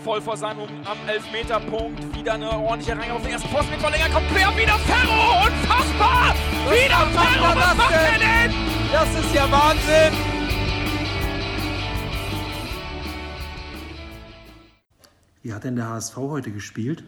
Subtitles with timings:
[0.00, 2.14] voll vor seinem am Elfmeterpunkt.
[2.14, 4.08] Wieder eine ordentliche Reihe auf den ersten Posten mit Verlänger.
[4.10, 5.46] Kommt quer, wieder Ferro!
[5.46, 6.34] Unfassbar!
[6.64, 7.56] Was wieder Ferro!
[7.56, 8.54] Was macht er denn?
[8.92, 10.40] Das ist ja Wahnsinn!
[15.42, 17.02] Wie hat denn der HSV heute gespielt?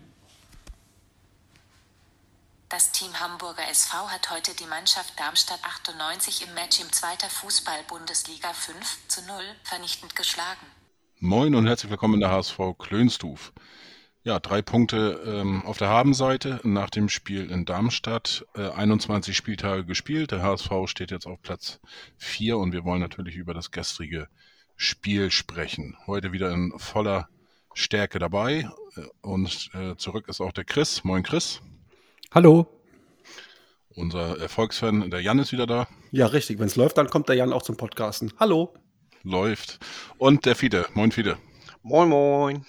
[2.71, 8.55] Das Team Hamburger SV hat heute die Mannschaft Darmstadt 98 im Match im zweiter Fußball-Bundesliga
[8.55, 10.67] 5 zu 0 vernichtend geschlagen.
[11.25, 13.53] Moin und herzlich willkommen in der HSV Klönstuf.
[14.25, 18.45] Ja, drei Punkte ähm, auf der Habenseite nach dem Spiel in Darmstadt.
[18.57, 20.33] Äh, 21 Spieltage gespielt.
[20.33, 21.79] Der HSV steht jetzt auf Platz
[22.17, 24.27] 4 und wir wollen natürlich über das gestrige
[24.75, 25.97] Spiel sprechen.
[26.09, 27.29] Heute wieder in voller
[27.73, 28.69] Stärke dabei.
[28.97, 31.05] Äh, und äh, zurück ist auch der Chris.
[31.05, 31.61] Moin Chris.
[32.35, 32.67] Hallo.
[33.91, 35.87] Unser Erfolgsfan, der Jan ist wieder da.
[36.11, 36.59] Ja, richtig.
[36.59, 38.33] Wenn es läuft, dann kommt der Jan auch zum Podcasten.
[38.41, 38.75] Hallo.
[39.23, 39.79] Läuft.
[40.19, 40.87] Und der Fide.
[40.95, 41.37] Moin Fide.
[41.83, 42.67] Moin, moin.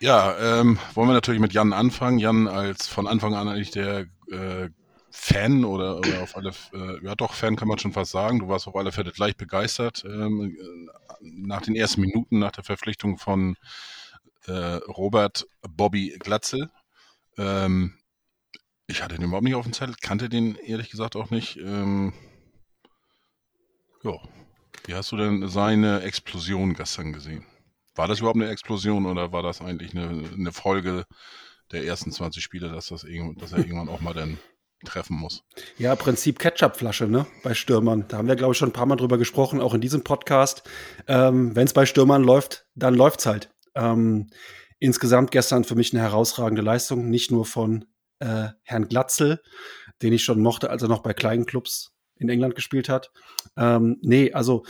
[0.00, 2.18] Ja, ähm, wollen wir natürlich mit Jan anfangen.
[2.18, 4.68] Jan als von Anfang an eigentlich der äh,
[5.10, 8.38] Fan oder, oder auf alle, äh, ja doch, Fan kann man schon fast sagen.
[8.38, 10.04] Du warst auf alle Fälle gleich begeistert.
[10.04, 10.56] Ähm,
[11.20, 13.56] nach den ersten Minuten, nach der Verpflichtung von
[14.46, 16.70] äh, Robert Bobby Glatzel.
[17.38, 17.94] Ähm,
[18.86, 21.56] ich hatte den überhaupt nicht auf dem Zettel, kannte den ehrlich gesagt auch nicht.
[21.56, 22.12] Ähm,
[24.02, 24.12] ja.
[24.86, 27.44] Wie hast du denn seine Explosion gestern gesehen?
[27.96, 31.06] War das überhaupt eine Explosion oder war das eigentlich eine, eine Folge
[31.72, 34.38] der ersten 20 Spiele, dass, das dass er irgendwann auch mal dann
[34.84, 35.42] treffen muss?
[35.76, 37.26] Ja, Prinzip Ketchupflasche, ne?
[37.42, 38.04] Bei Stürmern.
[38.06, 40.62] Da haben wir, glaube ich, schon ein paar Mal drüber gesprochen, auch in diesem Podcast.
[41.08, 43.52] Ähm, Wenn es bei Stürmern läuft, dann läuft's halt.
[43.74, 44.28] Ähm,
[44.78, 47.86] insgesamt gestern für mich eine herausragende Leistung, nicht nur von
[48.20, 49.42] äh, Herrn Glatzel,
[50.02, 53.10] den ich schon mochte, als er noch bei kleinen Clubs in England gespielt hat.
[53.56, 54.64] Ähm, nee, also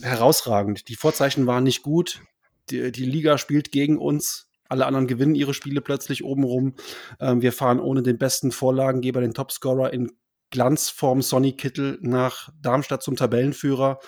[0.00, 0.88] herausragend.
[0.88, 2.20] Die Vorzeichen waren nicht gut.
[2.70, 4.48] Die, die Liga spielt gegen uns.
[4.68, 6.74] Alle anderen gewinnen ihre Spiele plötzlich obenrum.
[7.18, 10.12] Ähm, wir fahren ohne den besten Vorlagengeber, den Topscorer in
[10.50, 13.98] Glanzform Sonny Kittel nach Darmstadt zum Tabellenführer.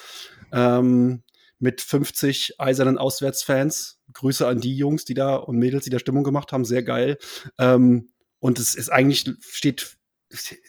[0.52, 1.22] Ähm,
[1.58, 4.00] mit 50 eisernen Auswärtsfans.
[4.12, 6.64] Grüße an die Jungs, die da und Mädels, die da Stimmung gemacht haben.
[6.64, 7.18] Sehr geil.
[7.58, 8.10] Ähm,
[8.40, 9.96] und es ist eigentlich, steht,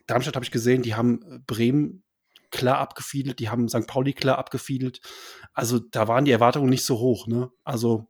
[0.05, 2.02] Darmstadt habe ich gesehen, die haben Bremen
[2.53, 3.87] klar abgefiedelt, die haben St.
[3.87, 5.01] Pauli klar abgefiedelt.
[5.53, 7.51] Also da waren die Erwartungen nicht so hoch, ne?
[7.63, 8.07] Also,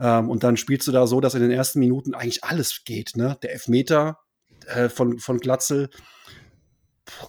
[0.00, 3.16] ähm, und dann spielst du da so, dass in den ersten Minuten eigentlich alles geht,
[3.16, 3.38] ne?
[3.42, 4.18] Der Elfmeter
[4.66, 5.88] äh, von, von Glatzel,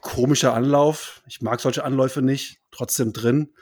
[0.01, 1.21] komischer Anlauf.
[1.27, 3.53] Ich mag solche Anläufe nicht, trotzdem drin.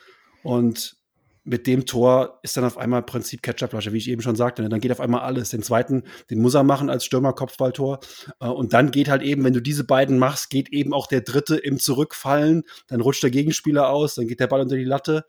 [0.41, 0.97] Und
[1.45, 4.63] mit dem Tor ist dann auf einmal Prinzip Ketchupflasche, wie ich eben schon sagte.
[4.63, 4.69] Ne?
[4.69, 5.51] Dann geht auf einmal alles.
[5.51, 7.99] Den zweiten, den muss er machen als Stürmer-Kopfballtor.
[8.39, 11.21] Äh, und dann geht halt eben, wenn du diese beiden machst, geht eben auch der
[11.21, 12.63] dritte im Zurückfallen.
[12.87, 15.25] Dann rutscht der Gegenspieler aus, dann geht der Ball unter die Latte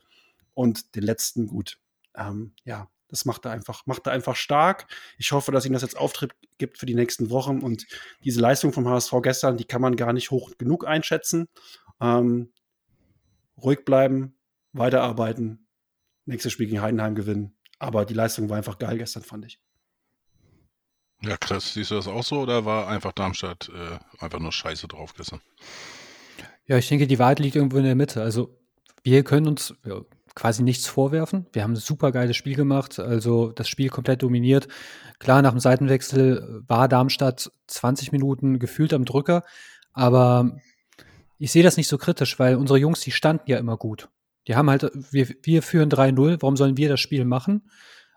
[0.55, 1.79] und den letzten gut.
[2.17, 4.87] Ähm, ja, das macht er einfach, macht er einfach stark.
[5.19, 7.61] Ich hoffe, dass ihm das jetzt Auftritt gibt für die nächsten Wochen.
[7.61, 7.87] Und
[8.25, 11.49] diese Leistung vom HSV gestern, die kann man gar nicht hoch genug einschätzen.
[12.01, 12.53] Ähm,
[13.59, 14.39] ruhig bleiben,
[14.73, 15.66] weiterarbeiten,
[16.27, 17.57] nächstes Spiel gegen Heidenheim gewinnen.
[17.79, 19.61] Aber die Leistung war einfach geil gestern, fand ich.
[21.23, 24.87] Ja, Chris, siehst du das auch so oder war einfach Darmstadt äh, einfach nur scheiße
[24.87, 25.41] drauf gestern?
[26.67, 28.23] Ja, ich denke, die Wahrheit liegt irgendwo in der Mitte.
[28.23, 28.59] Also,
[29.03, 30.01] wir können uns ja,
[30.35, 31.47] quasi nichts vorwerfen.
[31.53, 34.69] Wir haben ein super geiles Spiel gemacht, also das Spiel komplett dominiert.
[35.19, 39.45] Klar, nach dem Seitenwechsel war Darmstadt 20 Minuten gefühlt am Drücker,
[39.93, 40.59] aber
[41.39, 44.09] ich sehe das nicht so kritisch, weil unsere Jungs, die standen ja immer gut.
[44.49, 47.69] Die haben halt, wir, wir führen 3-0, warum sollen wir das Spiel machen?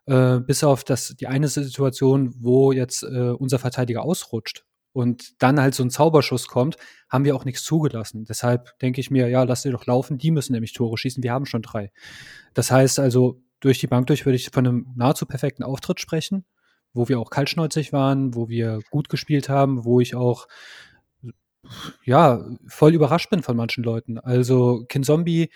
[0.05, 5.59] Äh, bis auf das, die eine Situation, wo jetzt äh, unser Verteidiger ausrutscht und dann
[5.59, 6.77] halt so ein Zauberschuss kommt,
[7.09, 8.25] haben wir auch nichts zugelassen.
[8.25, 11.31] Deshalb denke ich mir, ja, lass sie doch laufen, die müssen nämlich Tore schießen, wir
[11.31, 11.91] haben schon drei.
[12.53, 16.45] Das heißt also, durch die Bank durch würde ich von einem nahezu perfekten Auftritt sprechen,
[16.93, 20.47] wo wir auch kaltschnäuzig waren, wo wir gut gespielt haben, wo ich auch
[22.03, 24.17] ja, voll überrascht bin von manchen Leuten.
[24.17, 25.49] Also Kinzombie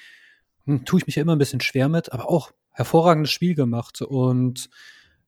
[0.66, 4.02] hm, tue ich mich ja immer ein bisschen schwer mit, aber auch hervorragendes Spiel gemacht
[4.02, 4.70] und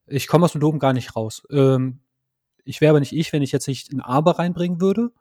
[0.08, 1.44] ich komme aus dem Dom gar nicht raus.
[1.50, 2.00] Ähm,
[2.64, 5.12] ich wäre aber nicht ich, wenn ich jetzt nicht ein Aber reinbringen würde.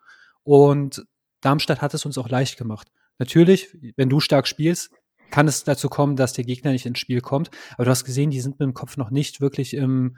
[0.42, 1.06] Und
[1.40, 2.90] Darmstadt hat es uns auch leicht gemacht.
[3.18, 4.90] Natürlich, wenn du stark spielst,
[5.30, 7.50] kann es dazu kommen, dass der Gegner nicht ins Spiel kommt.
[7.74, 10.16] Aber du hast gesehen, die sind mit dem Kopf noch nicht wirklich im,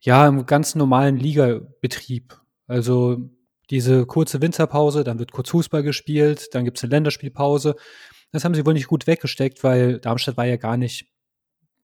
[0.00, 2.40] ja, im ganz normalen Ligabetrieb.
[2.66, 3.30] Also
[3.70, 7.76] diese kurze Winterpause, dann wird kurz Fußball gespielt, dann gibt es eine Länderspielpause.
[8.32, 11.06] Das haben sie wohl nicht gut weggesteckt, weil Darmstadt war ja gar nicht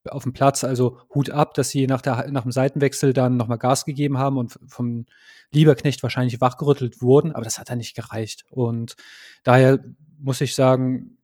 [0.08, 0.64] auf dem Platz.
[0.64, 4.38] Also Hut ab, dass sie nach, der, nach dem Seitenwechsel dann nochmal Gas gegeben haben
[4.38, 5.06] und vom
[5.50, 8.44] Lieberknecht wahrscheinlich wachgerüttelt wurden, aber das hat dann nicht gereicht.
[8.50, 8.96] Und
[9.42, 9.80] daher
[10.18, 11.18] muss ich sagen,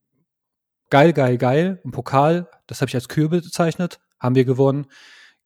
[0.91, 1.81] geil, geil, geil.
[1.85, 4.87] Im Pokal, das habe ich als Kürbel bezeichnet, haben wir gewonnen.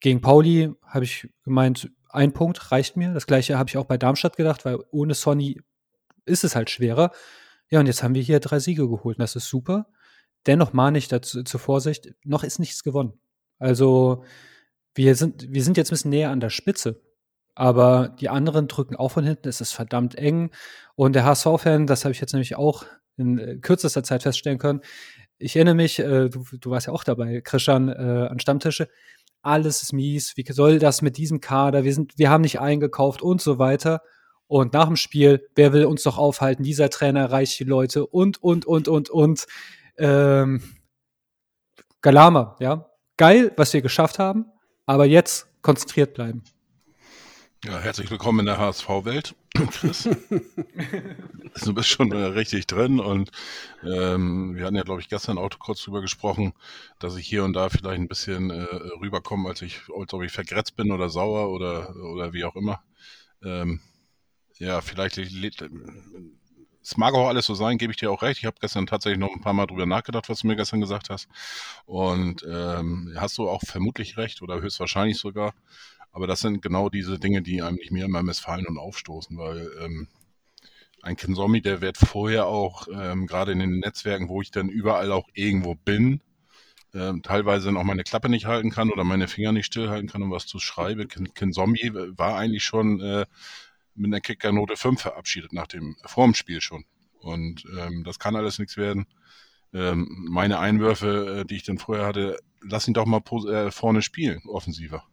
[0.00, 3.12] Gegen Pauli habe ich gemeint, ein Punkt reicht mir.
[3.12, 5.60] Das gleiche habe ich auch bei Darmstadt gedacht, weil ohne Sonny
[6.24, 7.12] ist es halt schwerer.
[7.70, 9.86] Ja, und jetzt haben wir hier drei Siege geholt und das ist super.
[10.46, 13.14] Dennoch mahne ich dazu zur Vorsicht, noch ist nichts gewonnen.
[13.58, 14.24] Also
[14.94, 17.02] wir sind, wir sind jetzt ein bisschen näher an der Spitze.
[17.54, 20.50] Aber die anderen drücken auch von hinten, es ist verdammt eng.
[20.94, 22.84] Und der HSV-Fan, das habe ich jetzt nämlich auch
[23.16, 24.82] in äh, kürzester Zeit feststellen können.
[25.38, 28.88] Ich erinnere mich, äh, du, du warst ja auch dabei, Christian, äh, an Stammtische.
[29.40, 30.36] Alles ist mies.
[30.36, 31.84] Wie soll das mit diesem Kader?
[31.84, 34.02] Wir sind, wir haben nicht eingekauft und so weiter.
[34.48, 36.62] Und nach dem Spiel, wer will uns doch aufhalten?
[36.62, 39.46] Dieser Trainer erreicht die Leute und, und, und, und, und.
[39.98, 40.62] Ähm,
[42.00, 42.90] Galama, ja.
[43.16, 44.46] Geil, was wir geschafft haben,
[44.84, 46.44] aber jetzt konzentriert bleiben.
[47.64, 49.34] Ja, herzlich willkommen in der HSV-Welt,
[49.72, 50.04] Chris.
[51.64, 53.30] du bist schon äh, richtig drin und
[53.82, 56.52] ähm, wir hatten ja, glaube ich, gestern auch kurz drüber gesprochen,
[57.00, 58.62] dass ich hier und da vielleicht ein bisschen äh,
[59.00, 62.82] rüberkomme, als ich, als ob ich vergrätzt bin oder sauer oder, oder wie auch immer.
[63.42, 63.80] Ähm,
[64.58, 68.38] ja, vielleicht es mag auch alles so sein, gebe ich dir auch recht.
[68.38, 71.10] Ich habe gestern tatsächlich noch ein paar Mal drüber nachgedacht, was du mir gestern gesagt
[71.10, 71.26] hast.
[71.84, 75.52] Und ähm, hast du auch vermutlich recht oder höchstwahrscheinlich sogar.
[76.12, 80.06] Aber das sind genau diese Dinge, die eigentlich mir immer missfallen und aufstoßen, weil ähm,
[81.02, 85.10] ein Kinsomi, der wird vorher auch, ähm, gerade in den Netzwerken, wo ich dann überall
[85.10, 86.20] auch irgendwo bin,
[86.94, 90.30] ähm, teilweise auch meine Klappe nicht halten kann oder meine Finger nicht stillhalten kann, um
[90.30, 91.08] was zu schreiben.
[91.08, 93.26] Kinsomi war eigentlich schon äh,
[93.96, 96.84] mit einer Kickernote 5 verabschiedet nach dem vor dem Spiel schon.
[97.20, 99.06] Und ähm, das kann alles nichts werden.
[99.72, 104.02] Ähm, meine Einwürfe, äh, die ich dann vorher hatte, lass ihn doch mal äh, vorne
[104.02, 105.04] spielen, offensiver.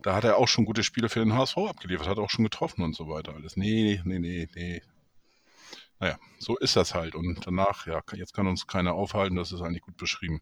[0.00, 2.82] Da hat er auch schon gute Spiele für den HSV abgeliefert, hat auch schon getroffen
[2.82, 3.34] und so weiter.
[3.34, 3.56] Alles.
[3.56, 4.82] Nee, nee, nee, nee.
[5.98, 7.16] Naja, so ist das halt.
[7.16, 10.40] Und danach, ja, jetzt kann uns keiner aufhalten, das ist eigentlich gut beschrieben.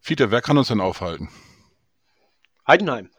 [0.00, 1.30] Fiete, wer kann uns denn aufhalten?
[2.66, 3.10] Heidenheim.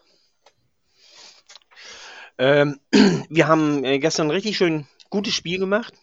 [2.42, 2.80] Ähm,
[3.30, 5.94] wir haben äh, gestern ein richtig schön gutes Spiel gemacht.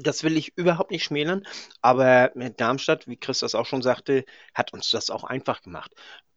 [0.00, 1.46] Das will ich überhaupt nicht schmälern,
[1.80, 5.92] aber äh, Darmstadt, wie Chris das auch schon sagte, hat uns das auch einfach gemacht.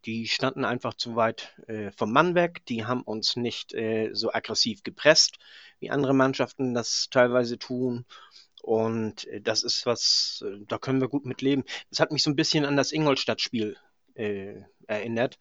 [0.06, 4.31] Die standen einfach zu weit äh, vom Mann weg, die haben uns nicht äh, so
[4.31, 5.38] aggressiv gepresst,
[5.80, 8.06] wie andere Mannschaften das teilweise tun.
[8.62, 11.66] Und äh, das ist was, da können wir gut mit leben.
[11.90, 13.75] Das hat mich so ein bisschen an das Ingolstadt-Spiel
[14.16, 15.38] erinnert äh,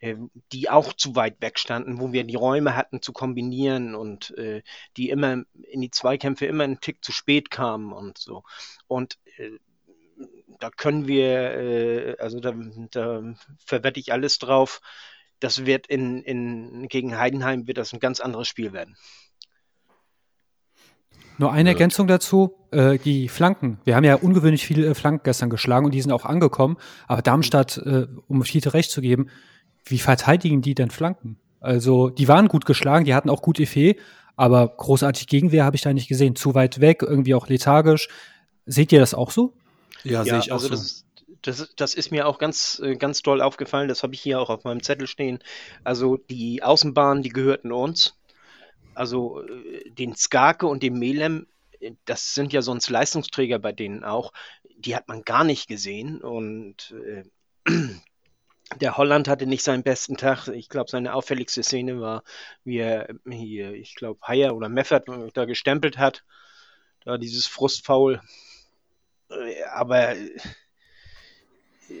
[0.00, 4.62] die auch zu weit weg standen, wo wir die Räume hatten zu kombinieren und äh,
[4.96, 8.44] die immer in die Zweikämpfe immer einen Tick zu spät kamen und so.
[8.86, 9.58] Und äh,
[10.60, 12.54] da können wir, äh, also da,
[12.90, 13.34] da
[13.64, 14.80] verwette ich alles drauf.
[15.40, 18.96] Das wird in, in gegen Heidenheim wird das ein ganz anderes Spiel werden.
[21.40, 23.78] Nur eine Ergänzung dazu, äh, die Flanken.
[23.84, 26.76] Wir haben ja ungewöhnlich viele Flanken gestern geschlagen und die sind auch angekommen.
[27.06, 29.28] Aber Darmstadt, äh, um Fiete recht zu geben,
[29.84, 31.38] wie verteidigen die denn Flanken?
[31.60, 33.96] Also, die waren gut geschlagen, die hatten auch gut Effet,
[34.36, 36.36] aber großartig Gegenwehr habe ich da nicht gesehen.
[36.36, 38.08] Zu weit weg, irgendwie auch lethargisch.
[38.66, 39.54] Seht ihr das auch so?
[40.04, 40.74] Ja, ja sehe ich auch also so.
[40.74, 41.04] Das,
[41.42, 43.88] das, das, ist mir auch ganz, äh, ganz doll aufgefallen.
[43.88, 45.40] Das habe ich hier auch auf meinem Zettel stehen.
[45.82, 48.14] Also, die Außenbahnen, die gehörten uns.
[48.94, 51.46] Also, äh, den Skake und den Melem,
[51.80, 54.32] äh, das sind ja sonst Leistungsträger bei denen auch.
[54.76, 56.20] Die hat man gar nicht gesehen.
[56.20, 57.24] Und äh,
[58.76, 60.48] der Holland hatte nicht seinen besten Tag.
[60.48, 62.22] Ich glaube, seine auffälligste Szene war,
[62.64, 66.24] wie er hier, ich glaube, Heyer oder Meffert da gestempelt hat.
[67.04, 68.20] Da dieses Frustfaul.
[69.30, 70.14] Äh, aber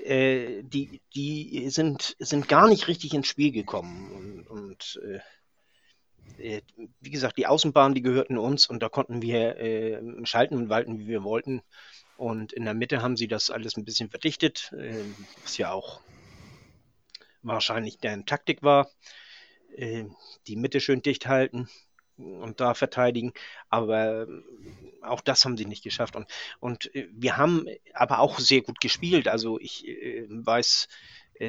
[0.04, 4.44] äh, die, die sind, sind gar nicht richtig ins Spiel gekommen.
[4.46, 5.00] Und, und
[6.38, 6.62] äh, äh
[7.00, 10.98] wie gesagt, die Außenbahnen, die gehörten uns und da konnten wir äh, schalten und walten,
[10.98, 11.62] wie wir wollten.
[12.18, 15.04] Und in der Mitte haben sie das alles ein bisschen verdichtet, äh,
[15.42, 16.00] was ja auch
[17.42, 18.88] wahrscheinlich deren Taktik war.
[19.76, 20.04] Äh,
[20.46, 21.68] die Mitte schön dicht halten
[22.16, 23.32] und da verteidigen.
[23.68, 24.26] Aber äh,
[25.02, 26.16] auch das haben sie nicht geschafft.
[26.16, 26.26] Und,
[26.58, 29.28] und äh, wir haben aber auch sehr gut gespielt.
[29.28, 29.84] Also ich
[30.28, 30.88] weiß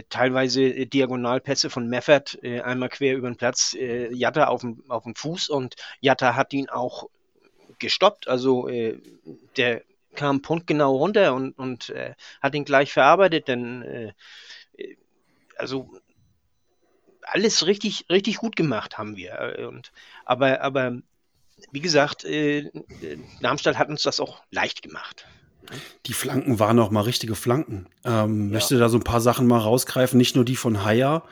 [0.09, 5.49] teilweise Diagonalpässe von Meffert einmal quer über den Platz, Jatta auf dem, auf dem Fuß
[5.49, 7.09] und Jatta hat ihn auch
[7.79, 8.27] gestoppt.
[8.27, 8.69] Also
[9.57, 9.81] der
[10.13, 11.91] kam punktgenau runter und, und
[12.39, 14.13] hat ihn gleich verarbeitet, denn
[15.59, 15.91] also
[17.23, 19.67] alles richtig, richtig gut gemacht haben wir.
[19.69, 19.91] Und,
[20.25, 20.99] aber, aber
[21.71, 22.71] wie gesagt, äh,
[23.39, 25.27] Darmstadt hat uns das auch leicht gemacht.
[26.05, 27.85] Die Flanken waren auch mal richtige Flanken.
[28.03, 28.53] Ähm, ja.
[28.53, 31.23] Möchte da so ein paar Sachen mal rausgreifen, nicht nur die von Haier.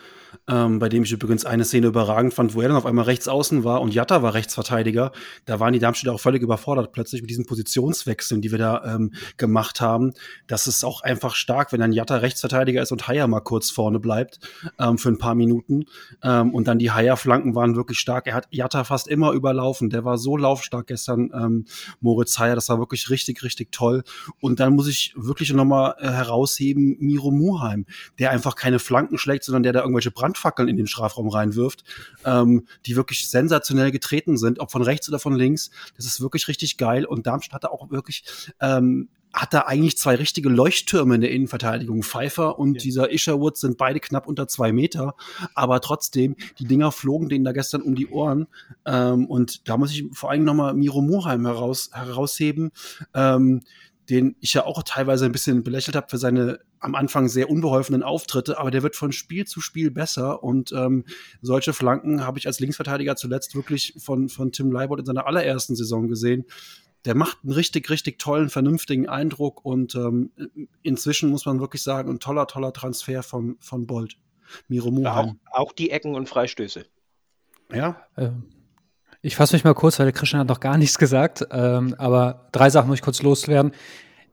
[0.47, 3.27] ähm, bei dem ich übrigens eine Szene überragend fand, wo er dann auf einmal rechts
[3.27, 5.11] außen war und Jatta war Rechtsverteidiger.
[5.45, 9.13] Da waren die Darmstädter auch völlig überfordert plötzlich mit diesen Positionswechseln, die wir da ähm,
[9.37, 10.13] gemacht haben.
[10.47, 13.99] Das ist auch einfach stark, wenn ein Jatta Rechtsverteidiger ist und Haier mal kurz vorne
[13.99, 14.39] bleibt
[14.79, 15.85] ähm, für ein paar Minuten.
[16.23, 18.27] Ähm, und dann die Haier-Flanken waren wirklich stark.
[18.27, 19.89] Er hat Jatta fast immer überlaufen.
[19.89, 21.65] Der war so laufstark gestern, ähm,
[21.99, 22.55] Moritz Haier.
[22.55, 24.03] Das war wirklich richtig, richtig toll.
[24.39, 27.85] Und dann muss ich wirklich nochmal äh, herausheben, Miro Muheim,
[28.19, 31.83] der einfach keine Flanken schlägt, sondern der da irgendwelche Brandfackeln in den Strafraum reinwirft,
[32.25, 35.71] ähm, die wirklich sensationell getreten sind, ob von rechts oder von links.
[35.95, 37.05] Das ist wirklich richtig geil.
[37.05, 38.23] Und Darmstadt hatte auch wirklich
[38.61, 42.03] ähm, hat da eigentlich zwei richtige Leuchttürme in der Innenverteidigung.
[42.03, 42.81] Pfeiffer und ja.
[42.81, 45.15] dieser Isherwood sind beide knapp unter zwei Meter,
[45.53, 48.47] aber trotzdem, die Dinger flogen denen da gestern um die Ohren.
[48.85, 52.71] Ähm, und da muss ich vor allem nochmal Miro Moheim heraus, herausheben.
[53.13, 53.61] Ähm,
[54.09, 58.03] den ich ja auch teilweise ein bisschen belächelt habe für seine am Anfang sehr unbeholfenen
[58.03, 61.05] Auftritte, aber der wird von Spiel zu Spiel besser und ähm,
[61.41, 65.75] solche Flanken habe ich als Linksverteidiger zuletzt wirklich von, von Tim Leibold in seiner allerersten
[65.75, 66.45] Saison gesehen.
[67.05, 70.31] Der macht einen richtig, richtig tollen, vernünftigen Eindruck und ähm,
[70.83, 74.17] inzwischen muss man wirklich sagen, ein toller, toller Transfer von, von Bolt.
[74.67, 76.85] Miro Auch, auch die Ecken und Freistöße.
[77.73, 78.01] Ja.
[78.17, 78.43] Ähm,
[79.21, 81.45] ich fasse mich mal kurz, weil der Christian hat noch gar nichts gesagt.
[81.51, 83.71] Ähm, aber drei Sachen muss ich kurz loswerden.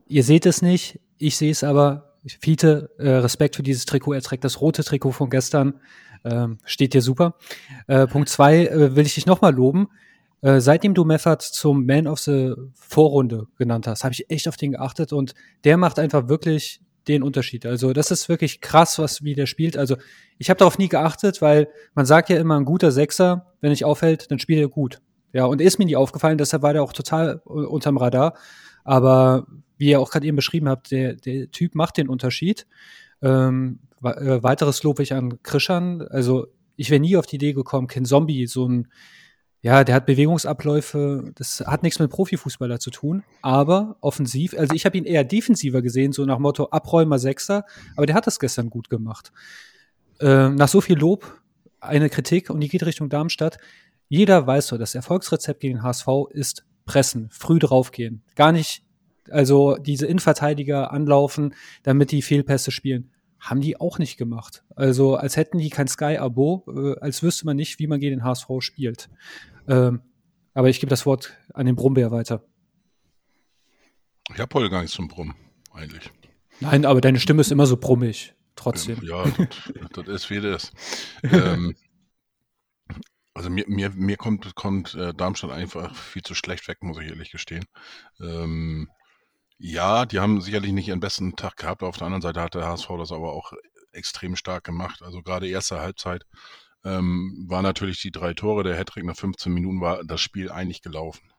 [0.07, 2.11] Ihr seht es nicht, ich sehe es aber.
[2.27, 4.13] Fiete, äh, Respekt für dieses Trikot.
[4.13, 5.75] Er trägt das rote Trikot von gestern.
[6.23, 7.35] Ähm, steht dir super.
[7.85, 9.89] Äh, Punkt zwei äh, will ich dich nochmal loben.
[10.41, 14.57] Äh, seitdem du Meffert zum Man of the Vorrunde genannt hast, habe ich echt auf
[14.57, 17.65] den geachtet und der macht einfach wirklich den Unterschied.
[17.65, 19.77] Also das ist wirklich krass, was wie der spielt.
[19.77, 19.97] Also
[20.37, 23.85] ich habe darauf nie geachtet, weil man sagt ja immer, ein guter Sechser, wenn ich
[23.85, 25.01] aufhält, dann spielt er gut.
[25.33, 28.35] Ja, und ist mir nie aufgefallen, deshalb war der auch total unterm Radar.
[28.83, 29.47] Aber
[29.77, 32.65] wie ihr auch gerade eben beschrieben habt, der, der Typ macht den Unterschied.
[33.21, 36.01] Ähm, äh, weiteres Lob ich an Krischan.
[36.01, 38.87] Also ich wäre nie auf die Idee gekommen, Ken Zombie, so ein
[39.65, 44.85] ja, der hat Bewegungsabläufe, das hat nichts mit Profifußballer zu tun, aber offensiv, also ich
[44.85, 48.69] habe ihn eher defensiver gesehen, so nach Motto Abräumer Sechser, aber der hat das gestern
[48.69, 49.31] gut gemacht.
[50.19, 51.41] Äh, nach so viel Lob
[51.79, 53.57] eine Kritik und die geht Richtung Darmstadt.
[54.07, 58.21] Jeder weiß so, das Erfolgsrezept gegen den HSV ist pressen, früh draufgehen.
[58.35, 58.83] Gar nicht,
[59.31, 64.63] also diese Innenverteidiger anlaufen, damit die Fehlpässe spielen haben die auch nicht gemacht.
[64.75, 68.23] Also als hätten die kein Sky-Abo, äh, als wüsste man nicht, wie man gegen den
[68.23, 69.09] HSV spielt.
[69.67, 70.01] Ähm,
[70.53, 72.43] aber ich gebe das Wort an den Brummbär weiter.
[74.33, 75.35] Ich habe heute gar nichts zum Brummen,
[75.73, 76.09] eigentlich.
[76.59, 78.99] Nein, aber deine Stimme ist immer so brummig, trotzdem.
[79.03, 79.25] Ja,
[79.93, 80.71] das, ist wie das.
[81.23, 81.75] ähm,
[83.33, 87.09] also mir, mir, mir kommt, kommt äh, Darmstadt einfach viel zu schlecht weg, muss ich
[87.09, 87.65] ehrlich gestehen.
[88.21, 88.89] Ähm,
[89.57, 91.83] ja, die haben sicherlich nicht ihren besten Tag gehabt.
[91.83, 93.53] Auf der anderen Seite hat der HSV das aber auch
[93.91, 95.01] extrem stark gemacht.
[95.01, 96.25] Also gerade erste Halbzeit
[96.85, 98.63] ähm, war natürlich die drei Tore.
[98.63, 101.31] Der Hattrick nach 15 Minuten war das Spiel eigentlich gelaufen.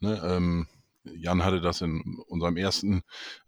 [0.00, 0.66] Ne, ähm,
[1.04, 3.02] Jan hatte das in unserem ersten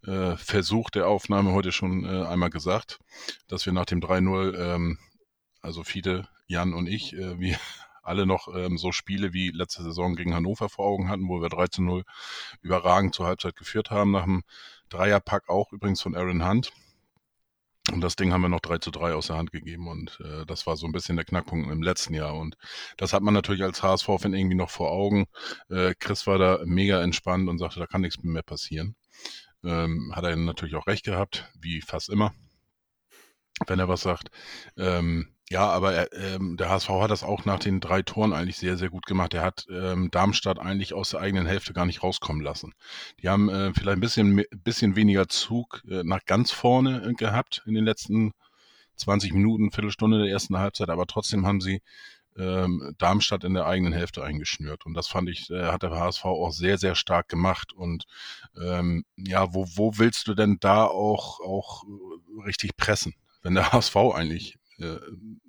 [0.05, 2.99] äh, Versuch der Aufnahme heute schon äh, einmal gesagt,
[3.47, 4.97] dass wir nach dem 3-0, ähm,
[5.61, 7.57] also Fiete, Jan und ich, äh, wir
[8.03, 11.49] alle noch ähm, so Spiele wie letzte Saison gegen Hannover vor Augen hatten, wo wir
[11.49, 12.03] 3 0
[12.61, 14.43] überragend zur Halbzeit geführt haben, nach dem
[14.89, 16.71] Dreierpack auch übrigens von Aaron Hunt.
[17.91, 20.45] Und das Ding haben wir noch 3 zu 3 aus der Hand gegeben und äh,
[20.45, 22.35] das war so ein bisschen der Knackpunkt im letzten Jahr.
[22.35, 22.57] Und
[22.97, 25.27] das hat man natürlich als HSV-Fan irgendwie noch vor Augen.
[25.69, 28.95] Äh, Chris war da mega entspannt und sagte, da kann nichts mehr passieren.
[29.63, 32.33] Ähm, hat er natürlich auch recht gehabt, wie fast immer,
[33.67, 34.29] wenn er was sagt.
[34.77, 38.57] Ähm, ja, aber er, ähm, der HSV hat das auch nach den drei Toren eigentlich
[38.57, 39.33] sehr, sehr gut gemacht.
[39.35, 42.73] Er hat ähm, Darmstadt eigentlich aus der eigenen Hälfte gar nicht rauskommen lassen.
[43.21, 47.61] Die haben äh, vielleicht ein bisschen, bisschen weniger Zug äh, nach ganz vorne äh, gehabt
[47.67, 48.31] in den letzten
[48.95, 51.81] 20 Minuten, Viertelstunde der ersten Halbzeit, aber trotzdem haben sie
[52.37, 54.85] ähm, Darmstadt in der eigenen Hälfte eingeschnürt.
[54.85, 57.71] Und das fand ich, äh, hat der HSV auch sehr, sehr stark gemacht.
[57.71, 58.05] Und
[58.59, 61.83] ähm, ja, wo, wo willst du denn da auch, auch
[62.45, 64.99] richtig pressen, wenn der HSV eigentlich äh,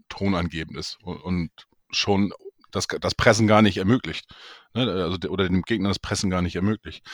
[0.09, 1.50] tonangebend ist und, und
[1.90, 2.33] schon
[2.71, 4.26] das, das Pressen gar nicht ermöglicht.
[4.75, 4.83] Ne?
[4.83, 7.04] Also, oder dem Gegner das Pressen gar nicht ermöglicht.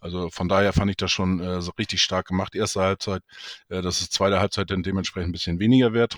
[0.00, 2.54] Also von daher fand ich das schon äh, so richtig stark gemacht.
[2.54, 3.22] Erste Halbzeit,
[3.68, 6.16] äh, dass es zweite Halbzeit dann dementsprechend ein bisschen weniger wird,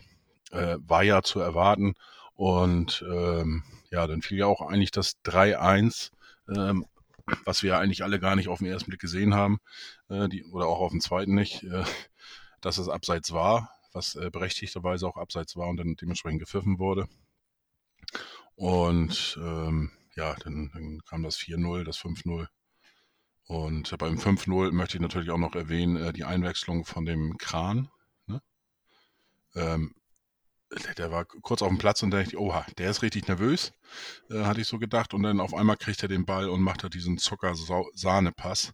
[0.53, 1.95] äh, war ja zu erwarten.
[2.35, 6.11] Und ähm, ja, dann fiel ja auch eigentlich das 3-1,
[6.55, 6.87] ähm,
[7.45, 9.59] was wir eigentlich alle gar nicht auf den ersten Blick gesehen haben,
[10.09, 11.85] äh, die, oder auch auf den zweiten nicht, äh,
[12.61, 17.09] dass es abseits war was äh, berechtigterweise auch abseits war und dann dementsprechend gepfiffen wurde.
[18.55, 22.47] Und ähm, ja, dann, dann kam das 4-0, das 5-0.
[23.47, 27.91] Und beim 5-0 möchte ich natürlich auch noch erwähnen, äh, die Einwechslung von dem Kran.
[28.27, 28.43] Ne?
[29.55, 29.95] Ähm,
[30.97, 33.73] der war kurz auf dem Platz und da dachte ich, oha, der ist richtig nervös,
[34.31, 35.15] äh, hatte ich so gedacht.
[35.15, 38.73] Und dann auf einmal kriegt er den Ball und macht da diesen Zucker-Sahne-Pass.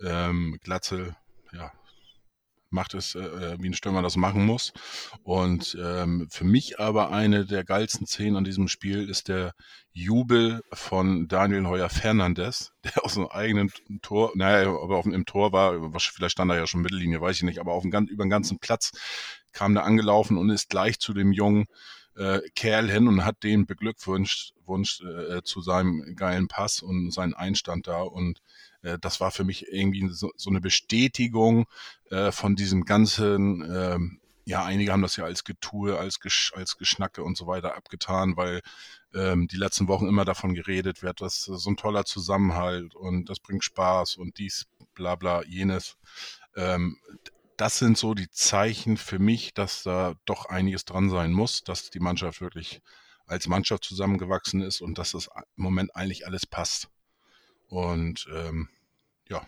[0.00, 1.16] Ähm, Glatzel,
[1.52, 1.72] ja,
[2.72, 4.72] macht es, äh, wie ein Stürmer das machen muss.
[5.22, 9.52] Und ähm, für mich aber eine der geilsten Szenen an diesem Spiel ist der
[9.92, 15.52] Jubel von Daniel Heuer Fernandes, der aus einem eigenen Tor, naja, aber auf, im Tor
[15.52, 18.30] war, vielleicht stand er ja schon Mittellinie, weiß ich nicht, aber auf dem, über den
[18.30, 18.92] ganzen Platz
[19.52, 21.66] kam da angelaufen und ist gleich zu dem jungen
[22.16, 27.34] äh, Kerl hin und hat den beglückwünscht Wunsch, äh, zu seinem geilen Pass und seinen
[27.34, 28.40] Einstand da und
[28.82, 31.66] äh, das war für mich irgendwie so, so eine Bestätigung
[32.10, 36.76] äh, von diesem ganzen, ähm, ja, einige haben das ja als Getue, als, Gesch als
[36.76, 38.60] Geschnacke und so weiter abgetan, weil
[39.14, 43.40] ähm, die letzten Wochen immer davon geredet wird, dass so ein toller Zusammenhalt und das
[43.40, 45.96] bringt Spaß und dies, bla bla, jenes.
[46.56, 46.98] Ähm,
[47.56, 51.90] das sind so die Zeichen für mich, dass da doch einiges dran sein muss, dass
[51.90, 52.82] die Mannschaft wirklich
[53.26, 56.88] als Mannschaft zusammengewachsen ist und dass das im Moment eigentlich alles passt.
[57.72, 58.68] Und ähm,
[59.30, 59.40] ja,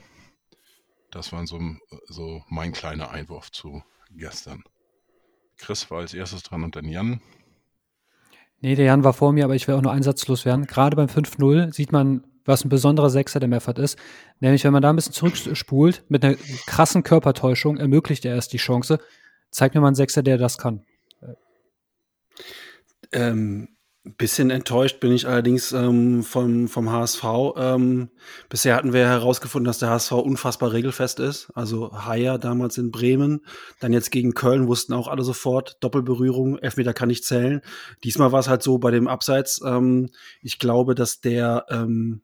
[1.11, 1.61] das war so,
[2.07, 3.83] so mein kleiner Einwurf zu
[4.17, 4.65] gestern.
[5.59, 7.21] Chris war als erstes dran und dann Jan.
[8.63, 10.67] Nee, der Jan war vor mir, aber ich will auch nur einsatzlos werden.
[10.67, 13.99] Gerade beim 5-0 sieht man, was ein besonderer Sechser der Meffert ist.
[14.41, 18.57] Nämlich, wenn man da ein bisschen zurückspult, mit einer krassen Körpertäuschung ermöglicht er erst die
[18.57, 19.01] Chance.
[19.51, 20.83] Zeig mir mal einen Sechser, der das kann.
[23.13, 23.74] Ähm,
[24.05, 27.25] bisschen enttäuscht bin ich allerdings ähm, vom, vom HSV.
[27.57, 28.11] Ähm,
[28.51, 31.51] bisher hatten wir herausgefunden, dass der HSV unfassbar regelfest ist.
[31.55, 33.41] Also Haier damals in Bremen,
[33.81, 37.63] dann jetzt gegen Köln wussten auch alle sofort, Doppelberührung, Elfmeter kann nicht zählen.
[38.05, 39.63] Diesmal war es halt so bei dem Abseits.
[39.65, 40.11] Ähm,
[40.43, 42.21] ich glaube, dass der ähm,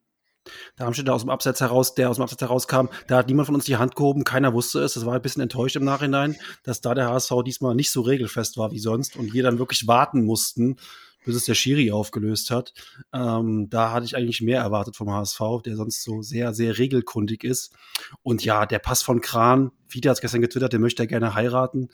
[0.76, 3.64] Darmstädter aus dem Abseits heraus, der aus dem Abseits herauskam, da hat niemand von uns
[3.64, 4.94] die Hand gehoben, keiner wusste es.
[4.94, 8.58] Das war ein bisschen enttäuscht im Nachhinein, dass da der HSV diesmal nicht so regelfest
[8.58, 10.76] war wie sonst und wir dann wirklich warten mussten,
[11.24, 12.72] bis es der Schiri aufgelöst hat.
[13.12, 17.44] Ähm, da hatte ich eigentlich mehr erwartet vom HSV, der sonst so sehr, sehr regelkundig
[17.44, 17.74] ist.
[18.22, 21.34] Und ja, der Pass von Kran, Fiete hat es gestern getwittert, der möchte ja gerne
[21.34, 21.88] heiraten.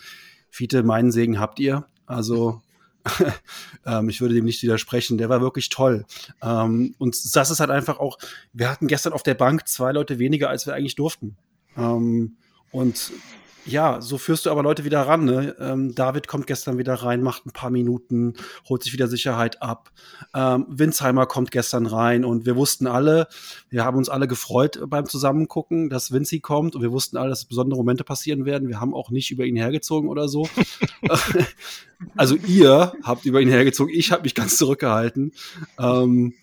[0.51, 1.87] Fiete, meinen Segen habt ihr.
[2.07, 2.63] Also
[3.87, 5.19] ähm, ich würde dem nicht widersprechen.
[5.19, 6.05] Der war wirklich toll.
[6.43, 8.19] Ähm, und das ist halt einfach auch,
[8.53, 11.37] wir hatten gestern auf der Bank zwei Leute weniger, als wir eigentlich durften.
[11.77, 12.37] Ähm,
[12.73, 13.13] und
[13.67, 15.25] ja, so führst du aber Leute wieder ran.
[15.25, 15.57] Ne?
[15.59, 18.35] Ähm, David kommt gestern wieder rein, macht ein paar Minuten,
[18.69, 19.91] holt sich wieder Sicherheit ab.
[20.35, 23.29] Ähm, Winsheimer kommt gestern rein und wir wussten alle,
[23.69, 27.45] wir haben uns alle gefreut beim Zusammengucken, dass Vinci kommt und wir wussten alle, dass
[27.45, 28.69] besondere Momente passieren werden.
[28.69, 30.49] Wir haben auch nicht über ihn hergezogen oder so.
[32.17, 35.33] also ihr habt über ihn hergezogen, ich habe mich ganz zurückgehalten.
[35.79, 36.35] Ähm,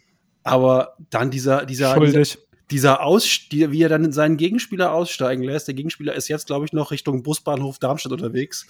[0.44, 2.38] aber dann dieser, dieser, Schuldig
[2.72, 5.68] dieser Aus, wie er dann seinen Gegenspieler aussteigen lässt.
[5.68, 8.66] Der Gegenspieler ist jetzt, glaube ich, noch Richtung Busbahnhof Darmstadt unterwegs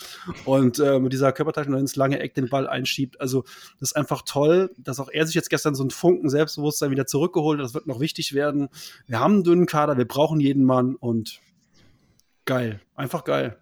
[0.45, 3.21] und äh, mit dieser Körperteilung ins lange Eck den Ball einschiebt.
[3.21, 3.43] Also
[3.79, 7.05] das ist einfach toll, dass auch er sich jetzt gestern so einen Funken Selbstbewusstsein wieder
[7.05, 7.65] zurückgeholt hat.
[7.65, 8.69] Das wird noch wichtig werden.
[9.07, 11.39] Wir haben einen dünnen Kader, wir brauchen jeden Mann und
[12.45, 13.57] geil, einfach geil.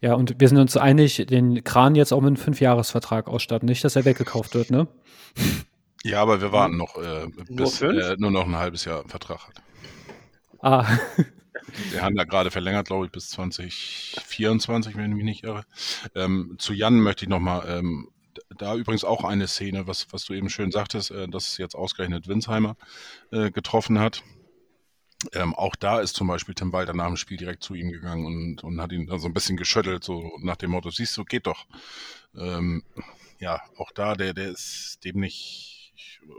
[0.00, 3.68] Ja, und wir sind uns einig, den Kran jetzt auch mit einem Fünfjahresvertrag ausstatten.
[3.68, 4.88] Nicht, dass er weggekauft wird, ne?
[6.04, 9.48] Ja, aber wir warten noch, äh, bis nur, er nur noch ein halbes Jahr Vertrag
[9.48, 9.62] hat.
[10.60, 10.86] Ah.
[11.90, 15.64] Wir haben ja gerade verlängert, glaube ich, bis 2024, wenn ich mich nicht irre.
[16.14, 18.08] Ähm, zu Jan möchte ich nochmal, ähm,
[18.58, 22.28] da übrigens auch eine Szene, was, was du eben schön sagtest, äh, dass jetzt ausgerechnet
[22.28, 22.76] Winsheimer
[23.30, 24.22] äh, getroffen hat.
[25.34, 28.26] Ähm, auch da ist zum Beispiel Tim Walter nach dem Spiel direkt zu ihm gegangen
[28.26, 31.24] und, und hat ihn dann so ein bisschen geschüttelt, so nach dem Motto, siehst du,
[31.24, 31.66] geht doch.
[32.36, 32.82] Ähm,
[33.38, 35.81] ja, auch da, der, der ist dem nicht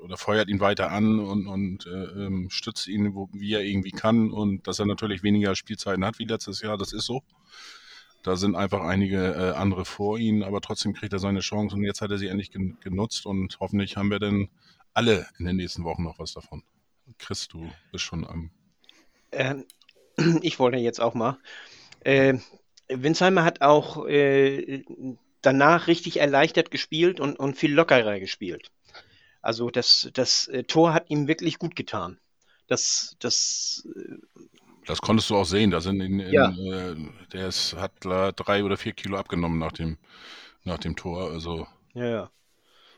[0.03, 3.91] oder feuert ihn weiter an und, und äh, ähm, stützt ihn, wo, wie er irgendwie
[3.91, 4.31] kann.
[4.31, 7.23] Und dass er natürlich weniger Spielzeiten hat wie letztes Jahr, das ist so.
[8.23, 11.83] Da sind einfach einige äh, andere vor ihm, aber trotzdem kriegt er seine Chance und
[11.83, 14.47] jetzt hat er sie endlich gen genutzt und hoffentlich haben wir dann
[14.93, 16.63] alle in den nächsten Wochen noch was davon.
[17.17, 18.51] Chris, du bist schon am.
[19.33, 19.65] Ähm,
[20.41, 21.37] ich wollte jetzt auch mal.
[22.01, 22.35] Äh,
[22.87, 24.83] Winsheimer hat auch äh,
[25.41, 28.71] danach richtig erleichtert gespielt und, und viel lockerer gespielt.
[29.43, 32.17] Also das, das äh, Tor hat ihm wirklich gut getan.
[32.67, 34.15] Das, das, äh,
[34.87, 35.69] das konntest du auch sehen.
[35.69, 36.49] Da sind in, in, ja.
[36.49, 36.95] äh,
[37.33, 39.97] der ist, hat drei oder vier Kilo abgenommen nach dem,
[40.63, 41.29] nach dem Tor.
[41.29, 42.31] Also ja, ja.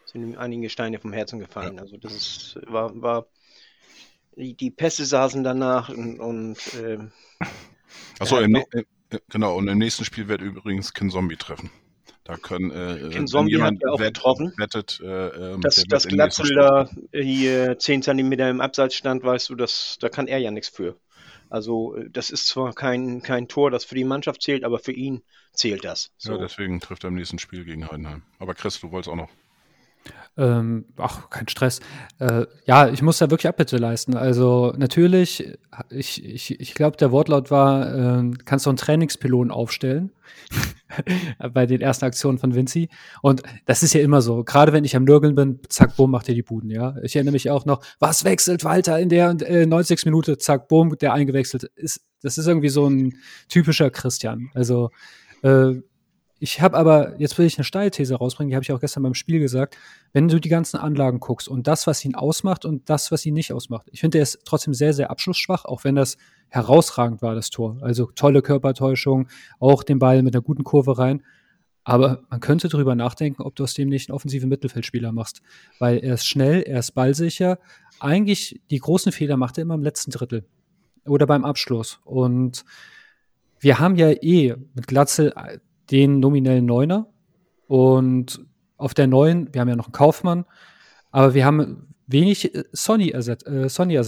[0.06, 1.76] Sind ihm einige Steine vom Herzen gefallen.
[1.76, 1.82] Ja.
[1.82, 3.26] Also das ist, war, war
[4.36, 7.00] die, die Pässe saßen danach und, und äh,
[8.20, 8.66] Achso, äh,
[9.30, 11.72] genau, und im nächsten Spiel wird übrigens Ken Zombie treffen.
[12.26, 14.52] Da können äh, Ken Zombie jemand hat ja auch wett, getroffen.
[14.58, 19.56] wettet, äh, ähm, dass das Glatzel da hier 10 cm im Abseits stand, weißt du,
[19.56, 20.98] das, da kann er ja nichts für.
[21.52, 24.92] Also äh, das ist zwar kein, kein Tor, das für die Mannschaft zählt, aber für
[24.92, 25.22] ihn
[25.54, 26.12] zählt das.
[26.18, 26.32] So.
[26.32, 28.24] Ja, deswegen trifft er im nächsten Spiel gegen Heidenheim.
[28.40, 29.30] Aber Chris, du wolltest auch noch.
[30.38, 31.80] Ähm, ach, kein Stress.
[32.20, 34.18] Äh, ja, ich muss da wirklich Abbitte leisten.
[34.18, 35.58] Also natürlich,
[35.90, 40.12] ich, ich, ich glaube, der Wortlaut war, äh, kannst du einen Trainingspilon aufstellen
[41.54, 42.90] bei den ersten Aktionen von Vinci.
[43.22, 44.44] Und das ist ja immer so.
[44.44, 46.96] Gerade wenn ich am Nörgeln bin, zack, boom, macht er die Buden, ja.
[47.02, 50.04] Ich erinnere mich auch noch, was wechselt Walter in der äh, 90.
[50.04, 52.02] Minute, zack, boom, der eingewechselt ist.
[52.22, 53.14] Das ist irgendwie so ein
[53.48, 54.50] typischer Christian.
[54.54, 54.90] Also
[55.44, 55.76] äh,
[56.40, 59.14] ich habe aber, jetzt will ich eine Steilthese rausbringen, die habe ich auch gestern beim
[59.14, 59.78] Spiel gesagt,
[60.12, 63.34] wenn du die ganzen Anlagen guckst und das, was ihn ausmacht und das, was ihn
[63.34, 63.88] nicht ausmacht.
[63.92, 66.18] Ich finde, er ist trotzdem sehr, sehr abschlussschwach, auch wenn das
[66.50, 67.78] herausragend war, das Tor.
[67.82, 71.24] Also tolle Körpertäuschung, auch den Ball mit einer guten Kurve rein.
[71.86, 75.42] Aber man könnte darüber nachdenken, ob du aus dem nicht einen offensiven Mittelfeldspieler machst.
[75.80, 77.60] Weil er ist schnell, er ist ballsicher.
[78.00, 80.46] Eigentlich die großen Fehler macht er immer im letzten Drittel.
[81.06, 82.00] Oder beim Abschluss.
[82.04, 82.66] Und
[83.60, 85.34] wir haben ja eh mit Glatzel
[85.92, 87.08] den nominellen Neuner.
[87.68, 88.46] Und
[88.78, 90.46] auf der neuen, wir haben ja noch einen Kaufmann,
[91.12, 93.46] aber wir haben wenig äh, Sony-Ersatz.
[93.46, 94.00] Äh, Sony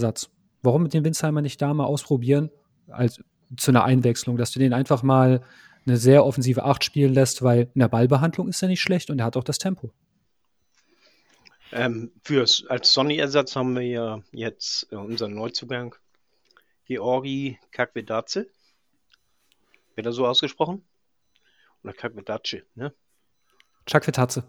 [0.62, 2.50] Warum mit dem Winsheimer nicht da mal ausprobieren,
[2.88, 3.22] als
[3.56, 5.42] zu einer Einwechslung, dass du den einfach mal
[5.86, 9.20] eine sehr offensive Acht spielen lässt, weil in der Ballbehandlung ist er nicht schlecht und
[9.20, 9.92] er hat auch das Tempo.
[11.70, 15.94] Ähm, fürs, als Sonny-Ersatz haben wir ja jetzt äh, unseren Neuzugang
[16.86, 18.48] Georgi Kakvedaze.
[19.94, 20.82] Wird er so ausgesprochen?
[21.84, 22.92] Oder Kakvedace, ne?
[23.86, 24.44] Chakvetadze.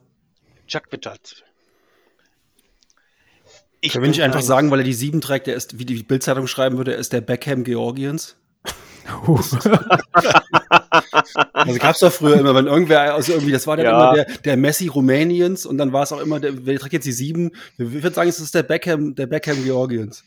[0.68, 1.44] Chakvetadze.
[3.82, 6.04] Ich Können wir nicht einfach sagen, weil er die sieben trägt, der ist, wie die
[6.04, 8.36] Bildzeitung schreiben würde, er ist der Beckham Georgiens?
[11.54, 13.92] also gab es doch früher immer, wenn irgendwer, also irgendwie, das war dann ja.
[13.92, 17.06] immer der, der Messi Rumäniens und dann war es auch immer, der, wer trägt jetzt
[17.06, 17.52] die sieben?
[17.78, 20.26] Ich würde sagen, es ist der Beckham, der Beckham Georgiens.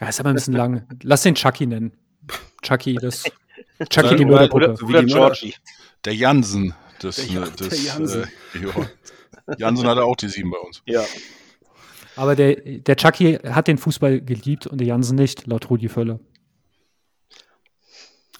[0.00, 0.86] Ja, ist aber ein bisschen lang.
[1.02, 1.92] Lass den Chucky nennen.
[2.62, 3.24] Chucky, das.
[3.90, 4.72] Chucky die Mörderpuppe.
[4.72, 5.54] Oder, oder Georgie.
[6.04, 6.74] Der Jansen.
[7.00, 8.22] Das, der, ne, das, der Jansen.
[8.24, 10.82] Äh, Jansen hatte auch die sieben bei uns.
[10.86, 11.04] Ja.
[12.16, 16.20] Aber der, der Chucky hat den Fußball geliebt und der Jansen nicht, laut Rudi Völler.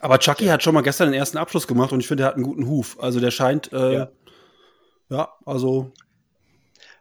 [0.01, 2.35] Aber Chucky hat schon mal gestern den ersten Abschluss gemacht und ich finde, er hat
[2.35, 2.99] einen guten Huf.
[3.01, 4.09] Also der scheint, äh, ja.
[5.09, 5.33] ja.
[5.47, 5.93] also.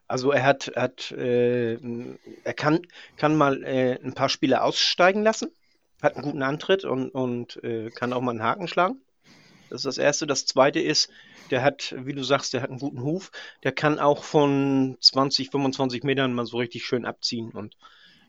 [0.08, 1.73] Also er hat, hat äh,
[2.43, 2.82] er kann,
[3.17, 5.49] kann mal äh, ein paar Spiele aussteigen lassen,
[6.02, 9.02] hat einen guten Antritt und, und äh, kann auch mal einen Haken schlagen.
[9.73, 10.27] Das ist das Erste.
[10.27, 11.09] Das Zweite ist,
[11.49, 13.31] der hat, wie du sagst, der hat einen guten Huf.
[13.63, 17.49] Der kann auch von 20, 25 Metern mal so richtig schön abziehen.
[17.49, 17.75] Und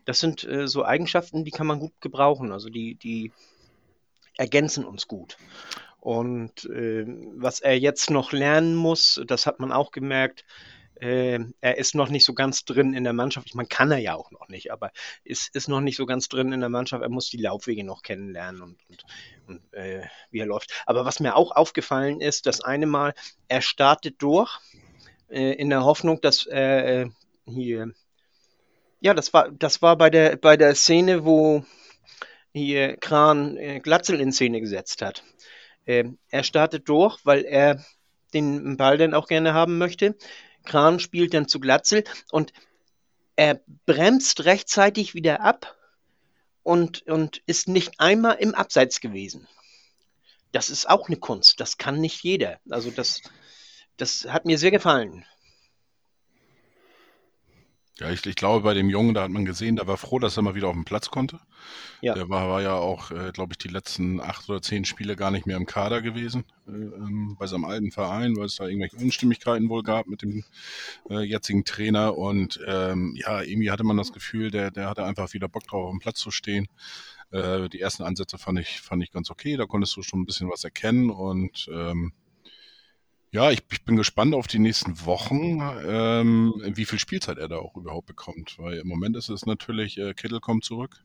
[0.06, 2.50] das sind äh, so Eigenschaften, die kann man gut gebrauchen.
[2.50, 3.30] Also die, die
[4.38, 5.36] ergänzen uns gut.
[6.00, 7.04] Und äh,
[7.36, 10.46] was er jetzt noch lernen muss, das hat man auch gemerkt,
[11.00, 13.48] äh, er ist noch nicht so ganz drin in der Mannschaft.
[13.48, 14.90] Ich meine, kann er ja auch noch nicht, aber
[15.24, 17.02] ist, ist noch nicht so ganz drin in der Mannschaft.
[17.02, 19.04] Er muss die Laufwege noch kennenlernen und, und,
[19.46, 20.72] und äh, wie er läuft.
[20.86, 23.14] Aber was mir auch aufgefallen ist, das eine Mal,
[23.48, 24.60] er startet durch
[25.28, 27.10] äh, in der Hoffnung, dass er äh,
[27.46, 27.92] hier,
[29.00, 31.64] ja, das war, das war bei der, bei der Szene, wo
[32.52, 35.24] hier Kran äh, Glatzel in Szene gesetzt hat.
[35.86, 37.84] Ähm, er startet durch, weil er
[38.32, 40.16] den Ball dann auch gerne haben möchte.
[40.64, 42.52] Kran spielt dann zu Glatzel und
[43.36, 45.76] er bremst rechtzeitig wieder ab
[46.62, 49.46] und, und ist nicht einmal im Abseits gewesen.
[50.52, 51.60] Das ist auch eine Kunst.
[51.60, 52.58] Das kann nicht jeder.
[52.70, 53.22] Also das,
[53.96, 55.24] das hat mir sehr gefallen.
[58.00, 60.36] Ja, ich, ich glaube, bei dem Jungen, da hat man gesehen, der war froh, dass
[60.36, 61.38] er mal wieder auf den Platz konnte.
[62.00, 62.14] Ja.
[62.14, 65.30] Der war, war ja auch, äh, glaube ich, die letzten acht oder zehn Spiele gar
[65.30, 68.96] nicht mehr im Kader gewesen äh, ähm, bei seinem alten Verein, weil es da irgendwelche
[68.96, 70.44] Unstimmigkeiten wohl gab mit dem
[71.08, 72.18] äh, jetzigen Trainer.
[72.18, 75.84] Und ähm, ja, irgendwie hatte man das Gefühl, der, der hatte einfach wieder Bock drauf,
[75.84, 76.66] auf dem Platz zu stehen.
[77.30, 79.56] Äh, die ersten Ansätze fand ich, fand ich ganz okay.
[79.56, 82.12] Da konntest du schon ein bisschen was erkennen und ähm,
[83.34, 87.56] ja, ich, ich bin gespannt auf die nächsten Wochen, ähm, wie viel Spielzeit er da
[87.56, 88.54] auch überhaupt bekommt.
[88.58, 91.02] Weil im Moment ist es natürlich, äh, Kittel kommt zurück.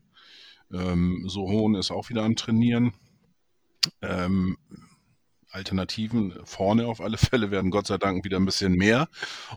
[0.72, 2.92] Ähm, Sohon ist auch wieder am Trainieren.
[4.00, 4.58] Ähm,
[5.50, 9.08] Alternativen vorne auf alle Fälle werden Gott sei Dank wieder ein bisschen mehr.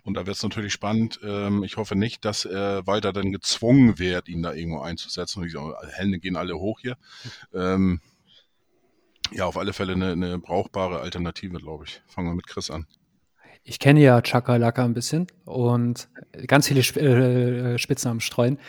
[0.01, 1.19] Und da wird es natürlich spannend.
[1.23, 5.43] Ähm, ich hoffe nicht, dass er weiter dann gezwungen wird, ihn da irgendwo einzusetzen.
[5.43, 6.97] Und die Hände gehen alle hoch hier.
[7.53, 8.01] Ähm,
[9.31, 12.01] ja, auf alle Fälle eine, eine brauchbare Alternative, glaube ich.
[12.07, 12.85] Fangen wir mit Chris an.
[13.65, 16.09] Ich kenne ja Chakalaka ein bisschen und
[16.47, 18.59] ganz viele Sp äh, Spitznamen streuen.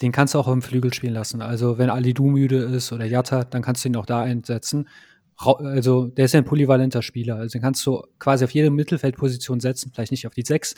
[0.00, 1.42] Den kannst du auch im Flügel spielen lassen.
[1.42, 4.88] Also wenn Ali Du müde ist oder Jatta, dann kannst du ihn auch da einsetzen.
[5.36, 7.36] Also der ist ja ein polyvalenter Spieler.
[7.36, 10.74] Also den kannst du quasi auf jede Mittelfeldposition setzen, vielleicht nicht auf die sechs.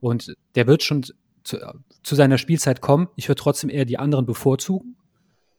[0.00, 1.04] Und der wird schon
[1.44, 1.58] zu,
[2.02, 3.08] zu seiner Spielzeit kommen.
[3.14, 4.96] Ich würde trotzdem eher die anderen bevorzugen,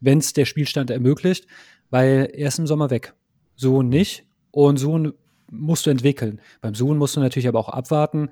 [0.02, 1.48] wenn es der Spielstand ermöglicht,
[1.94, 3.14] weil er ist im Sommer weg.
[3.54, 4.26] So nicht.
[4.50, 5.14] Und so
[5.52, 6.42] musst du entwickeln.
[6.60, 8.32] Beim Sohn musst du natürlich aber auch abwarten.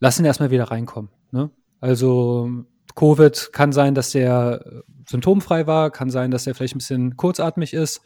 [0.00, 1.08] Lass ihn erstmal wieder reinkommen.
[1.30, 1.52] Ne?
[1.78, 2.50] Also
[2.96, 7.16] Covid kann sein, dass der äh, symptomfrei war, kann sein, dass er vielleicht ein bisschen
[7.16, 8.00] kurzatmig ist.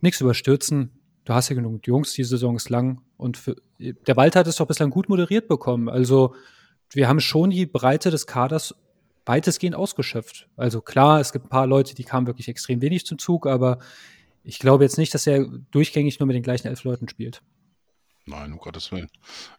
[0.00, 0.92] Nichts überstürzen.
[1.26, 3.02] Du hast ja genug Jungs, die Saison ist lang.
[3.18, 5.90] Und für, der Walter hat es doch bislang gut moderiert bekommen.
[5.90, 6.34] Also
[6.90, 8.74] wir haben schon die Breite des Kaders
[9.26, 10.48] weitestgehend ausgeschöpft.
[10.56, 13.78] Also klar, es gibt ein paar Leute, die kamen wirklich extrem wenig zum Zug, aber
[14.44, 17.42] ich glaube jetzt nicht, dass er durchgängig nur mit den gleichen elf Leuten spielt.
[18.24, 19.10] Nein, um Gottes Willen.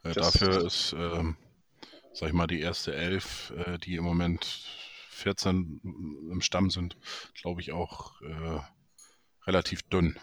[0.03, 1.37] Äh, dafür ist, ähm,
[2.13, 4.45] sag ich mal, die erste Elf, äh, die im Moment
[5.09, 5.81] 14
[6.31, 6.97] im Stamm sind,
[7.33, 8.59] glaube ich, auch äh,
[9.45, 10.17] relativ dünn.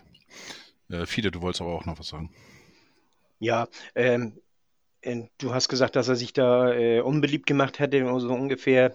[0.88, 2.35] Äh, Fide, du wolltest aber auch noch was sagen.
[3.38, 4.40] Ja, ähm,
[5.00, 8.94] äh, du hast gesagt, dass er sich da äh, unbeliebt gemacht hätte, so ungefähr.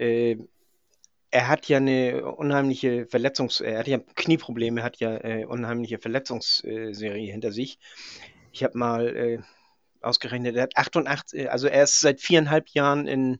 [0.00, 0.38] Äh,
[1.30, 7.30] er hat ja eine unheimliche Verletzungs-, er hat ja Knieprobleme, hat ja äh, unheimliche Verletzungsserie
[7.30, 7.78] hinter sich.
[8.50, 9.38] Ich habe mal äh,
[10.00, 13.38] ausgerechnet, er hat 88, also er ist seit viereinhalb Jahren in,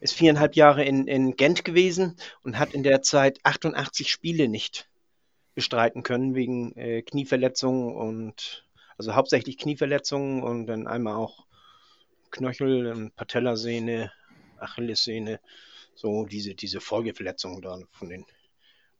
[0.00, 4.88] ist viereinhalb Jahre in, in Gent gewesen und hat in der Zeit 88 Spiele nicht
[5.54, 8.66] bestreiten können wegen äh, Knieverletzungen und
[8.98, 11.46] also hauptsächlich Knieverletzungen und dann einmal auch
[12.30, 14.12] Knöchel, Patellasehne,
[14.58, 15.40] Achillessehne,
[15.96, 18.24] so diese, diese Folgeverletzungen dann von den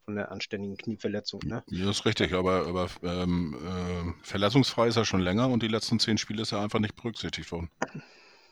[0.04, 1.40] von der anständigen Knieverletzung.
[1.44, 1.64] Ne?
[1.68, 5.98] Ja, ist richtig, aber, aber ähm, äh, verletzungsfrei ist er schon länger und die letzten
[5.98, 7.70] zehn Spiele ist er einfach nicht berücksichtigt worden.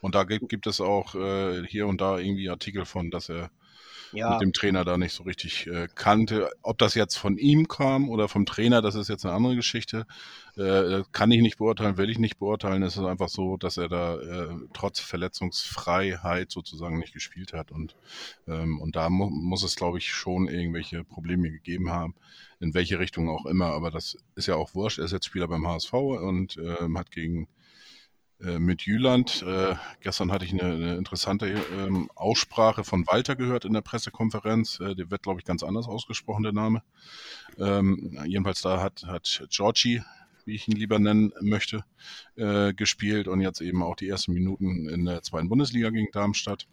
[0.01, 3.51] Und da gibt, gibt es auch äh, hier und da irgendwie Artikel von, dass er
[4.11, 4.31] ja.
[4.31, 6.51] mit dem Trainer da nicht so richtig äh, kannte.
[6.61, 10.05] Ob das jetzt von ihm kam oder vom Trainer, das ist jetzt eine andere Geschichte.
[10.57, 12.83] Äh, kann ich nicht beurteilen, will ich nicht beurteilen.
[12.83, 17.71] Es ist einfach so, dass er da äh, trotz Verletzungsfreiheit sozusagen nicht gespielt hat.
[17.71, 17.95] Und,
[18.47, 22.15] ähm, und da mu muss es, glaube ich, schon irgendwelche Probleme gegeben haben,
[22.59, 23.67] in welche Richtung auch immer.
[23.67, 24.99] Aber das ist ja auch wurscht.
[24.99, 27.47] Er ist jetzt Spieler beim HSV und ähm, hat gegen
[28.39, 29.43] mit Jüland.
[29.43, 34.79] Äh, gestern hatte ich eine, eine interessante ähm, Aussprache von Walter gehört in der Pressekonferenz.
[34.79, 36.83] Äh, der wird, glaube ich, ganz anders ausgesprochen, der Name.
[37.57, 40.01] Ähm, jedenfalls da hat, hat Georgie,
[40.43, 41.85] wie ich ihn lieber nennen möchte,
[42.35, 46.67] äh, gespielt und jetzt eben auch die ersten Minuten in der zweiten Bundesliga gegen Darmstadt.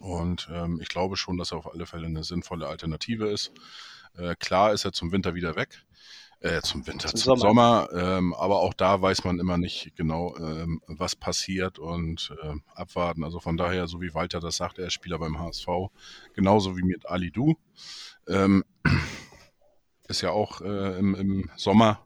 [0.00, 3.52] Und ähm, ich glaube schon, dass er auf alle Fälle eine sinnvolle Alternative ist.
[4.16, 5.84] Äh, klar ist er zum Winter wieder weg.
[6.42, 7.88] Äh, zum Winter, zum, zum Sommer.
[7.88, 12.54] Sommer ähm, aber auch da weiß man immer nicht genau, ähm, was passiert und äh,
[12.74, 13.22] abwarten.
[13.22, 15.68] Also von daher, so wie Walter das sagt, er ist Spieler beim HSV,
[16.34, 17.54] genauso wie mit Ali Du.
[18.26, 18.64] Ähm,
[20.08, 22.04] ist ja auch äh, im, im, Sommer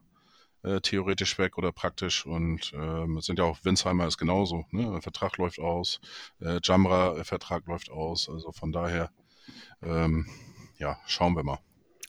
[0.61, 4.65] äh, theoretisch weg oder praktisch und ähm, es sind ja auch Winsheimer ist genauso.
[4.69, 4.91] Ne?
[4.91, 5.99] Der Vertrag läuft aus,
[6.41, 8.29] äh, Jamra Vertrag läuft aus.
[8.29, 9.09] Also von daher,
[9.81, 10.27] ähm,
[10.77, 11.57] ja, schauen wir mal.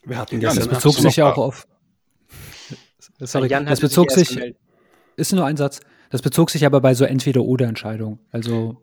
[0.04, 1.66] Wir hatten ja, das bezog sich ja auch auf
[3.20, 4.54] Sorry, das bezog sich, sich
[5.16, 5.80] ist nur ein Satz.
[6.10, 8.18] Das bezog sich aber bei so Entweder-Oder-Entscheidungen.
[8.30, 8.82] Also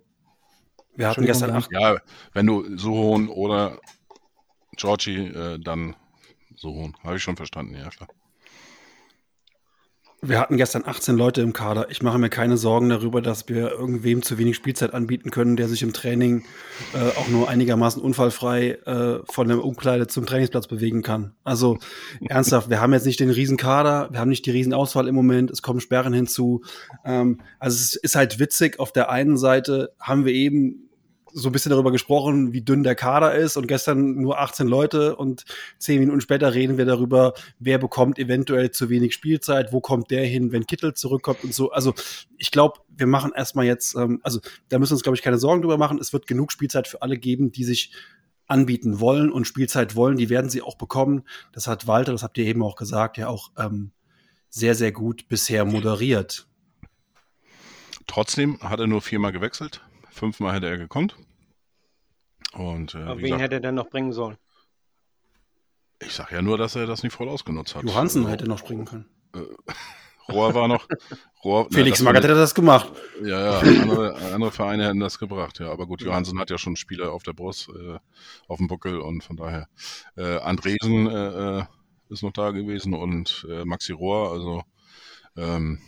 [0.95, 1.71] wir hatten gestern acht.
[1.71, 1.97] Ja,
[2.33, 3.79] wenn du so hohen oder
[4.75, 5.95] Georgie, äh, dann
[6.55, 6.95] so hohen.
[7.03, 8.09] Habe ich schon verstanden, ja klar.
[10.27, 11.91] Wir hatten gestern 18 Leute im Kader.
[11.91, 15.67] Ich mache mir keine Sorgen darüber, dass wir irgendwem zu wenig Spielzeit anbieten können, der
[15.67, 16.45] sich im Training
[16.93, 21.33] äh, auch nur einigermaßen unfallfrei äh, von der Umkleide zum Trainingsplatz bewegen kann.
[21.43, 21.77] Also
[22.27, 25.13] ernsthaft, wir haben jetzt nicht den riesen Kader, wir haben nicht die riesen Auswahl im
[25.13, 26.63] Moment, es kommen Sperren hinzu.
[27.03, 30.84] Ähm, also es ist halt witzig, auf der einen Seite haben wir eben
[31.37, 35.17] so ein bisschen darüber gesprochen, wie dünn der Kader ist und gestern nur 18 Leute
[35.17, 35.43] und
[35.77, 40.25] zehn Minuten später reden wir darüber, wer bekommt eventuell zu wenig Spielzeit, wo kommt der
[40.25, 41.71] hin, wenn Kittel zurückkommt und so.
[41.71, 41.93] Also
[42.37, 45.37] ich glaube, wir machen erstmal jetzt, ähm, also da müssen wir uns, glaube ich, keine
[45.37, 45.99] Sorgen drüber machen.
[45.99, 47.91] Es wird genug Spielzeit für alle geben, die sich
[48.47, 51.23] anbieten wollen und Spielzeit wollen, die werden sie auch bekommen.
[51.51, 53.91] Das hat Walter, das habt ihr eben auch gesagt, ja auch ähm,
[54.49, 56.47] sehr, sehr gut bisher moderiert.
[58.07, 59.81] Trotzdem hat er nur viermal gewechselt.
[60.15, 61.17] Fünfmal hätte er gekonnt.
[62.53, 64.37] Und, äh, Aber wen gesagt, hätte er denn noch bringen sollen?
[66.01, 67.83] Ich sag ja nur, dass er das nicht voll ausgenutzt hat.
[67.83, 69.09] Johansen also, hätte noch springen können.
[69.35, 69.39] Äh,
[70.31, 70.87] Rohr war noch.
[71.43, 72.91] Rohr, Felix Magath hätte das gemacht.
[73.23, 75.69] Ja, ja, andere, andere, Vereine hätten das gebracht, ja.
[75.69, 77.99] Aber gut, Johansen hat ja schon Spieler auf der Brust, äh,
[78.47, 79.67] auf dem Buckel und von daher.
[80.15, 81.63] Äh, Andresen äh, äh
[82.07, 84.61] ist noch da gewesen und äh, Maxi Rohr, also
[85.35, 85.79] ähm,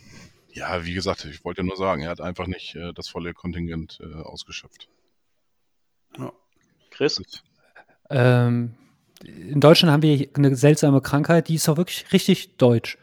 [0.52, 3.34] ja, wie gesagt, ich wollte ja nur sagen, er hat einfach nicht äh, das volle
[3.34, 4.88] Kontingent ausgeschöpft.
[6.18, 6.32] Ja.
[6.90, 7.20] Chris?
[8.10, 8.74] Ähm,
[9.24, 12.98] in Deutschland haben wir eine seltsame Krankheit, die ist auch wirklich richtig deutsch.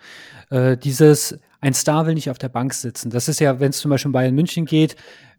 [0.49, 3.09] Äh, dieses, ein Star will nicht auf der Bank sitzen.
[3.09, 4.95] Das ist ja, wenn es zum Beispiel in Bayern München geht,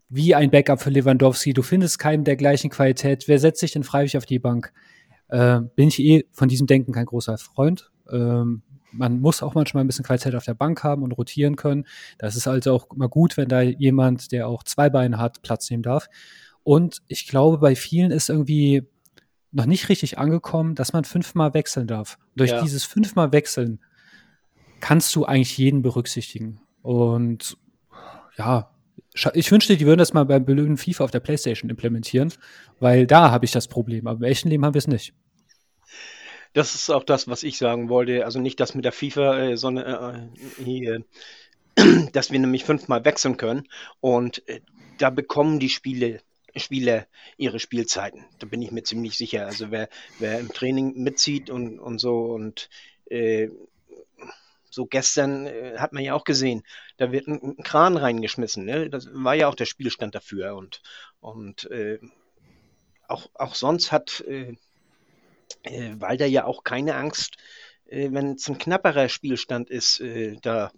[0.09, 1.53] wie ein Backup für Lewandowski.
[1.53, 3.27] Du findest keinen der gleichen Qualität.
[3.27, 4.71] Wer setzt sich denn freiwillig auf die Bank?
[5.29, 7.91] äh, bin ich eh von diesem Denken kein großer Freund.
[8.09, 8.63] Ähm,
[8.97, 11.85] man muss auch manchmal ein bisschen Qualität auf der Bank haben und rotieren können.
[12.17, 15.69] Das ist also auch mal gut, wenn da jemand, der auch zwei Beine hat, Platz
[15.69, 16.07] nehmen darf.
[16.63, 18.83] Und ich glaube, bei vielen ist irgendwie
[19.51, 22.17] noch nicht richtig angekommen, dass man fünfmal wechseln darf.
[22.35, 22.61] Durch Ja.
[22.61, 23.79] dieses fünfmal wechseln
[24.79, 26.59] kannst du eigentlich jeden berücksichtigen.
[26.81, 27.57] Und
[28.37, 28.71] ja,
[29.33, 32.33] ich wünschte, die würden das mal beim blöden FIFA auf der Playstation implementieren,
[32.79, 34.05] weil da habe ich das Problem.
[34.05, 35.13] Aber im echten Leben haben wir es nicht.
[36.53, 38.25] Das ist auch das, was ich sagen wollte.
[38.25, 41.03] Also nicht das mit der FIFA, äh, sondern äh, hier,
[42.13, 43.67] dass wir nämlich fünfmal wechseln können.
[43.99, 44.61] Und äh,
[44.97, 46.21] da bekommen die Spiele,
[46.55, 47.07] Spieler
[47.37, 48.25] ihre Spielzeiten.
[48.39, 49.45] Da bin ich mir ziemlich sicher.
[49.45, 52.69] Also wer, wer im Training mitzieht und, und so und
[53.09, 53.49] äh,
[54.69, 56.63] so gestern äh, hat man ja auch gesehen,
[56.97, 58.65] da wird ein, ein Kran reingeschmissen.
[58.65, 58.89] Ne?
[58.89, 60.55] Das war ja auch der Spielstand dafür.
[60.55, 60.81] Und,
[61.19, 61.99] und äh,
[63.07, 64.23] auch, auch sonst hat
[65.63, 67.37] äh, Walder ja auch keine Angst,
[67.85, 70.71] äh, wenn es ein knapperer Spielstand ist, äh, da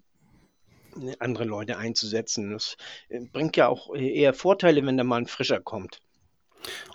[0.96, 2.52] äh, andere Leute einzusetzen.
[2.52, 2.76] Das
[3.08, 6.00] äh, bringt ja auch äh, eher Vorteile, wenn da mal ein Frischer kommt.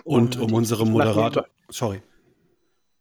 [0.03, 1.43] Und um ich mach mir Moderator.
[1.43, 2.01] da- Sorry.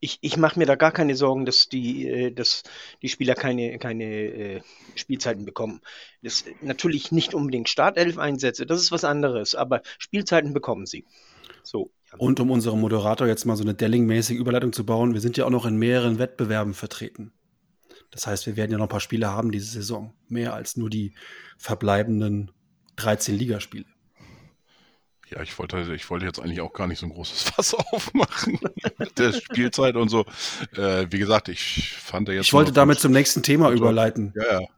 [0.01, 2.63] Ich, ich mache mir da gar keine Sorgen, dass die, dass
[3.01, 4.63] die Spieler keine, keine
[4.97, 5.81] Spielzeiten bekommen.
[6.21, 11.07] Das, natürlich nicht unbedingt Startelf-Einsätze, das ist was anderes, aber Spielzeiten bekommen sie.
[11.63, 11.91] So.
[12.18, 15.44] Und um unserem Moderator jetzt mal so eine Delling-mäßige Überleitung zu bauen, wir sind ja
[15.44, 17.33] auch noch in mehreren Wettbewerben vertreten.
[18.11, 20.14] Das heißt, wir werden ja noch ein paar Spiele haben diese Saison.
[20.29, 21.14] Mehr als nur die
[21.59, 22.53] verbleibenden
[22.96, 23.87] 13 Ligaspiele.
[25.31, 28.61] Ja, ich wollte, ich wollte jetzt eigentlich auch gar nicht so ein großes Fass aufmachen
[28.98, 30.24] mit der Spielzeit und so.
[30.77, 32.46] Äh, wie gesagt, ich fand ja jetzt.
[32.46, 34.33] Ich wollte damit zum nächsten Thema überleiten.
[34.37, 34.68] Ja, ja.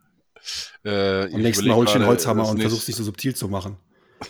[0.83, 3.77] Äh, Am nächsten Mal hol ich den Holzhammer und versuch's nicht so subtil zu machen.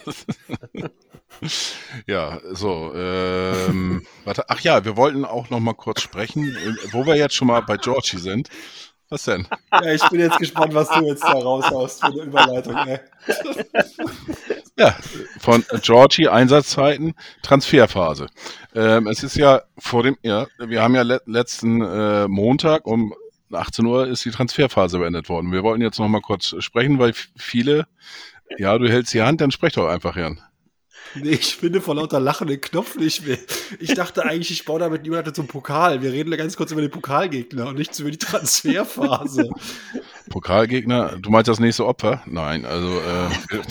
[2.06, 7.06] Ja, so, ähm, warte, ach ja, wir wollten auch noch mal kurz sprechen, äh, wo
[7.06, 8.50] wir jetzt schon mal bei Georgie sind.
[9.10, 9.47] Was denn?
[9.71, 12.76] Ja, ich bin jetzt gespannt, was du jetzt da raushaust für eine Überleitung.
[12.76, 13.00] Ey.
[14.78, 14.95] Ja,
[15.39, 18.28] von Georgie Einsatzzeiten, Transferphase.
[18.76, 23.13] Ähm, es ist ja vor dem, ja, wir haben ja le letzten äh, Montag um
[23.52, 25.52] 18 Uhr ist die Transferphase beendet worden.
[25.52, 27.88] Wir wollten jetzt noch mal kurz sprechen, weil viele,
[28.58, 30.41] ja, du hältst die Hand, dann sprech doch einfach, Jan.
[31.15, 33.37] Nee, ich finde vor lauter Lachen den Knopf nicht mehr.
[33.79, 36.01] Ich dachte eigentlich, ich baue damit Überleitung zum Pokal.
[36.01, 39.49] Wir reden da ganz kurz über den Pokalgegner und nichts über die Transferphase.
[40.29, 42.21] Pokalgegner, du meinst das nächste Opfer?
[42.25, 43.61] Nein, also äh, wir,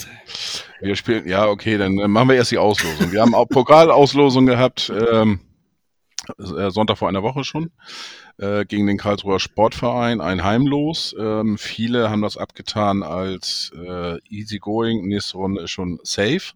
[0.81, 3.13] wir spielen, ja, okay, dann machen wir erst die Auslosung.
[3.13, 5.41] Wir haben auch Pokalauslosung gehabt, ähm,
[6.39, 7.71] äh, Sonntag vor einer Woche schon,
[8.39, 11.15] äh, gegen den Karlsruher Sportverein, ein Heimlos.
[11.19, 16.53] Ähm, viele haben das abgetan als äh, easygoing, nächste Runde ist schon safe.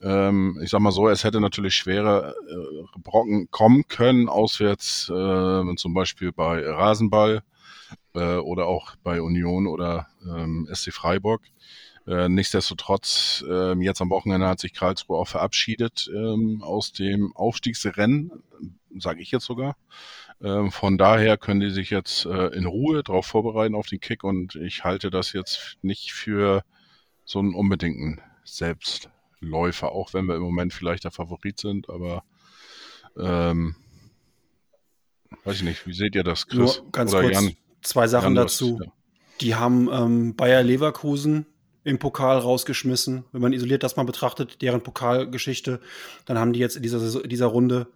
[0.00, 5.74] Ähm, ich sag mal so, es hätte natürlich schwere äh, Brocken kommen können, auswärts, äh,
[5.76, 7.42] zum Beispiel bei Rasenball
[8.14, 11.42] äh, oder auch bei Union oder ähm, SC Freiburg.
[12.06, 18.30] Äh, nichtsdestotrotz, ähm, jetzt am Wochenende hat sich Karlsruhe auch verabschiedet ähm, aus dem Aufstiegsrennen,
[18.98, 19.76] sage ich jetzt sogar.
[20.40, 24.24] Ähm, von daher können die sich jetzt äh, in Ruhe darauf vorbereiten auf den Kick
[24.24, 26.62] und ich halte das jetzt nicht für
[27.24, 28.22] so einen unbedingten
[29.40, 32.24] Selbstläufer, auch wenn wir im Moment vielleicht der Favorit sind, aber
[33.18, 33.74] ähm,
[35.44, 36.78] weiß ich nicht, wie seht ihr das, Chris?
[36.78, 37.56] Nur ganz Oder kurz Jan?
[37.82, 38.80] zwei Sachen Jan, dazu.
[38.82, 38.92] ja.
[39.40, 41.46] Die haben ähm, Bayer Leverkusen
[41.84, 43.24] im Pokal rausgeschmissen.
[43.32, 45.80] Wenn man isoliert das mal betrachtet, deren Pokalgeschichte,
[46.26, 47.86] dann haben die jetzt in dieser, dieser Runde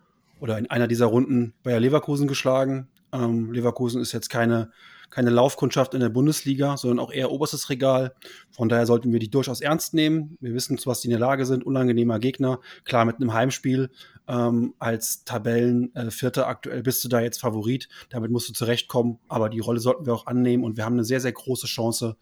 [0.41, 2.89] oder in einer dieser Runden Bayer Leverkusen geschlagen.
[3.13, 4.71] Ähm, Leverkusen ist jetzt keine,
[5.13, 8.15] keine Laufkundschaft in der Bundesliga, sondern auch eher oberstes Regal.
[8.51, 10.39] Von daher sollten wir die durchaus ernst nehmen.
[10.41, 11.65] Wir wissen, zu was die in der Lage sind.
[11.65, 12.61] Unangenehmer Gegner.
[12.85, 13.91] Klar, mit einem Heimspiel
[14.27, 17.89] ähm, als Tabellenvierter äh, aktuell bist du da jetzt Favorit.
[18.09, 19.19] Damit musst du zurechtkommen.
[19.29, 20.65] Aber die Rolle sollten wir auch annehmen.
[20.65, 22.17] Und wir haben eine sehr, sehr große Chance,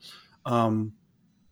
[0.45, 0.95] ähm,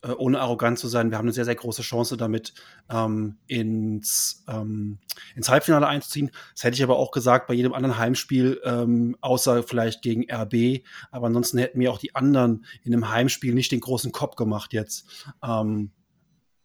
[0.03, 2.55] äh, ohne arrogant zu sein, wir haben eine sehr, sehr große Chance damit,
[2.91, 4.99] ähm, ins, ähm,
[5.35, 6.31] ins Halbfinale einzuziehen.
[6.55, 10.85] Das hätte ich aber auch gesagt bei jedem anderen Heimspiel, ähm, außer vielleicht gegen RB.
[11.11, 14.73] Aber ansonsten hätten mir auch die anderen in einem Heimspiel nicht den großen Kopf gemacht
[14.73, 15.35] jetzt.
[15.43, 15.91] Ähm,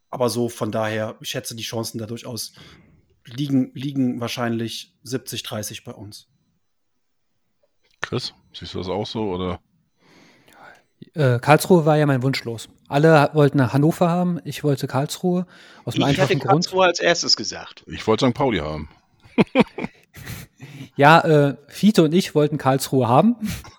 [0.10, 2.54] aber so von daher, ich schätze die Chancen da durchaus
[3.26, 6.30] liegen, liegen wahrscheinlich 70, 30 bei uns.
[8.01, 9.60] Chris, siehst du das auch so oder?
[11.14, 12.70] Äh, Karlsruhe war ja mein Wunsch los.
[12.88, 15.45] Alle wollten Hannover haben, ich wollte Karlsruhe.
[15.86, 16.66] Aus dem Ich hätte einfachen Grund.
[16.66, 17.84] Karlsruhe als erstes gesagt.
[17.88, 18.34] Ich wollte St.
[18.34, 18.89] Pauli haben.
[20.95, 23.36] Ja, äh, Fiete und ich wollten Karlsruhe haben.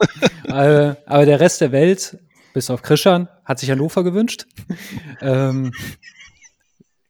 [0.45, 2.19] äh, aber der Rest der Welt,
[2.53, 4.47] bis auf Krischan, hat sich Hannover gewünscht.
[5.21, 5.73] ähm,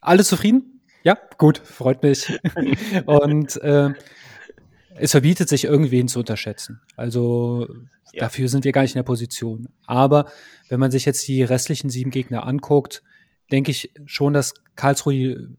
[0.01, 0.81] alle zufrieden?
[1.03, 2.39] Ja, gut, freut mich.
[3.05, 3.93] und äh,
[4.97, 6.81] es verbietet sich, irgendwen zu unterschätzen.
[6.95, 7.67] Also
[8.13, 8.21] ja.
[8.21, 9.67] dafür sind wir gar nicht in der Position.
[9.85, 10.25] Aber
[10.69, 13.03] wenn man sich jetzt die restlichen sieben Gegner anguckt,
[13.51, 15.49] denke ich schon, dass Karlsruhe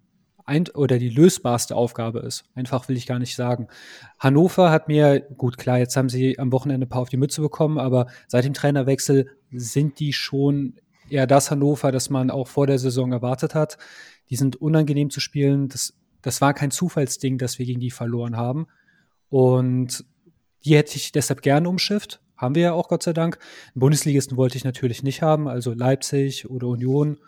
[0.46, 2.44] ein oder die lösbarste Aufgabe ist.
[2.54, 3.66] Einfach will ich gar nicht sagen.
[4.18, 7.40] Hannover hat mir, gut, klar, jetzt haben sie am Wochenende ein paar auf die Mütze
[7.40, 10.74] bekommen, aber seit dem Trainerwechsel sind die schon
[11.10, 13.76] eher das Hannover, das man auch vor der Saison erwartet hat.
[14.30, 15.68] Die sind unangenehm zu spielen.
[15.68, 18.66] Das, das war kein Zufallsding, dass wir gegen die verloren haben.
[19.28, 20.04] Und
[20.64, 22.20] die hätte ich deshalb gerne umschifft.
[22.36, 23.38] Haben wir ja auch, Gott sei Dank.
[23.74, 27.18] Einen Bundesligisten wollte ich natürlich nicht haben, also Leipzig oder Union.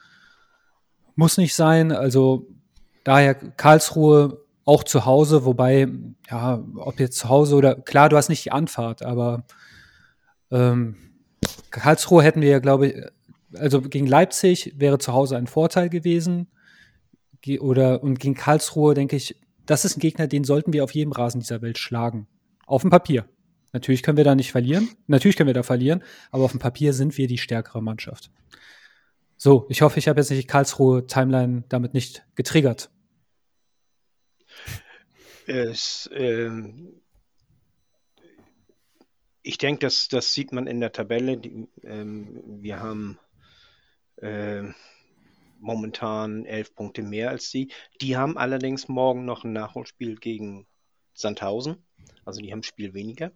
[1.14, 1.92] Muss nicht sein.
[1.92, 2.46] Also
[3.08, 5.88] Daher Karlsruhe auch zu Hause, wobei,
[6.30, 9.44] ja, ob jetzt zu Hause oder klar, du hast nicht die Anfahrt, aber
[10.50, 10.94] ähm,
[11.70, 13.02] Karlsruhe hätten wir ja, glaube ich,
[13.58, 16.48] also gegen Leipzig wäre zu Hause ein Vorteil gewesen.
[17.60, 21.12] Oder und gegen Karlsruhe denke ich, das ist ein Gegner, den sollten wir auf jedem
[21.12, 22.26] Rasen dieser Welt schlagen.
[22.66, 23.28] Auf dem Papier.
[23.72, 24.88] Natürlich können wir da nicht verlieren.
[25.06, 28.30] Natürlich können wir da verlieren, aber auf dem Papier sind wir die stärkere Mannschaft.
[29.36, 32.90] So, ich hoffe, ich habe jetzt nicht die Karlsruhe Timeline damit nicht getriggert.
[35.46, 37.02] Es, ähm,
[39.42, 41.36] ich denke, das, das sieht man in der Tabelle.
[41.36, 43.18] Die, ähm, wir haben
[44.16, 44.62] äh,
[45.58, 47.70] momentan elf Punkte mehr als sie.
[48.00, 50.66] Die haben allerdings morgen noch ein Nachholspiel gegen
[51.14, 51.84] Sandhausen.
[52.24, 53.32] Also die haben ein Spiel weniger.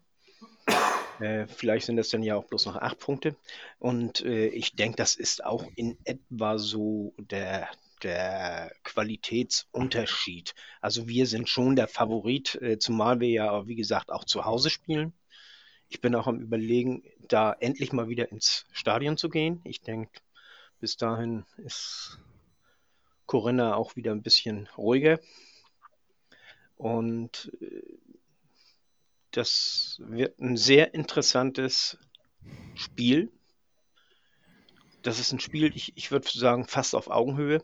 [1.20, 3.36] Äh, vielleicht sind das dann ja auch bloß noch acht Punkte.
[3.78, 7.68] Und äh, ich denke, das ist auch in etwa so der,
[8.02, 10.54] der Qualitätsunterschied.
[10.80, 14.70] Also wir sind schon der Favorit, äh, zumal wir ja, wie gesagt, auch zu Hause
[14.70, 15.12] spielen.
[15.88, 19.60] Ich bin auch am Überlegen, da endlich mal wieder ins Stadion zu gehen.
[19.64, 20.10] Ich denke,
[20.82, 22.18] bis dahin ist
[23.26, 25.20] Corinna auch wieder ein bisschen ruhiger.
[26.76, 27.82] Und äh,
[29.30, 31.98] das wird ein sehr interessantes
[32.74, 33.30] Spiel.
[35.02, 37.62] Das ist ein Spiel, ich, ich würde sagen, fast auf Augenhöhe.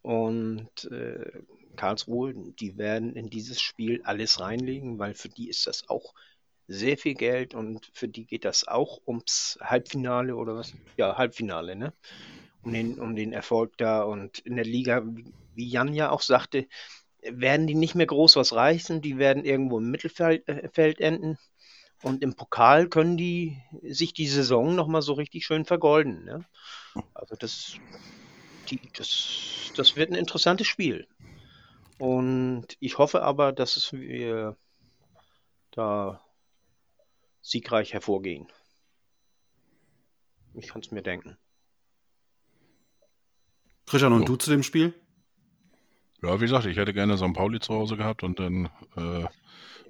[0.00, 1.42] Und äh,
[1.76, 6.14] Karlsruhe, die werden in dieses Spiel alles reinlegen, weil für die ist das auch
[6.66, 10.74] sehr viel Geld und für die geht das auch ums Halbfinale oder was?
[10.96, 11.92] Ja, Halbfinale, ne?
[12.62, 15.04] Um den, um den Erfolg da und in der Liga,
[15.54, 16.66] wie Jan ja auch sagte,
[17.22, 21.38] werden die nicht mehr groß was reißen, die werden irgendwo im Mittelfeld äh, enden.
[22.02, 26.24] Und im Pokal können die sich die Saison nochmal so richtig schön vergolden.
[26.24, 26.44] Ne?
[27.14, 27.76] Also das,
[28.68, 31.06] die, das, das wird ein interessantes Spiel.
[31.98, 34.56] Und ich hoffe aber, dass wir
[35.70, 36.23] da
[37.44, 38.48] siegreich hervorgehen.
[40.54, 41.36] Ich kann es mir denken.
[43.86, 44.24] Christian, und so.
[44.24, 44.94] du zu dem Spiel?
[46.22, 47.34] Ja, wie gesagt, ich hätte gerne St.
[47.34, 49.26] Pauli zu Hause gehabt und dann äh,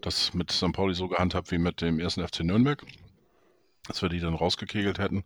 [0.00, 0.72] das mit St.
[0.72, 2.84] Pauli so gehandhabt wie mit dem ersten FC Nürnberg.
[3.86, 5.24] Dass wir die dann rausgekegelt hätten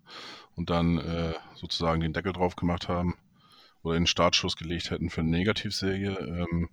[0.54, 3.16] und dann äh, sozusagen den Deckel drauf gemacht haben
[3.82, 6.18] oder den Startschuss gelegt hätten für eine Negativserie.
[6.18, 6.68] Ähm,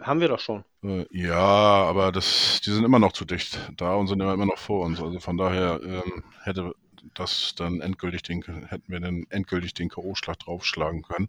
[0.00, 0.64] haben wir doch schon.
[0.82, 4.58] Äh, ja, aber das, die sind immer noch zu dicht da und sind immer noch
[4.58, 5.00] vor uns.
[5.00, 6.74] Also von daher ähm, hätte
[7.14, 11.28] das dann endgültig den, hätten wir dann endgültig den K.O.-Schlag draufschlagen können.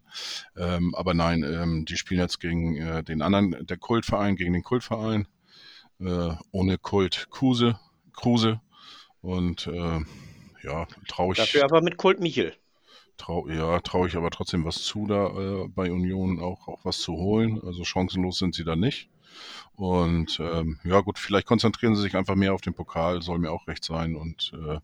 [0.56, 4.62] Ähm, aber nein, ähm, die spielen jetzt gegen äh, den anderen, der Kultverein gegen den
[4.62, 5.26] Kultverein,
[6.00, 7.78] äh, ohne Kult Kruse,
[8.12, 8.60] Kruse
[9.20, 10.00] und äh,
[10.62, 11.38] ja, traurig.
[11.38, 12.54] Dafür aber mit Kult Michel.
[13.18, 16.98] Trau, ja, traue ich aber trotzdem was zu, da äh, bei Union auch, auch was
[17.00, 17.60] zu holen.
[17.64, 19.10] Also chancenlos sind sie da nicht.
[19.74, 23.52] Und ähm, ja gut, vielleicht konzentrieren sie sich einfach mehr auf den Pokal, soll mir
[23.52, 24.16] auch recht sein.
[24.16, 24.78] Und äh,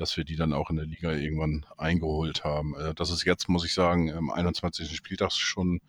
[0.00, 2.74] dass wir die dann auch in der Liga irgendwann eingeholt haben.
[2.74, 4.96] Äh, das ist jetzt, muss ich sagen, am 21.
[4.96, 5.80] Spieltag schon,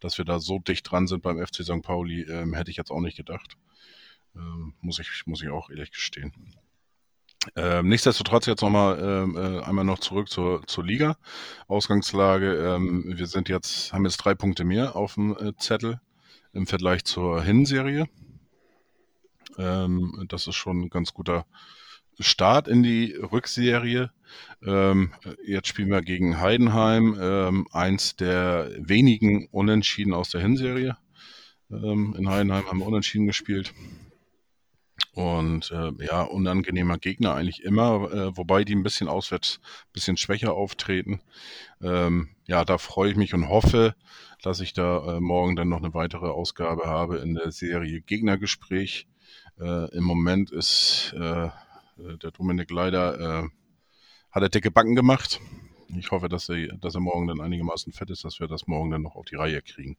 [0.00, 1.82] dass wir da so dicht dran sind beim FC St.
[1.82, 3.56] Pauli, ähm, hätte ich jetzt auch nicht gedacht.
[4.34, 6.32] Ähm, muss, ich, muss ich auch ehrlich gestehen.
[7.56, 11.16] Ähm, nichtsdestotrotz jetzt nochmal ähm, äh, einmal noch zurück zur, zur Liga.
[11.68, 16.00] Ausgangslage, ähm, wir sind jetzt, haben jetzt drei Punkte mehr auf dem äh, Zettel
[16.52, 18.06] im Vergleich zur Hinserie.
[19.56, 21.46] Ähm, das ist schon ein ganz guter
[22.18, 24.10] Start in die Rückserie.
[24.62, 25.12] Ähm,
[25.44, 30.96] jetzt spielen wir gegen Heidenheim, ähm, eins der wenigen Unentschieden aus der Hinserie.
[31.70, 33.72] Ähm, in Heidenheim haben wir Unentschieden gespielt.
[35.12, 40.16] Und äh, ja, unangenehmer Gegner eigentlich immer, äh, wobei die ein bisschen auswärts, ein bisschen
[40.16, 41.20] schwächer auftreten.
[41.82, 43.94] Ähm, ja, da freue ich mich und hoffe,
[44.42, 49.08] dass ich da äh, morgen dann noch eine weitere Ausgabe habe in der Serie Gegnergespräch.
[49.58, 51.50] Äh, Im Moment ist äh, äh,
[52.22, 53.50] der Dominik leider
[54.30, 55.40] hat er dicke Backen gemacht.
[55.98, 58.90] Ich hoffe, dass er, dass er morgen dann einigermaßen fett ist, dass wir das morgen
[58.90, 59.96] dann noch auf die Reihe kriegen.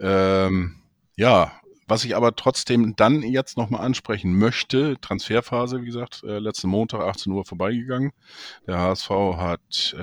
[0.00, 0.82] Ähm,
[1.16, 1.57] ja,
[1.88, 7.00] was ich aber trotzdem dann jetzt nochmal ansprechen möchte, Transferphase, wie gesagt, äh, letzten Montag
[7.00, 8.12] 18 Uhr vorbeigegangen.
[8.66, 10.02] Der HSV hat, äh,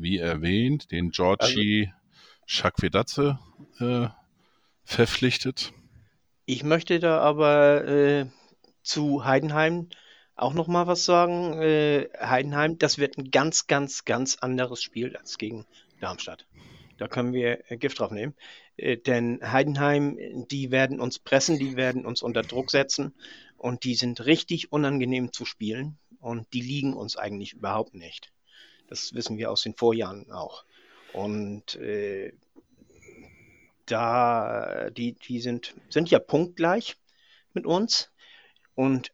[0.00, 1.92] wie erwähnt, den Georgi
[2.62, 3.36] also,
[3.80, 4.08] äh,
[4.84, 5.72] verpflichtet.
[6.46, 8.26] Ich möchte da aber äh,
[8.82, 9.88] zu Heidenheim
[10.36, 11.60] auch noch mal was sagen.
[11.60, 15.66] Äh, Heidenheim, das wird ein ganz, ganz, ganz anderes Spiel als gegen
[16.00, 16.46] Darmstadt.
[16.98, 18.34] Da können wir äh, Gift drauf nehmen.
[18.76, 20.18] Äh, denn Heidenheim,
[20.50, 23.14] die werden uns pressen, die werden uns unter Druck setzen
[23.56, 28.32] und die sind richtig unangenehm zu spielen und die liegen uns eigentlich überhaupt nicht.
[28.88, 30.64] Das wissen wir aus den Vorjahren auch.
[31.12, 32.32] Und äh,
[33.86, 36.96] da, die, die sind, sind ja punktgleich
[37.54, 38.10] mit uns.
[38.74, 39.12] Und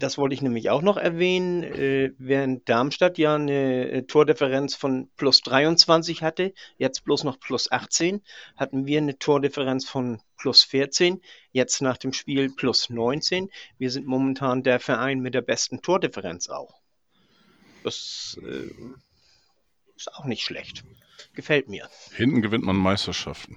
[0.00, 1.62] das wollte ich nämlich auch noch erwähnen.
[1.62, 7.70] Äh, während Darmstadt ja eine äh, Tordifferenz von plus 23 hatte, jetzt bloß noch plus
[7.70, 8.22] 18,
[8.56, 11.22] hatten wir eine Tordifferenz von plus 14,
[11.52, 13.50] jetzt nach dem Spiel plus 19.
[13.78, 16.80] Wir sind momentan der Verein mit der besten Tordifferenz auch.
[17.84, 18.70] Das äh,
[19.96, 20.84] ist auch nicht schlecht.
[21.34, 21.88] Gefällt mir.
[22.14, 23.56] Hinten gewinnt man Meisterschaften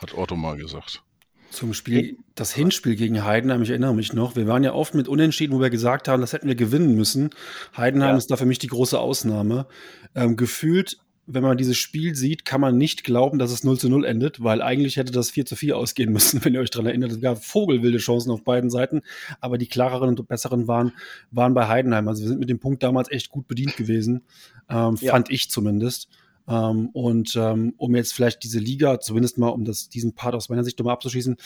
[0.00, 1.02] hat Otto mal gesagt.
[1.50, 5.08] Zum Spiel, das Hinspiel gegen Heidenheim, ich erinnere mich noch, wir waren ja oft mit
[5.08, 7.30] Unentschieden, wo wir gesagt haben, das hätten wir gewinnen müssen.
[7.76, 8.16] Heidenheim ja.
[8.16, 9.66] ist da für mich die große Ausnahme.
[10.14, 13.88] Ähm, gefühlt, wenn man dieses Spiel sieht, kann man nicht glauben, dass es 0 zu
[13.88, 16.86] 0 endet, weil eigentlich hätte das 4 zu 4 ausgehen müssen, wenn ihr euch daran
[16.86, 17.12] erinnert.
[17.12, 19.02] Es gab vogelwilde Chancen auf beiden Seiten,
[19.40, 20.92] aber die klareren und besseren waren,
[21.30, 22.08] waren bei Heidenheim.
[22.08, 24.22] Also wir sind mit dem Punkt damals echt gut bedient gewesen,
[24.68, 25.12] ähm, ja.
[25.12, 26.08] fand ich zumindest.
[26.50, 30.48] Ähm, und ähm, um jetzt vielleicht diese Liga, zumindest mal um das, diesen Part aus
[30.48, 31.36] meiner Sicht nochmal abzuschließen,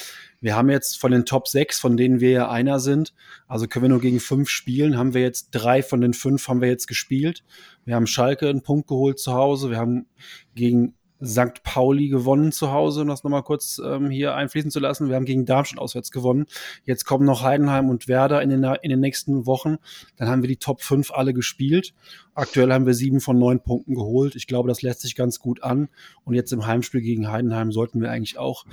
[0.40, 3.12] wir haben jetzt von den Top 6, von denen wir ja einer sind,
[3.46, 6.62] also können wir nur gegen fünf spielen, haben wir jetzt drei von den fünf haben
[6.62, 7.44] wir jetzt gespielt.
[7.84, 10.06] Wir haben Schalke einen Punkt geholt zu Hause, wir haben
[10.54, 11.62] gegen St.
[11.62, 15.08] Pauli gewonnen zu Hause, um das nochmal kurz ähm, hier einfließen zu lassen.
[15.08, 16.46] Wir haben gegen Darmstadt auswärts gewonnen.
[16.84, 19.76] Jetzt kommen noch Heidenheim und Werder in den, in den nächsten Wochen.
[20.16, 21.94] Dann haben wir die Top 5 alle gespielt.
[22.34, 24.34] Aktuell haben wir sieben von neun Punkten geholt.
[24.34, 25.88] Ich glaube, das lässt sich ganz gut an.
[26.24, 28.64] Und jetzt im Heimspiel gegen Heidenheim sollten wir eigentlich auch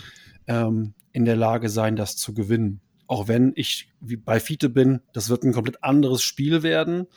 [0.47, 2.81] ähm, in der Lage sein, das zu gewinnen.
[3.07, 7.07] Auch wenn ich wie bei Fiete bin, das wird ein komplett anderes Spiel werden.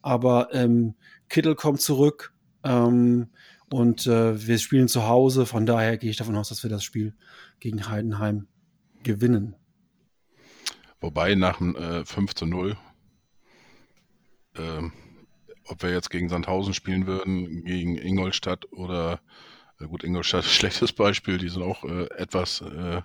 [0.00, 0.94] Aber ähm,
[1.28, 2.32] Kittel kommt zurück.
[2.62, 3.28] Ähm,
[3.72, 6.84] und äh, wir spielen zu Hause, von daher gehe ich davon aus, dass wir das
[6.84, 7.14] Spiel
[7.60, 8.48] gegen Heidenheim
[9.02, 9.54] gewinnen.
[11.00, 12.76] Wobei nach dem äh, 5 zu 0,
[14.56, 14.82] äh,
[15.64, 19.20] ob wir jetzt gegen Sandhausen spielen würden, gegen Ingolstadt oder,
[19.80, 23.02] äh, gut, Ingolstadt ist ein schlechtes Beispiel, die sind auch äh, etwas äh,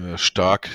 [0.00, 0.70] äh, stark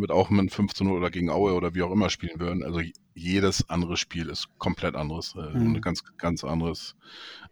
[0.00, 2.62] wird auch mit 5 zu 0 oder gegen Aue oder wie auch immer spielen würden.
[2.62, 2.80] Also
[3.14, 5.68] jedes andere Spiel ist komplett anderes, äh, mhm.
[5.68, 6.96] eine ganz, ganz anderes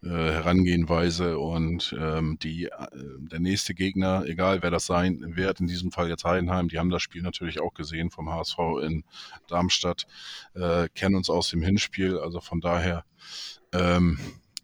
[0.03, 2.71] äh, Herangehenweise und ähm, die, äh,
[3.31, 6.91] der nächste Gegner, egal wer das sein wird, in diesem Fall jetzt Heidenheim, die haben
[6.91, 9.05] das Spiel natürlich auch gesehen vom HSV in
[9.47, 10.07] Darmstadt,
[10.55, 13.05] äh, kennen uns aus dem Hinspiel, also von daher
[13.73, 14.19] ähm,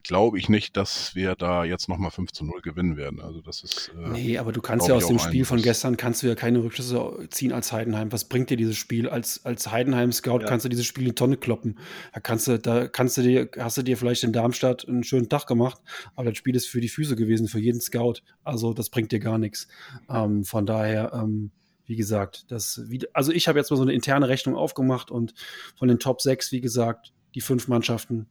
[0.04, 3.20] glaube ich nicht, dass wir da jetzt nochmal 5 zu 0 gewinnen werden.
[3.20, 3.90] Also das ist.
[3.96, 6.62] Äh, nee, aber du kannst ja aus dem Spiel von gestern kannst du ja keine
[6.62, 8.12] Rückschlüsse ziehen als Heidenheim.
[8.12, 9.08] Was bringt dir dieses Spiel?
[9.08, 10.46] Als, als Heidenheim-Scout ja.
[10.46, 11.78] kannst du dieses Spiel in die Tonne kloppen.
[12.12, 15.28] Da kannst du, da kannst du dir, hast du dir vielleicht in Darmstadt einen schönen
[15.28, 15.80] Tag gemacht,
[16.14, 18.20] aber das Spiel ist für die Füße gewesen, für jeden Scout.
[18.44, 19.68] Also das bringt dir gar nichts.
[20.08, 21.50] Ähm, von daher, ähm,
[21.86, 22.80] wie gesagt, das,
[23.12, 25.34] also ich habe jetzt mal so eine interne Rechnung aufgemacht und
[25.76, 28.26] von den Top 6, wie gesagt, die fünf Mannschaften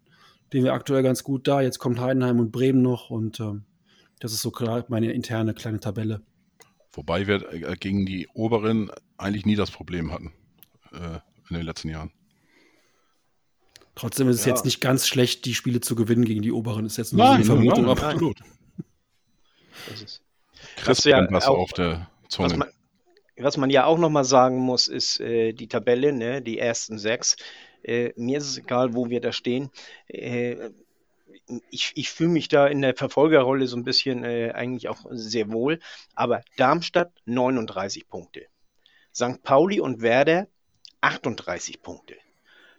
[0.54, 1.62] stehen wir aktuell ganz gut da.
[1.62, 3.66] Jetzt kommt Heidenheim und Bremen noch und ähm,
[4.20, 6.22] das ist so klar meine interne kleine Tabelle.
[6.92, 10.32] Wobei wir äh, gegen die Oberen eigentlich nie das Problem hatten
[10.92, 11.18] äh,
[11.50, 12.12] in den letzten Jahren.
[13.96, 14.54] Trotzdem ist es ja.
[14.54, 16.86] jetzt nicht ganz schlecht, die Spiele zu gewinnen gegen die Oberen.
[16.86, 17.86] Ist jetzt nur nein, so eine Vermutung.
[17.86, 18.40] Nein, absolut.
[19.90, 20.22] Das ist,
[20.76, 22.52] Chris ja was auf der Zunge.
[22.52, 22.68] Was man,
[23.38, 26.44] was man ja auch noch mal sagen muss, ist äh, die Tabelle, ne?
[26.44, 27.38] die ersten sechs.
[27.84, 29.70] Äh, mir ist es egal, wo wir da stehen.
[30.08, 30.72] Äh,
[31.70, 35.52] ich, ich fühle mich da in der Verfolgerrolle so ein bisschen äh, eigentlich auch sehr
[35.52, 35.80] wohl.
[36.16, 38.48] Aber Darmstadt 39 Punkte.
[39.14, 39.44] St.
[39.44, 40.48] Pauli und Werder
[41.02, 42.16] 38 Punkte.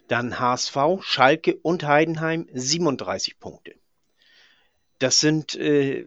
[0.07, 3.75] Dann HSV, Schalke und Heidenheim 37 Punkte.
[4.99, 6.05] Das sind äh,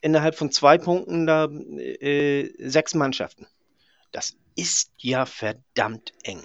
[0.00, 3.46] innerhalb von zwei Punkten da äh, sechs Mannschaften.
[4.12, 6.42] Das ist ja verdammt eng.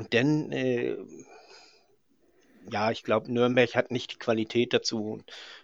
[0.00, 0.96] Und dann, äh,
[2.72, 5.22] ja, ich glaube, Nürnberg hat nicht die Qualität dazu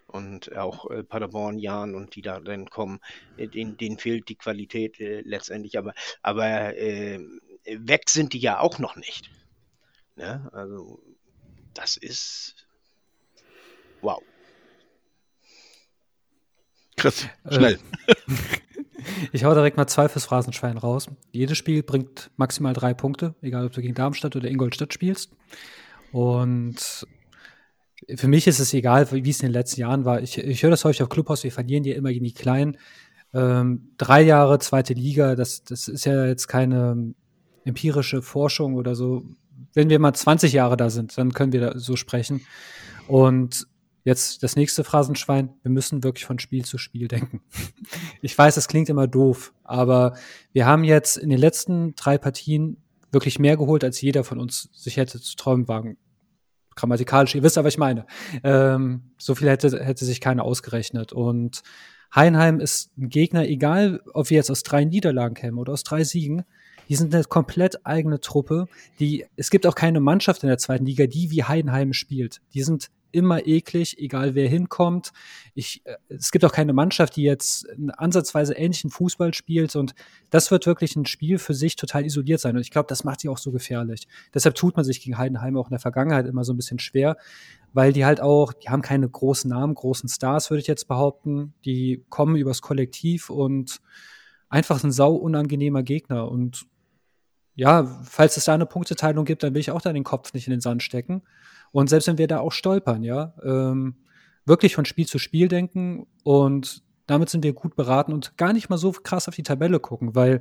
[0.08, 3.00] und auch äh, Paderborn, Jan und die da dann kommen,
[3.38, 7.18] äh, denen, denen fehlt die Qualität äh, letztendlich, aber, aber äh,
[7.64, 9.30] weg sind die ja auch noch nicht.
[10.16, 10.50] Ne?
[10.52, 11.00] Also,
[11.72, 12.66] das ist
[14.02, 14.22] wow.
[16.98, 17.78] Chris, schnell.
[19.32, 21.08] Ich hau direkt mal zwei fürs Phrasenschwein raus.
[21.32, 25.32] Jedes Spiel bringt maximal drei Punkte, egal ob du gegen Darmstadt oder Ingolstadt spielst.
[26.12, 27.06] Und
[28.14, 30.22] für mich ist es egal, wie es in den letzten Jahren war.
[30.22, 32.76] Ich, ich höre das häufig auf Clubhaus, wir verlieren ja immer gegen die Kleinen.
[33.34, 37.14] Ähm, drei Jahre zweite Liga, das, das ist ja jetzt keine
[37.64, 39.24] empirische Forschung oder so.
[39.72, 42.42] Wenn wir mal 20 Jahre da sind, dann können wir so sprechen.
[43.08, 43.66] Und
[44.06, 45.52] Jetzt das nächste Phrasenschwein.
[45.64, 47.42] Wir müssen wirklich von Spiel zu Spiel denken.
[48.22, 50.14] Ich weiß, es klingt immer doof, aber
[50.52, 52.76] wir haben jetzt in den letzten drei Partien
[53.10, 55.96] wirklich mehr geholt, als jeder von uns sich hätte zu träumen wagen.
[56.76, 58.06] Grammatikalisch, ihr wisst aber, was ich meine.
[58.44, 61.12] Ähm, so viel hätte, hätte sich keiner ausgerechnet.
[61.12, 61.62] Und
[62.14, 66.04] Heinheim ist ein Gegner, egal ob wir jetzt aus drei Niederlagen kämen oder aus drei
[66.04, 66.44] Siegen,
[66.88, 68.66] die sind eine komplett eigene Truppe.
[69.00, 72.40] Die, es gibt auch keine Mannschaft in der zweiten Liga, die wie Heidenheim spielt.
[72.54, 75.12] Die sind immer eklig, egal wer hinkommt.
[75.54, 79.94] Ich, äh, es gibt auch keine Mannschaft, die jetzt ansatzweise ähnlichen Fußball spielt und
[80.30, 83.20] das wird wirklich ein Spiel für sich total isoliert sein und ich glaube, das macht
[83.20, 84.06] sie auch so gefährlich.
[84.34, 87.16] Deshalb tut man sich gegen Heidenheim auch in der Vergangenheit immer so ein bisschen schwer,
[87.72, 91.54] weil die halt auch, die haben keine großen Namen, großen Stars, würde ich jetzt behaupten.
[91.64, 93.80] Die kommen übers Kollektiv und
[94.48, 96.66] einfach ein sau unangenehmer Gegner und
[97.56, 100.46] ja, falls es da eine Punkteteilung gibt, dann will ich auch da den Kopf nicht
[100.46, 101.22] in den Sand stecken.
[101.76, 103.96] Und selbst wenn wir da auch stolpern, ja, ähm,
[104.46, 108.70] wirklich von Spiel zu Spiel denken und damit sind wir gut beraten und gar nicht
[108.70, 110.40] mal so krass auf die Tabelle gucken, weil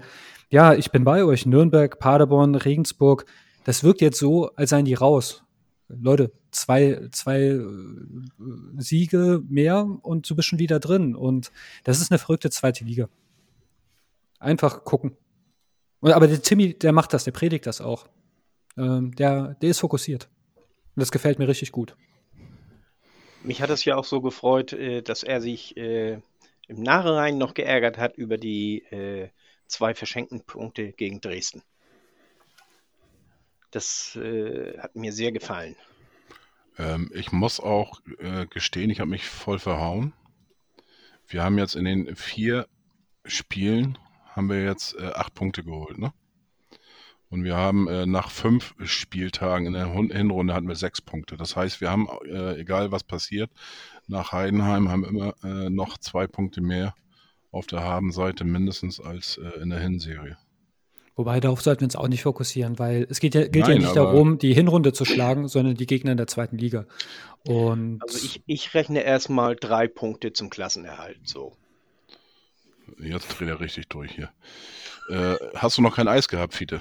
[0.50, 3.26] ja, ich bin bei euch, Nürnberg, Paderborn, Regensburg,
[3.66, 5.44] das wirkt jetzt so, als seien die raus.
[5.90, 7.68] Leute, zwei, zwei äh,
[8.78, 11.16] Siege mehr und du bist schon wieder drin.
[11.16, 11.52] Und
[11.84, 13.10] das ist eine verrückte zweite Liga.
[14.40, 15.18] Einfach gucken.
[16.00, 18.08] aber der Timmy, der macht das, der predigt das auch.
[18.78, 20.30] Ähm, der, der ist fokussiert.
[20.96, 21.96] Und das gefällt mir richtig gut.
[23.44, 26.14] Mich hat es ja auch so gefreut, äh, dass er sich äh,
[26.68, 29.30] im Nachhinein noch geärgert hat über die äh,
[29.68, 31.62] zwei verschenkten Punkte gegen Dresden.
[33.72, 35.76] Das hat mir sehr gefallen.
[36.78, 38.00] Ähm, ich muss auch
[38.50, 40.14] gestehen, ich habe mich voll verhauen.
[41.28, 42.70] Wir haben jetzt in den vier
[43.26, 43.98] Spielen
[44.30, 46.14] haben wir jetzt acht Punkte geholt, ne?
[47.36, 51.36] Und wir haben äh, nach fünf Spieltagen in der Hinrunde hatten wir sechs Punkte.
[51.36, 53.52] Das heißt, wir haben, äh, egal was passiert,
[54.08, 56.96] nach Heidenheim haben immer äh, noch zwei Punkte mehr
[57.52, 60.38] auf der Habenseite mindestens als äh, in der Hinserie.
[61.18, 63.84] Wobei darauf sollten wir uns auch nicht fokussieren, weil es geht ja, gilt Nein, ja
[63.84, 66.86] nicht darum, die Hinrunde zu schlagen, sondern die Gegner in der zweiten Liga.
[67.46, 71.58] Und also ich, ich rechne erstmal drei Punkte zum Klassenerhalt so.
[72.98, 74.30] Jetzt dreht er richtig durch hier.
[75.10, 76.80] Äh, hast du noch kein Eis gehabt, Fiete?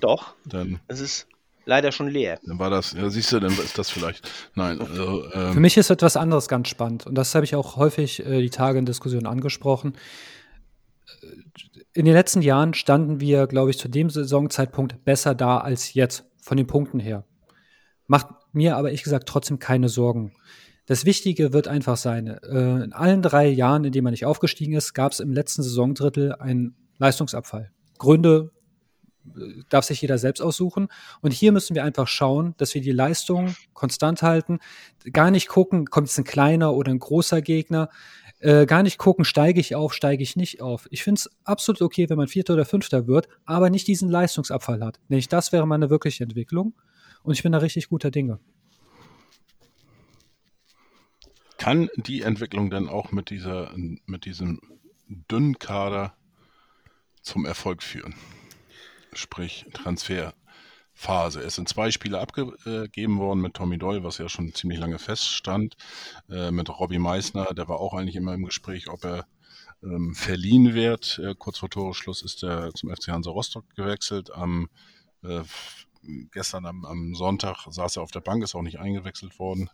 [0.00, 0.34] Doch.
[0.44, 0.80] Dann.
[0.88, 1.28] Es ist
[1.66, 2.38] leider schon leer.
[2.44, 4.30] Dann war das, ja, siehst du, dann ist das vielleicht.
[4.54, 4.80] Nein.
[4.80, 7.06] Also, ähm, Für mich ist etwas anderes ganz spannend.
[7.06, 9.96] Und das habe ich auch häufig äh, die Tage in Diskussionen angesprochen.
[11.92, 16.24] In den letzten Jahren standen wir, glaube ich, zu dem Saisonzeitpunkt besser da als jetzt,
[16.40, 17.24] von den Punkten her.
[18.06, 20.32] Macht mir aber, ehrlich gesagt, trotzdem keine Sorgen.
[20.86, 24.74] Das Wichtige wird einfach sein, äh, in allen drei Jahren, in denen man nicht aufgestiegen
[24.74, 27.72] ist, gab es im letzten Saisondrittel einen Leistungsabfall.
[27.98, 28.52] Gründe
[29.68, 30.88] darf sich jeder selbst aussuchen.
[31.20, 34.58] Und hier müssen wir einfach schauen, dass wir die Leistung konstant halten.
[35.12, 37.90] Gar nicht gucken, kommt es ein kleiner oder ein großer Gegner.
[38.38, 40.86] Äh, gar nicht gucken, steige ich auf, steige ich nicht auf.
[40.90, 44.84] Ich finde es absolut okay, wenn man Vierter oder Fünfter wird, aber nicht diesen Leistungsabfall
[44.84, 45.00] hat.
[45.08, 46.74] Nämlich das wäre mal eine wirkliche Entwicklung.
[47.22, 48.38] Und ich bin da richtig guter Dinge.
[51.58, 54.60] Kann die Entwicklung denn auch mit dieser, mit diesem
[55.08, 56.14] dünnen Kader
[57.22, 58.14] zum Erfolg führen.
[59.16, 61.40] Sprich Transferphase.
[61.40, 65.76] Es sind zwei Spiele abgegeben worden mit Tommy Doyle, was ja schon ziemlich lange feststand.
[66.28, 69.26] Äh, mit Robbie Meissner, der war auch eigentlich immer im Gespräch, ob er
[69.82, 71.18] ähm, verliehen wird.
[71.22, 74.30] Äh, kurz vor Toreschluss ist er zum FC Hansa Rostock gewechselt.
[74.32, 74.68] Am,
[75.22, 75.42] äh,
[76.32, 79.70] gestern am, am, Sonntag saß er auf der Bank, ist auch nicht eingewechselt worden.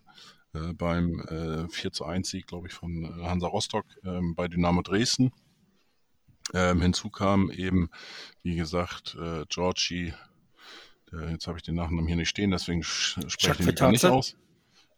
[0.55, 4.49] Äh, beim äh, 4 zu 1 Sieg, glaube ich, von äh, Hansa Rostock ähm, bei
[4.49, 5.32] Dynamo Dresden.
[6.55, 7.90] Ähm, hinzu kam eben,
[8.43, 10.12] wie gesagt, äh, Georgie,
[11.11, 14.05] der, jetzt habe ich den Nachnamen hier nicht stehen, deswegen spreche ich ihn gar nicht
[14.05, 14.36] aus.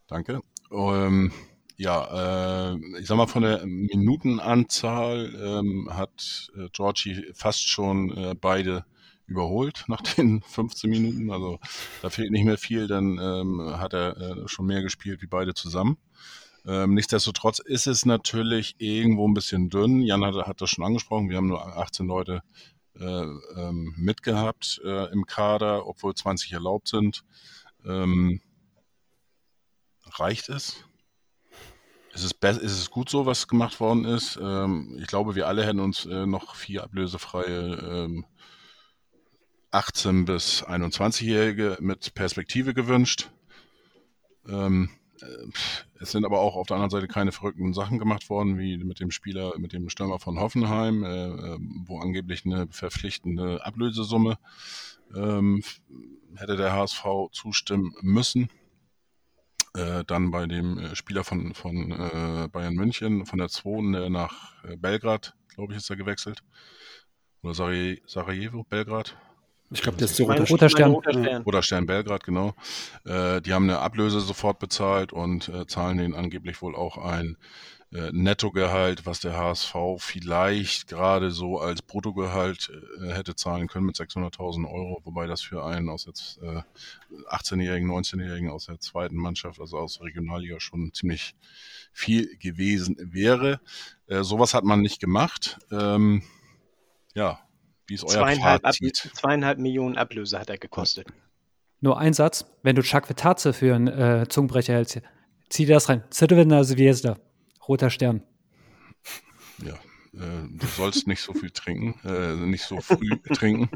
[0.07, 0.41] Danke.
[0.71, 1.33] Ähm,
[1.77, 8.35] ja, äh, ich sag mal, von der Minutenanzahl ähm, hat äh, Georgie fast schon äh,
[8.41, 8.85] beide
[9.27, 11.31] überholt nach den 15 Minuten.
[11.31, 11.59] Also
[12.03, 15.55] da fehlt nicht mehr viel, dann ähm, hat er äh, schon mehr gespielt wie beide
[15.55, 15.99] zusammen.
[16.67, 20.01] Ähm, nichtsdestotrotz ist es natürlich irgendwo ein bisschen dünn.
[20.01, 21.29] Jan hat, hat das schon angesprochen.
[21.29, 22.43] Wir haben nur 18 Leute
[22.99, 27.25] äh, ähm, mitgehabt äh, im Kader, obwohl 20 erlaubt sind.
[27.85, 28.41] Ähm,
[30.17, 30.85] reicht es?
[32.15, 34.39] es ist, ist es gut so, was gemacht worden ist.
[34.41, 38.25] Ähm, ich glaube, wir alle hätten uns äh, noch vier ablösefreie ähm,
[39.73, 43.31] 18 bis 21-Jährige mit Perspektive gewünscht.
[44.49, 45.04] Ähm, äh,
[46.01, 49.01] es sind aber auch auf der anderen Seite keine verrückten Sachen gemacht worden, wie mit
[49.01, 54.39] dem Spieler, mit dem Stürmer von Hoffenheim, äh, ähm, wo angeblich eine verpflichtende Ablösesumme
[55.15, 55.63] ähm,
[56.37, 58.49] hätte der HSV zustimmen müssen.
[59.77, 64.09] Äh, dann bei dem äh, Spieler von, von äh, Bayern München, von der 2.
[64.09, 66.43] nach äh, Belgrad, glaube ich, ist er gewechselt.
[67.43, 69.17] Oder Sarajevo, Belgrad.
[69.75, 70.93] Ich glaube, der ist der Roter, Roter Stern.
[70.93, 71.43] Roter Stern.
[71.43, 72.55] Roter Stern Belgrad, genau.
[73.05, 77.37] Äh, die haben eine Ablöse sofort bezahlt und äh, zahlen denen angeblich wohl auch ein
[77.93, 82.71] äh, Nettogehalt, was der HSV vielleicht gerade so als Bruttogehalt
[83.03, 86.63] äh, hätte zahlen können mit 600.000 Euro, wobei das für einen aus jetzt äh,
[87.29, 91.35] 18-Jährigen, 19-Jährigen aus der zweiten Mannschaft, also aus der Regionalliga, schon ziemlich
[91.93, 93.61] viel gewesen wäre.
[94.07, 95.59] Äh, sowas hat man nicht gemacht.
[95.73, 96.23] Ähm,
[97.15, 97.41] ja,
[97.87, 99.03] wie ist euer zweieinhalb, Fazit?
[99.05, 101.07] Ab, zweieinhalb Millionen Ablöse hat er gekostet.
[101.81, 105.01] Nur ein Satz, wenn du Chuck Vetaze für einen äh, Zungenbrecher hältst,
[105.51, 106.03] zieh dir das rein.
[106.11, 107.19] Crvena Zvezda.
[107.69, 108.23] Roter Stern.
[109.63, 109.75] Ja,
[110.15, 113.69] äh, du sollst nicht so viel trinken, äh, nicht so früh trinken.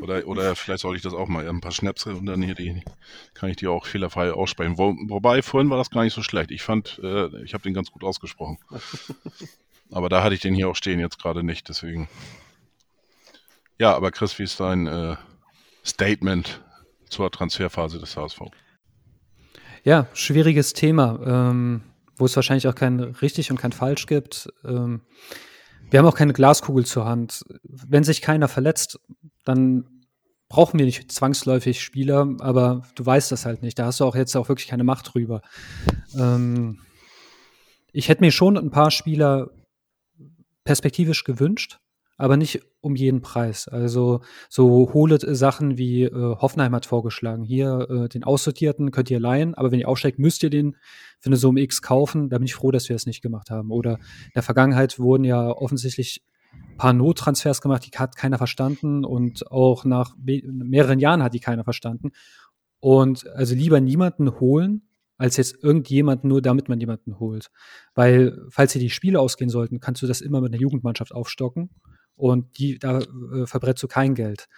[0.00, 2.82] oder, oder vielleicht soll ich das auch mal, ein paar Schnäpse und dann hier die,
[3.34, 4.78] kann ich die auch fehlerfrei aussprechen.
[4.78, 6.50] Wo, wobei, vorhin war das gar nicht so schlecht.
[6.50, 8.58] Ich fand, äh, ich habe den ganz gut ausgesprochen.
[9.90, 12.08] Aber da hatte ich den hier auch stehen, jetzt gerade nicht, deswegen.
[13.78, 15.16] Ja, aber Chris, wie ist dein äh,
[15.84, 16.60] Statement
[17.08, 18.40] zur Transferphase des HSV?
[19.84, 21.82] Ja, schwieriges Thema, ähm,
[22.16, 24.48] wo es wahrscheinlich auch kein richtig und kein falsch gibt.
[24.64, 25.02] Ähm,
[25.90, 27.44] wir haben auch keine Glaskugel zur Hand.
[27.62, 28.98] Wenn sich keiner verletzt,
[29.44, 30.04] dann
[30.48, 33.78] brauchen wir nicht zwangsläufig Spieler, aber du weißt das halt nicht.
[33.78, 35.42] Da hast du auch jetzt auch wirklich keine Macht drüber.
[36.18, 36.80] Ähm,
[37.92, 39.50] ich hätte mir schon ein paar Spieler
[40.68, 41.78] perspektivisch gewünscht,
[42.18, 43.68] aber nicht um jeden Preis.
[43.68, 47.42] Also so hohle Sachen wie äh, Hoffenheim hat vorgeschlagen.
[47.42, 50.76] Hier äh, den Aussortierten könnt ihr leihen, aber wenn ihr aufsteigt, müsst ihr den
[51.20, 52.28] für eine Summe X kaufen.
[52.28, 53.70] Da bin ich froh, dass wir das nicht gemacht haben.
[53.70, 59.06] Oder in der Vergangenheit wurden ja offensichtlich ein paar Nottransfers gemacht, die hat keiner verstanden
[59.06, 62.10] und auch nach mehreren Jahren hat die keiner verstanden.
[62.78, 64.87] Und also lieber niemanden holen,
[65.18, 67.50] als jetzt irgendjemanden, nur damit man jemanden holt.
[67.94, 71.70] Weil, falls dir die Spiele ausgehen sollten, kannst du das immer mit einer Jugendmannschaft aufstocken
[72.14, 74.48] und die, da äh, verbrennst du kein Geld.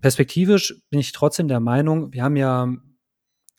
[0.00, 2.68] Perspektivisch bin ich trotzdem der Meinung, wir haben ja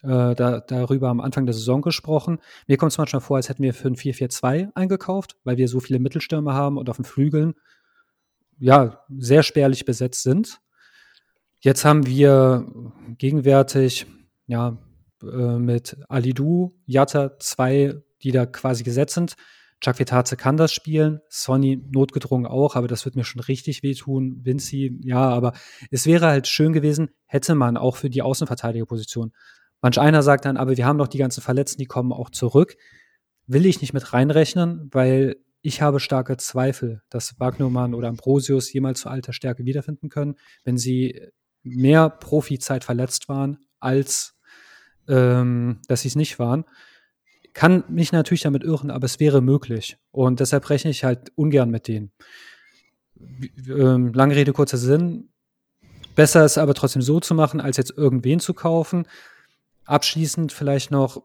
[0.03, 2.39] äh, da, darüber am Anfang der Saison gesprochen.
[2.67, 5.79] Mir kommt es manchmal vor, als hätten wir für ein 4-4-2 eingekauft, weil wir so
[5.79, 7.55] viele Mittelstürme haben und auf den Flügeln
[8.59, 10.59] ja sehr spärlich besetzt sind.
[11.59, 12.67] Jetzt haben wir
[13.17, 14.05] gegenwärtig
[14.45, 14.77] ja
[15.27, 19.35] äh, mit Alidu, Jatta zwei, die da quasi gesetzt sind.
[19.81, 24.39] Chuck Vitaze kann das spielen, Sonny notgedrungen auch, aber das wird mir schon richtig wehtun.
[24.43, 25.53] Vinci, ja, aber
[25.91, 29.33] es wäre halt schön gewesen, hätte man auch für die Außenverteidigerposition.
[29.81, 32.77] Manch einer sagt dann, aber wir haben doch die ganzen Verletzten, die kommen auch zurück.
[33.47, 39.01] Will ich nicht mit reinrechnen, weil ich habe starke Zweifel, dass Wagnermann oder Ambrosius jemals
[39.01, 41.21] zu alter Stärke wiederfinden können, wenn sie
[41.63, 44.34] mehr Profizeit verletzt waren, als
[45.07, 46.65] ähm, dass sie es nicht waren.
[47.53, 49.97] Kann mich natürlich damit irren, aber es wäre möglich.
[50.11, 52.11] Und deshalb rechne ich halt ungern mit denen.
[53.67, 55.29] Ähm, lange Rede, kurzer Sinn.
[56.15, 59.07] Besser ist aber trotzdem so zu machen, als jetzt irgendwen zu kaufen.
[59.85, 61.23] Abschließend vielleicht noch,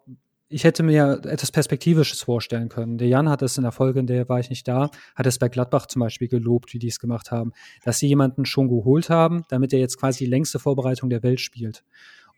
[0.49, 2.99] ich hätte mir etwas Perspektivisches vorstellen können.
[2.99, 5.39] Der Jan hat es in der Folge, in der war ich nicht da, hat es
[5.39, 7.53] bei Gladbach zum Beispiel gelobt, wie die es gemacht haben,
[7.85, 11.41] dass sie jemanden schon geholt haben, damit er jetzt quasi die längste Vorbereitung der Welt
[11.41, 11.85] spielt.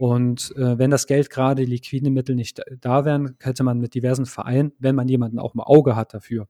[0.03, 4.27] Und äh, wenn das Geld gerade liquide Mittel nicht da wären, hätte man mit diversen
[4.27, 6.49] Vereinen, wenn man jemanden auch im Auge hat dafür,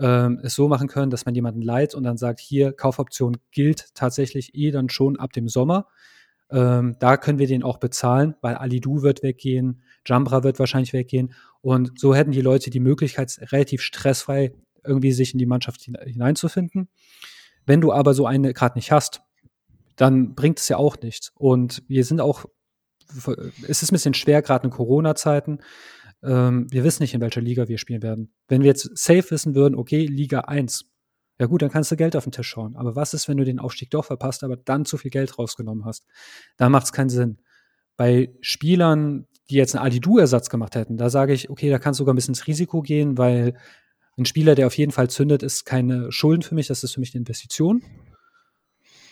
[0.00, 3.94] ähm, es so machen können, dass man jemanden leiht und dann sagt, hier, Kaufoption gilt
[3.94, 5.86] tatsächlich eh dann schon ab dem Sommer.
[6.50, 11.32] Ähm, da können wir den auch bezahlen, weil Alidu wird weggehen, Jambra wird wahrscheinlich weggehen.
[11.60, 14.52] Und so hätten die Leute die Möglichkeit, relativ stressfrei
[14.82, 16.88] irgendwie sich in die Mannschaft hineinzufinden.
[17.66, 19.22] Wenn du aber so eine gerade nicht hast,
[19.94, 21.30] dann bringt es ja auch nichts.
[21.36, 22.46] Und wir sind auch
[23.68, 25.58] es ist ein bisschen schwer, gerade in Corona-Zeiten.
[26.22, 28.32] Ähm, wir wissen nicht, in welcher Liga wir spielen werden.
[28.48, 30.86] Wenn wir jetzt safe wissen würden, okay, Liga 1,
[31.38, 32.76] ja gut, dann kannst du Geld auf den Tisch schauen.
[32.76, 35.84] Aber was ist, wenn du den Aufstieg doch verpasst, aber dann zu viel Geld rausgenommen
[35.84, 36.06] hast?
[36.56, 37.38] Da macht es keinen Sinn.
[37.96, 42.02] Bei Spielern, die jetzt einen Alidu-Ersatz gemacht hätten, da sage ich, okay, da kannst du
[42.02, 43.54] sogar ein bisschen ins Risiko gehen, weil
[44.16, 47.00] ein Spieler, der auf jeden Fall zündet, ist keine Schulden für mich, das ist für
[47.00, 47.82] mich eine Investition.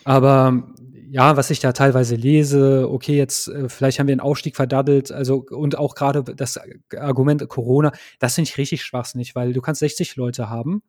[0.05, 0.73] Aber
[1.13, 5.11] ja, was ich da teilweise lese, okay, jetzt äh, vielleicht haben wir einen Aufstieg verdaddelt,
[5.11, 6.59] also und auch gerade das
[6.97, 10.81] Argument Corona, das finde ich richtig schwachsinnig, weil du kannst 60 Leute haben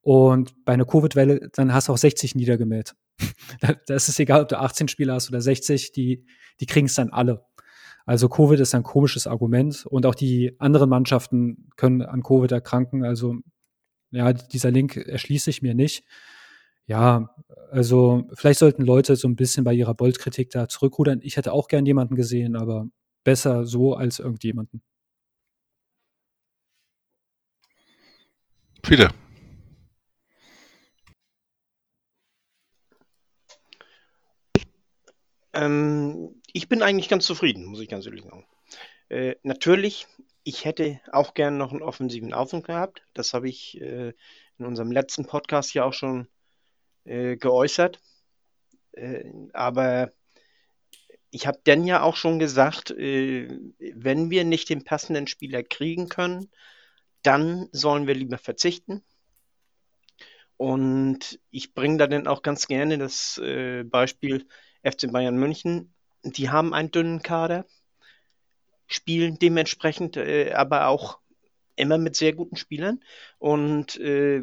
[0.00, 2.94] und bei einer Covid-Welle, dann hast du auch 60 niedergemäht.
[3.86, 6.24] das ist egal, ob du 18 Spieler hast oder 60, die,
[6.60, 7.44] die kriegen es dann alle.
[8.06, 13.04] Also Covid ist ein komisches Argument und auch die anderen Mannschaften können an Covid erkranken.
[13.04, 13.34] Also
[14.10, 16.02] ja, dieser Link erschließt sich mir nicht.
[16.90, 17.32] Ja,
[17.70, 21.20] also vielleicht sollten Leute so ein bisschen bei ihrer Bolt-Kritik da zurückrudern.
[21.22, 22.88] Ich hätte auch gern jemanden gesehen, aber
[23.22, 24.82] besser so als irgendjemanden.
[28.84, 29.10] Viele.
[35.52, 38.44] Ähm, ich bin eigentlich ganz zufrieden, muss ich ganz ehrlich sagen.
[39.10, 40.08] Äh, natürlich,
[40.42, 43.04] ich hätte auch gern noch einen offensiven Aufwand gehabt.
[43.14, 44.12] Das habe ich äh,
[44.58, 46.26] in unserem letzten Podcast ja auch schon
[47.04, 48.00] äh, geäußert.
[48.92, 50.12] Äh, aber
[51.30, 53.48] ich habe dann ja auch schon gesagt, äh,
[53.78, 56.50] wenn wir nicht den passenden Spieler kriegen können,
[57.22, 59.04] dann sollen wir lieber verzichten.
[60.56, 64.46] Und ich bringe da dann auch ganz gerne das äh, Beispiel
[64.82, 65.94] FC Bayern München.
[66.22, 67.64] Die haben einen dünnen Kader,
[68.86, 71.18] spielen dementsprechend äh, aber auch
[71.76, 73.02] immer mit sehr guten Spielern.
[73.38, 74.42] Und äh,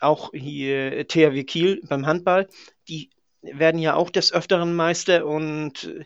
[0.00, 2.48] auch hier THW Kiel beim Handball,
[2.88, 3.10] die
[3.42, 6.04] werden ja auch des Öfteren Meister und äh,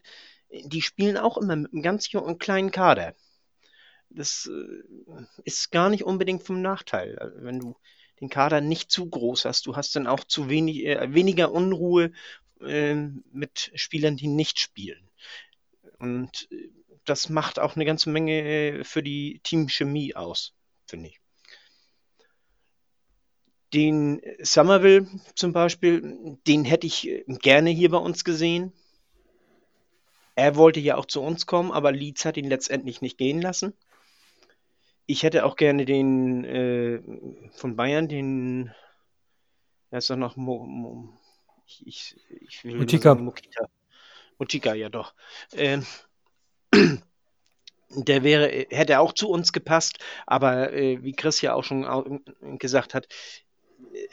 [0.64, 3.14] die spielen auch immer mit einem ganz jungen, kleinen Kader.
[4.11, 7.76] Das äh, ist gar nicht unbedingt vom Nachteil, wenn du
[8.20, 9.66] den Kader nicht zu groß hast.
[9.66, 12.12] Du hast dann auch zu wenig, äh, weniger Unruhe
[12.61, 15.09] äh, mit Spielern, die nicht spielen.
[15.99, 16.70] Und äh,
[17.05, 20.55] das macht auch eine ganze Menge äh, für die Teamchemie aus,
[20.86, 21.21] finde ich.
[23.74, 28.72] Den Somerville zum Beispiel, den hätte ich äh, gerne hier bei uns gesehen.
[30.34, 33.74] Er wollte ja auch zu uns kommen, aber Leeds hat ihn letztendlich nicht gehen lassen.
[35.06, 37.02] Ich hätte auch gerne den äh,
[37.52, 38.72] von Bayern, den,
[39.90, 41.18] er ist doch noch Mo, Mo,
[41.66, 43.14] ich, ich, ich will Mutika.
[43.14, 43.68] Mokita.
[44.38, 45.14] Mutika, ja doch.
[45.52, 45.84] Ähm,
[47.90, 52.22] der wäre, hätte auch zu uns gepasst, aber äh, wie Chris ja auch schon
[52.58, 53.08] gesagt hat,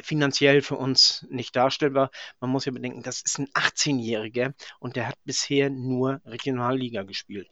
[0.01, 2.11] finanziell für uns nicht darstellbar.
[2.39, 7.49] Man muss ja bedenken, das ist ein 18-Jähriger und der hat bisher nur Regionalliga gespielt.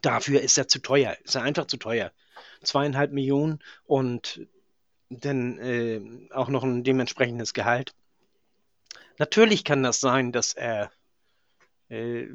[0.00, 2.12] Dafür ist er zu teuer, ist er einfach zu teuer.
[2.62, 4.46] Zweieinhalb Millionen und
[5.10, 6.00] dann äh,
[6.30, 7.94] auch noch ein dementsprechendes Gehalt.
[9.18, 10.90] Natürlich kann das sein, dass er
[11.88, 12.26] äh,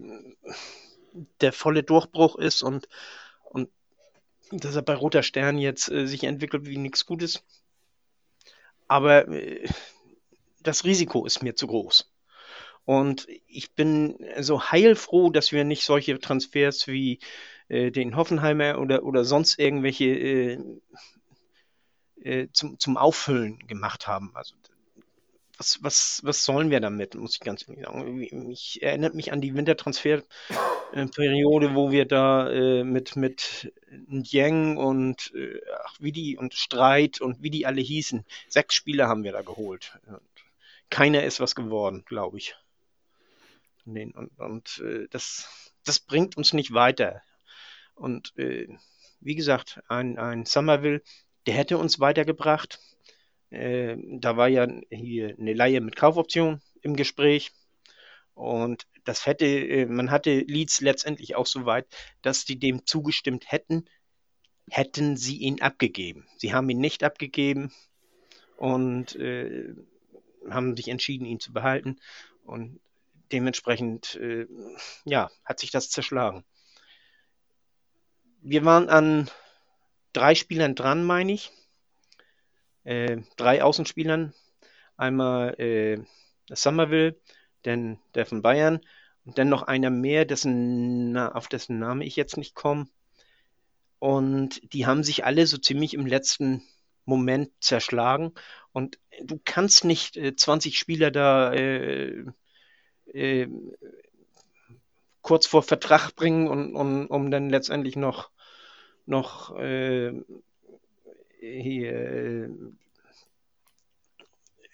[1.41, 2.87] der volle Durchbruch ist und, und
[4.51, 7.43] dass er bei Roter Stern jetzt äh, sich entwickelt wie nichts Gutes.
[8.87, 9.67] Aber äh,
[10.61, 12.11] das Risiko ist mir zu groß.
[12.85, 17.19] Und ich bin so heilfroh, dass wir nicht solche Transfers wie
[17.67, 20.57] äh, den Hoffenheimer oder, oder sonst irgendwelche äh,
[22.21, 24.31] äh, zum, zum Auffüllen gemacht haben.
[24.35, 24.55] Also
[25.57, 28.47] was, was, was sollen wir damit, muss ich ganz ehrlich sagen.
[28.47, 33.73] Mich erinnert mich an die Wintertransferperiode, wo wir da äh, mit, mit
[34.09, 38.23] Yang und äh, ach, wie die und Streit und wie die alle hießen.
[38.47, 39.97] Sechs Spieler haben wir da geholt.
[40.05, 40.21] Und
[40.89, 42.55] keiner ist was geworden, glaube ich.
[43.85, 47.23] Und, und äh, das, das bringt uns nicht weiter.
[47.95, 48.67] Und äh,
[49.19, 51.01] wie gesagt, ein, ein Somerville,
[51.45, 52.79] der hätte uns weitergebracht.
[53.49, 57.51] Äh, da war ja hier eine Laie mit Kaufoption im Gespräch.
[58.33, 61.87] Und das hätte, äh, man hatte Leeds letztendlich auch so weit,
[62.21, 63.85] dass die dem zugestimmt hätten,
[64.69, 66.27] hätten sie ihn abgegeben.
[66.37, 67.71] Sie haben ihn nicht abgegeben
[68.57, 69.73] und äh,
[70.49, 71.97] haben sich entschieden, ihn zu behalten.
[72.45, 72.79] Und
[73.31, 74.47] dementsprechend, äh,
[75.05, 76.43] ja, hat sich das zerschlagen.
[78.41, 79.29] Wir waren an
[80.13, 81.51] drei Spielern dran, meine ich.
[82.87, 84.33] Äh, drei Außenspielern.
[84.95, 85.99] Einmal äh,
[86.49, 87.17] Somerville,
[87.63, 88.79] dann der von Bayern
[89.25, 92.87] und dann noch einer mehr, dessen, auf dessen Name ich jetzt nicht komme.
[93.99, 96.63] Und die haben sich alle so ziemlich im letzten
[97.03, 98.31] Moment zerschlagen.
[98.71, 102.23] Und du kannst nicht äh, 20 Spieler da äh,
[103.11, 103.49] äh,
[105.21, 108.29] kurz vor Vertrag bringen, und, und, um dann letztendlich noch
[109.05, 110.13] noch äh,
[111.39, 112.49] hier,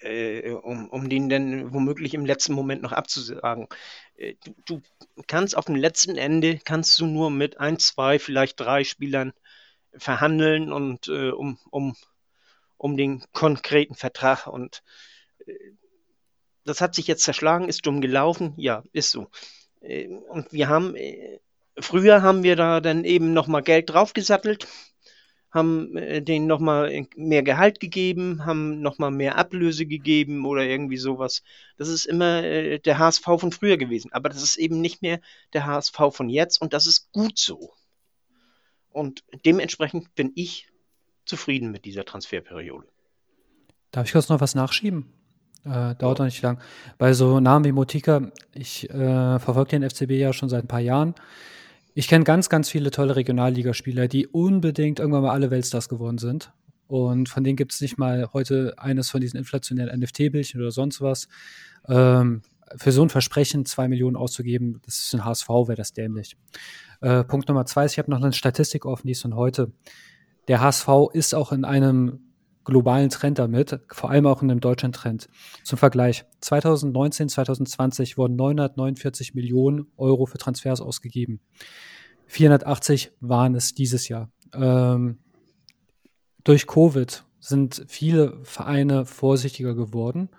[0.01, 3.68] äh, um, um den dann womöglich im letzten Moment noch abzusagen.
[4.16, 4.36] Äh,
[4.66, 4.82] du,
[5.16, 9.34] du, kannst auf dem letzten Ende, kannst du nur mit ein, zwei, vielleicht drei Spielern
[9.95, 11.95] verhandeln und äh, um, um,
[12.78, 14.84] um den konkreten Vertrag und
[15.45, 15.53] äh,
[16.66, 18.53] das hat sich jetzt zerschlagen, ist dumm gelaufen.
[18.57, 19.28] Ja, ist so.
[19.82, 21.39] Äh, und wir haben, äh,
[21.80, 24.68] früher haben wir da dann eben nochmal Geld draufgesattelt,
[25.53, 31.43] haben äh, denen nochmal mehr Gehalt gegeben, haben nochmal mehr Ablöse gegeben oder irgendwie sowas.
[31.77, 34.11] Das ist immer der HSV von früher gewesen.
[34.11, 35.19] Aber das ist eben nicht mehr
[35.53, 37.73] der HSV von jetzt und das ist gut so.
[38.89, 40.67] Und dementsprechend bin ich
[41.25, 42.87] zufrieden mit dieser Transferperiode.
[43.91, 45.05] Darf ich kurz noch was nachschieben?
[45.65, 46.59] Äh, dauert doch nicht lang.
[46.97, 50.79] Bei so Namen wie Motika, ich äh, verfolge den FCB ja schon seit ein paar
[50.79, 51.15] Jahren.
[51.95, 56.51] Ich kenne ganz, ganz viele tolle Regionalligaspieler, die unbedingt irgendwann mal alle Weltstars geworden sind.
[56.87, 61.01] Und von denen gibt es nicht mal heute eines von diesen inflationären NFT-Bildchen oder sonst
[61.01, 61.27] was.
[61.87, 62.41] Ähm,
[62.75, 66.35] für so ein Versprechen zwei Millionen auszugeben, das ist ein HSV, wäre das dämlich.
[67.01, 69.71] Äh, Punkt Nummer zwei ist, ich habe noch eine Statistik offen, die ist von heute.
[70.47, 72.32] Der HSV ist auch in einem
[72.64, 75.30] globalen Trend damit, vor allem auch in einem deutschen Trend.
[75.64, 81.39] Zum Vergleich, 2019, 2020 wurden 949 Millionen Euro für Transfers ausgegeben.
[82.28, 84.32] 480 waren es dieses Jahr.
[84.53, 85.20] Ähm,
[86.43, 90.30] durch Covid sind viele Vereine vorsichtiger geworden.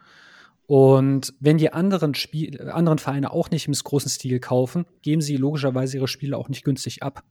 [0.66, 5.36] Und wenn die anderen, Spiel anderen Vereine auch nicht im großen Stil kaufen, geben sie
[5.36, 7.22] logischerweise ihre Spiele auch nicht günstig ab.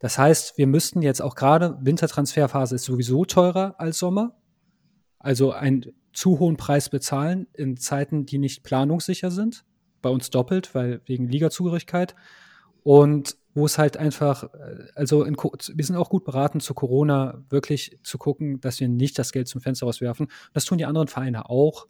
[0.00, 4.34] Das heißt, wir müssten jetzt auch gerade, Wintertransferphase ist sowieso teurer als Sommer,
[5.18, 9.64] also einen zu hohen Preis bezahlen in Zeiten, die nicht planungssicher sind.
[10.02, 12.16] Bei uns doppelt, weil wegen Ligazugehörigkeit.
[12.82, 14.48] Und wo es halt einfach,
[14.94, 19.18] also in, wir sind auch gut beraten zu Corona wirklich zu gucken, dass wir nicht
[19.18, 20.28] das Geld zum Fenster rauswerfen.
[20.54, 21.86] Das tun die anderen Vereine auch.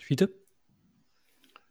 [0.00, 0.39] Fiete?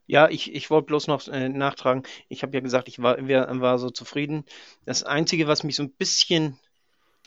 [0.10, 2.01] Ja, ich, ich wollte bloß noch äh, nachtragen.
[2.30, 4.43] Ich habe ja gesagt, ich war, war, war so zufrieden.
[4.84, 6.57] Das Einzige, was mich so ein bisschen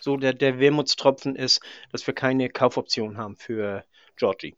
[0.01, 1.61] so der, der Wermutstropfen ist,
[1.93, 3.85] dass wir keine Kaufoption haben für
[4.17, 4.57] Georgie.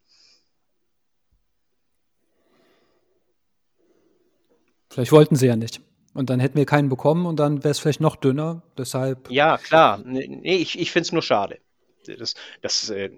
[4.88, 5.82] Vielleicht wollten sie ja nicht.
[6.14, 8.62] Und dann hätten wir keinen bekommen und dann wäre es vielleicht noch dünner.
[8.78, 9.30] Deshalb.
[9.30, 9.98] Ja, klar.
[10.02, 11.58] Nee, ich, ich finde es nur schade.
[12.06, 13.10] Das, das äh,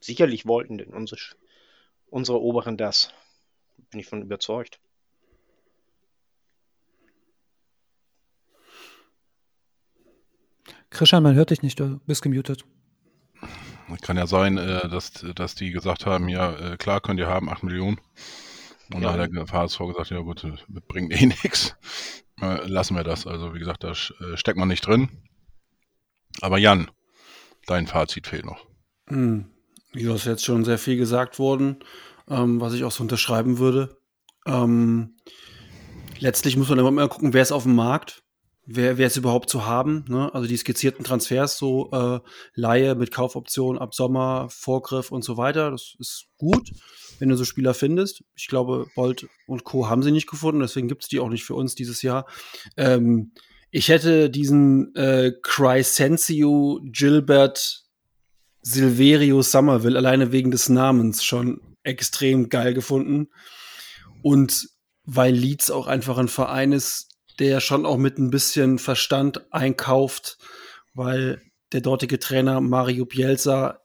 [0.00, 1.20] sicherlich wollten unsere,
[2.08, 3.12] unsere Oberen das
[3.90, 4.80] bin ich von überzeugt.
[10.90, 12.64] Christian, man hört dich nicht, du bist gemutet.
[14.02, 17.48] Kann ja sein, äh, dass, dass die gesagt haben, ja, äh, klar könnt ihr haben,
[17.48, 18.00] 8 Millionen.
[18.92, 19.16] Und ja.
[19.16, 20.46] dann hat der HSV gesagt, ja gut,
[20.88, 21.76] bringt eh nichts.
[22.40, 23.26] Lassen wir das.
[23.26, 25.08] Also wie gesagt, da äh, steckt man nicht drin.
[26.40, 26.90] Aber Jan,
[27.66, 28.66] dein Fazit fehlt noch.
[29.08, 29.50] Hm.
[29.92, 31.82] Ja, ist jetzt schon sehr viel gesagt worden
[32.30, 33.98] ähm, was ich auch so unterschreiben würde.
[34.46, 35.16] Ähm,
[36.18, 38.22] letztlich muss man immer mal gucken, wer ist auf dem Markt,
[38.64, 40.04] wer, wer ist überhaupt zu haben.
[40.08, 40.32] Ne?
[40.32, 42.20] Also die skizzierten Transfers, so äh,
[42.54, 46.70] Laie mit Kaufoption ab Sommer, Vorgriff und so weiter, das ist gut,
[47.18, 48.24] wenn du so Spieler findest.
[48.34, 49.88] Ich glaube, Bolt und Co.
[49.88, 52.26] haben sie nicht gefunden, deswegen gibt es die auch nicht für uns dieses Jahr.
[52.76, 53.32] Ähm,
[53.72, 57.84] ich hätte diesen äh, Crysencio Gilbert
[58.62, 63.28] Silverio Somerville alleine wegen des Namens schon extrem geil gefunden.
[64.22, 64.68] Und
[65.04, 67.08] weil Leeds auch einfach ein Verein ist,
[67.38, 70.38] der schon auch mit ein bisschen Verstand einkauft,
[70.94, 71.40] weil
[71.72, 73.80] der dortige Trainer Mario Bielsa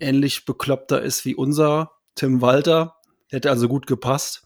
[0.00, 2.96] ähnlich bekloppter ist wie unser Tim Walter.
[3.28, 4.42] Hätte also gut gepasst.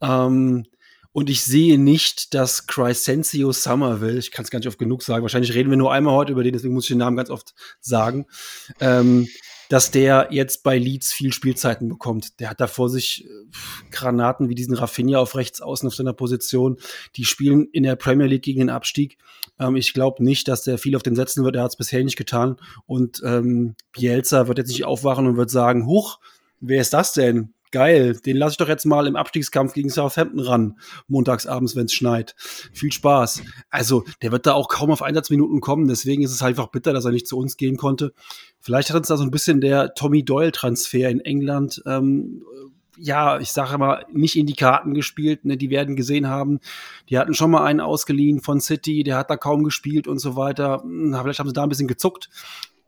[0.00, 0.66] Ähm,
[1.12, 5.22] und ich sehe nicht, dass Crescencio Somerville, ich kann es gar nicht oft genug sagen,
[5.22, 7.54] wahrscheinlich reden wir nur einmal heute über den, deswegen muss ich den Namen ganz oft
[7.80, 8.26] sagen,
[8.78, 9.28] ähm,
[9.70, 12.40] dass der jetzt bei Leeds viel Spielzeiten bekommt.
[12.40, 13.28] Der hat da vor sich äh,
[13.92, 16.76] Granaten wie diesen Rafinha auf rechts außen auf seiner Position.
[17.14, 19.16] Die spielen in der Premier League gegen den Abstieg.
[19.60, 21.54] Ähm, ich glaube nicht, dass der viel auf den setzen wird.
[21.54, 22.56] Er hat es bisher nicht getan.
[22.86, 26.18] Und ähm, Bielsa wird jetzt nicht aufwachen und wird sagen, huch,
[26.58, 27.54] wer ist das denn?
[27.72, 31.84] Geil, den lasse ich doch jetzt mal im Abstiegskampf gegen Southampton ran, montags abends, wenn
[31.84, 32.34] es schneit.
[32.72, 33.42] Viel Spaß.
[33.70, 37.04] Also, der wird da auch kaum auf Einsatzminuten kommen, deswegen ist es einfach bitter, dass
[37.04, 38.12] er nicht zu uns gehen konnte.
[38.60, 42.42] Vielleicht hat uns da so ein bisschen der Tommy Doyle-Transfer in England, ähm,
[43.02, 45.46] ja, ich sage mal, nicht in die Karten gespielt.
[45.46, 45.56] Ne?
[45.56, 46.60] Die werden gesehen haben,
[47.08, 50.36] die hatten schon mal einen ausgeliehen von City, der hat da kaum gespielt und so
[50.36, 50.82] weiter.
[50.82, 52.28] Hm, vielleicht haben sie da ein bisschen gezuckt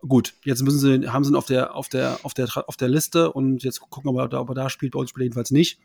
[0.07, 2.89] gut, jetzt müssen sie, haben sie ihn auf der, auf der, auf der, auf der
[2.89, 4.93] Liste und jetzt gucken wir mal, ob er da spielt.
[4.93, 5.79] Bei uns spielt er jedenfalls nicht.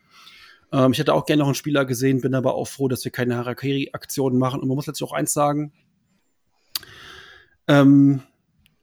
[0.72, 3.12] Ähm, ich hätte auch gerne noch einen Spieler gesehen, bin aber auch froh, dass wir
[3.12, 4.60] keine Harakiri-Aktionen machen.
[4.60, 5.72] Und man muss letztlich auch eins sagen.
[7.66, 8.22] Ähm,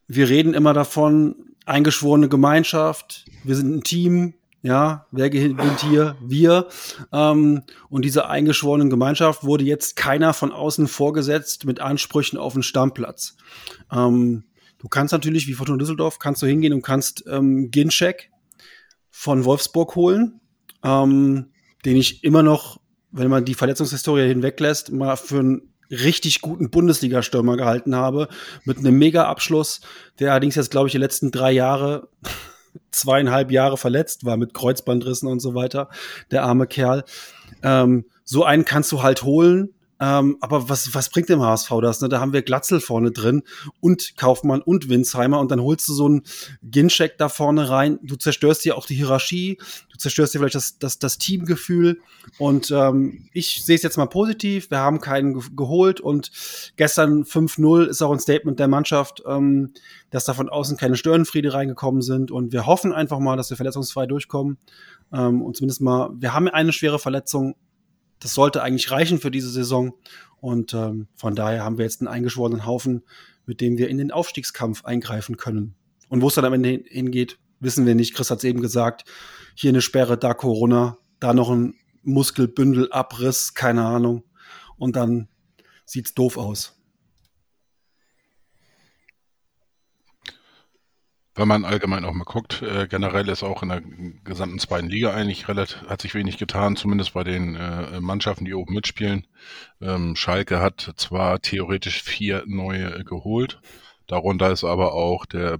[0.07, 6.15] wir reden immer davon, eingeschworene Gemeinschaft, wir sind ein Team, ja, wer gewinnt hier?
[6.21, 6.67] Wir.
[7.11, 12.63] Ähm, und diese eingeschworenen Gemeinschaft wurde jetzt keiner von außen vorgesetzt mit Ansprüchen auf den
[12.63, 13.37] Stammplatz.
[13.91, 14.45] Ähm,
[14.85, 18.29] Du kannst natürlich, wie Fortuna Düsseldorf, kannst du hingehen und kannst ähm, Ginchek
[19.09, 20.41] von Wolfsburg holen,
[20.83, 21.47] ähm,
[21.85, 22.79] den ich immer noch,
[23.09, 28.27] wenn man die Verletzungshistorie hinweglässt, mal für einen richtig guten Bundesliga-Stürmer gehalten habe,
[28.63, 29.81] mit einem Mega-Abschluss,
[30.19, 32.09] der allerdings jetzt, glaube ich, die letzten drei Jahre,
[32.91, 35.89] zweieinhalb Jahre verletzt war mit Kreuzbandrissen und so weiter,
[36.29, 37.05] der arme Kerl.
[37.63, 42.01] Ähm, so einen kannst du halt holen, ähm, aber was, was bringt dem HSV das?
[42.01, 42.09] Ne?
[42.09, 43.43] Da haben wir Glatzel vorne drin
[43.79, 46.23] und Kaufmann und Winsheimer und dann holst du so einen
[46.63, 47.99] Gincheck da vorne rein.
[48.03, 49.57] Du zerstörst dir auch die Hierarchie,
[49.91, 52.01] du zerstörst dir vielleicht das, das, das Teamgefühl.
[52.39, 54.69] Und ähm, ich sehe es jetzt mal positiv.
[54.69, 56.31] Wir haben keinen ge geholt und
[56.75, 59.73] gestern 5-0 ist auch ein Statement der Mannschaft, ähm,
[60.09, 62.31] dass da von außen keine Störenfriede reingekommen sind.
[62.31, 64.57] Und wir hoffen einfach mal, dass wir verletzungsfrei durchkommen.
[65.13, 67.55] Ähm, und zumindest mal, wir haben eine schwere Verletzung,
[68.19, 69.93] das sollte eigentlich reichen für diese Saison.
[70.39, 73.03] Und ähm, von daher haben wir jetzt einen eingeschworenen Haufen,
[73.45, 75.75] mit dem wir in den Aufstiegskampf eingreifen können.
[76.09, 78.13] Und wo es dann am Ende hingeht, wissen wir nicht.
[78.13, 79.05] Chris hat es eben gesagt.
[79.55, 84.23] Hier eine Sperre, da Corona, da noch ein Muskelbündelabriss, keine Ahnung.
[84.77, 85.27] Und dann
[85.85, 86.79] sieht's doof aus.
[91.37, 93.81] Wenn man allgemein auch mal guckt, äh, generell ist auch in der
[94.23, 98.53] gesamten zweiten Liga eigentlich relativ, hat sich wenig getan, zumindest bei den äh, Mannschaften, die
[98.53, 99.27] oben mitspielen.
[99.81, 103.59] Ähm, Schalke hat zwar theoretisch vier neue äh, geholt,
[104.07, 105.59] darunter ist aber auch der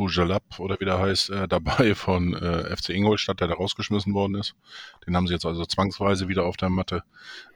[0.00, 4.36] Bujalab oder wie der heißt, äh, dabei von äh, FC Ingolstadt, der da rausgeschmissen worden
[4.36, 4.54] ist.
[5.06, 7.02] Den haben sie jetzt also zwangsweise wieder auf der Matte.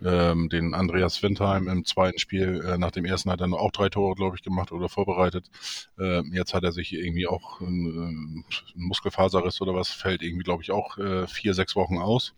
[0.05, 3.88] Ähm, den Andreas Windheim im zweiten Spiel, äh, nach dem ersten hat er auch drei
[3.88, 5.47] Tore, glaube ich, gemacht oder vorbereitet.
[5.99, 10.62] Äh, jetzt hat er sich irgendwie auch ein, ein Muskelfaserriss oder was, fällt irgendwie, glaube
[10.62, 12.34] ich, auch äh, vier, sechs Wochen aus.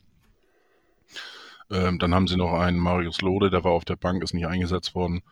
[1.69, 4.47] Ähm, dann haben sie noch einen Marius Lode, der war auf der Bank, ist nicht
[4.47, 5.23] eingesetzt worden.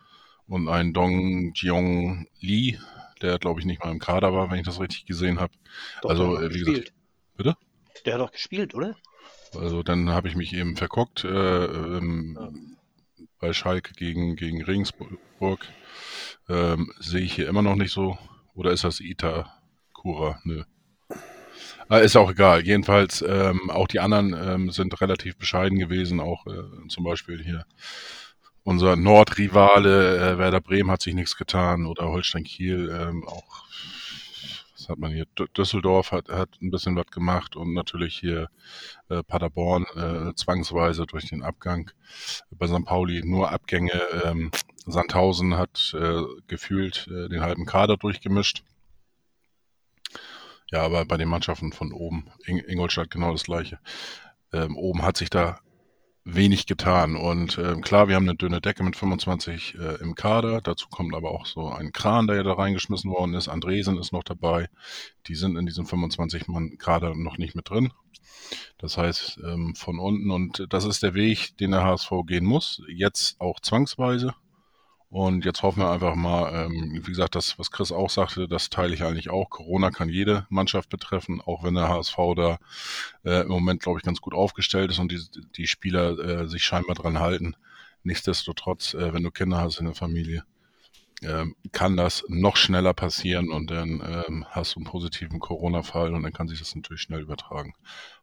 [0.47, 2.77] Und einen Dong Jiong Lee,
[3.21, 5.53] der glaube ich nicht mal im Kader war, wenn ich das richtig gesehen habe.
[6.03, 6.75] Also, äh, wie gespielt.
[6.75, 6.93] gesagt.
[7.37, 7.57] Bitte?
[8.05, 8.95] Der hat doch gespielt, oder?
[9.55, 13.25] Also dann habe ich mich eben verguckt äh, ähm, ja.
[13.39, 15.19] bei Schalke gegen, gegen Regensburg.
[16.49, 18.17] Ähm, Sehe ich hier immer noch nicht so.
[18.53, 19.51] Oder ist das Ita
[19.93, 20.39] Kura?
[20.43, 20.63] Nö.
[21.87, 22.65] Ah, ist auch egal.
[22.65, 26.19] Jedenfalls, ähm, auch die anderen ähm, sind relativ bescheiden gewesen.
[26.19, 27.65] Auch äh, zum Beispiel hier
[28.65, 33.63] unser Nordrivale äh, Werder Bremen hat sich nichts getan oder Holstein Kiel ähm, auch.
[34.75, 35.25] Was hat man hier?
[35.55, 38.49] Düsseldorf hat, hat ein bisschen was gemacht und natürlich hier
[39.09, 41.91] äh, Paderborn äh, zwangsweise durch den Abgang.
[42.49, 42.85] Bei St.
[42.85, 44.01] Pauli nur Abgänge.
[44.23, 44.51] Ähm,
[44.87, 48.63] Sandhausen hat äh, gefühlt äh, den halben Kader durchgemischt.
[50.71, 53.79] Ja, aber bei den Mannschaften von oben, In Ingolstadt genau das gleiche.
[54.51, 55.59] Ähm, oben hat sich da
[56.25, 57.15] wenig getan.
[57.15, 60.59] Und äh, klar, wir haben eine dünne Decke mit 25 äh, im Kader.
[60.59, 63.47] Dazu kommt aber auch so ein Kran, der ja da reingeschmissen worden ist.
[63.47, 64.67] Andresen ist noch dabei.
[65.27, 67.93] Die sind in diesem 25-Mann-Kader noch nicht mit drin.
[68.79, 70.31] Das heißt, ähm, von unten.
[70.31, 72.81] Und das ist der Weg, den der HSV gehen muss.
[72.87, 74.33] Jetzt auch zwangsweise.
[75.09, 78.69] Und jetzt hoffen wir einfach mal, ähm, wie gesagt, das, was Chris auch sagte, das
[78.69, 79.49] teile ich eigentlich auch.
[79.49, 82.57] Corona kann jede Mannschaft betreffen, auch wenn der HSV da
[83.23, 85.21] äh, im Moment, glaube ich, ganz gut aufgestellt ist und die,
[85.55, 87.55] die Spieler äh, sich scheinbar dran halten.
[88.03, 90.43] Nichtsdestotrotz, äh, wenn du Kinder hast in der Familie,
[91.23, 96.23] ähm, kann das noch schneller passieren und dann ähm, hast du einen positiven Corona-Fall und
[96.23, 97.73] dann kann sich das natürlich schnell übertragen.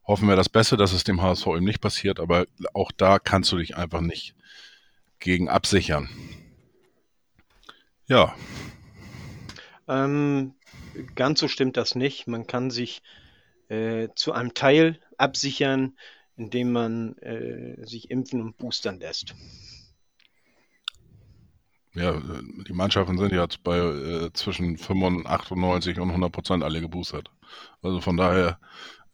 [0.07, 3.51] Hoffen wir das Beste, dass es dem HSV eben nicht passiert, aber auch da kannst
[3.53, 4.35] du dich einfach nicht
[5.21, 6.09] gegen absichern.
[8.07, 8.35] Ja.
[9.89, 10.55] Ähm,
[11.15, 12.27] ganz so stimmt das nicht.
[12.27, 13.03] Man kann sich
[13.69, 15.97] äh, zu einem Teil absichern,
[16.37, 19.35] indem man äh, sich impfen und boostern lässt.
[21.95, 22.21] Ja,
[22.67, 27.31] die Mannschaften sind jetzt bei äh, zwischen 95 und 100 Prozent alle geboostert.
[27.83, 28.59] Also von daher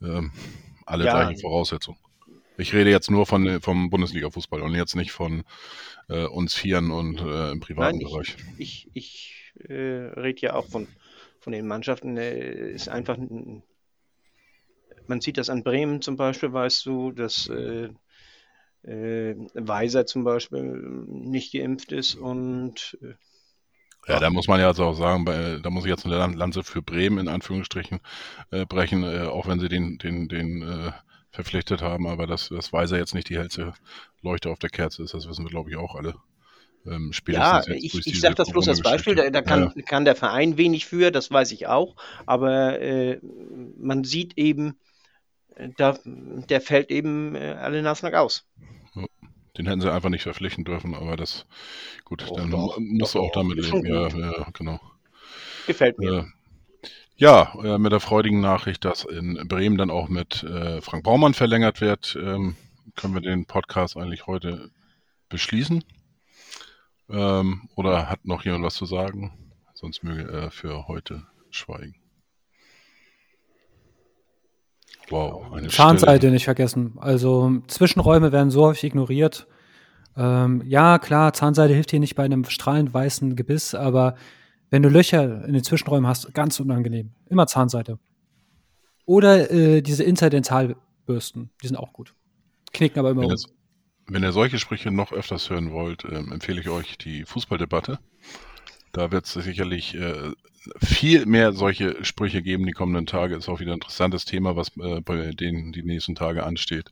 [0.01, 0.31] ähm,
[0.85, 1.99] alle ja, gleichen Voraussetzungen.
[2.59, 5.43] Ich rede jetzt nur von, vom Bundesliga-Fußball und jetzt nicht von
[6.09, 8.35] äh, uns Vieren und äh, im privaten Nein, Bereich.
[8.57, 10.87] Ich, ich, äh, rede ja auch von,
[11.39, 12.17] von den Mannschaften.
[12.17, 13.17] Äh, ist einfach,
[15.07, 17.89] man sieht das an Bremen zum Beispiel, weißt du, dass äh,
[18.83, 22.97] äh, Weiser zum Beispiel nicht geimpft ist und
[24.07, 26.63] ja, da muss man ja also auch sagen, bei, da muss ich jetzt eine Lanze
[26.63, 27.99] für Bremen in Anführungsstrichen
[28.49, 30.91] äh, brechen, äh, auch wenn sie den, den, den äh,
[31.31, 33.73] verpflichtet haben, aber dass das Weiser jetzt nicht die hellste
[34.21, 36.15] Leuchte auf der Kerze ist, das wissen wir, glaube ich, auch alle.
[36.85, 39.81] Ähm, ja, ich, ich sage das bloß als Beispiel, da, da kann, ja.
[39.83, 41.95] kann, der Verein wenig für, das weiß ich auch,
[42.25, 43.19] aber äh,
[43.77, 44.77] man sieht eben,
[45.55, 48.47] äh, da, der fällt eben äh, alle Nasen aus.
[49.57, 51.45] Den hätten sie einfach nicht verpflichten dürfen, aber das,
[52.05, 53.85] gut, oh, dann doch, musst doch, du auch damit leben.
[53.85, 54.79] Ja, ja, genau.
[55.67, 56.31] Gefällt mir.
[57.19, 61.33] Ja, äh, mit der freudigen Nachricht, dass in Bremen dann auch mit äh, Frank Baumann
[61.33, 62.55] verlängert wird, ähm,
[62.95, 64.69] können wir den Podcast eigentlich heute
[65.27, 65.83] beschließen.
[67.09, 69.33] Ähm, oder hat noch jemand was zu sagen?
[69.73, 71.95] Sonst möge er für heute schweigen.
[75.09, 76.31] Wow, eine Zahnseite Stille.
[76.31, 76.93] nicht vergessen.
[77.01, 79.45] Also Zwischenräume werden so häufig ignoriert.
[80.15, 84.15] Ähm, ja, klar, Zahnseide hilft hier nicht bei einem strahlend weißen Gebiss, aber
[84.69, 87.11] wenn du Löcher in den Zwischenräumen hast, ganz unangenehm.
[87.29, 87.99] Immer Zahnseite.
[89.05, 92.13] Oder äh, diese Interdentalbürsten, die sind auch gut.
[92.71, 93.37] Knicken aber immer wenn, um.
[94.07, 97.99] wenn ihr solche Sprüche noch öfters hören wollt, ähm, empfehle ich euch die Fußballdebatte.
[98.91, 100.31] Da wird es sicherlich äh,
[100.77, 103.35] viel mehr solche Sprüche geben die kommenden Tage.
[103.35, 106.91] Ist auch wieder ein interessantes Thema, was äh, bei denen die nächsten Tage ansteht.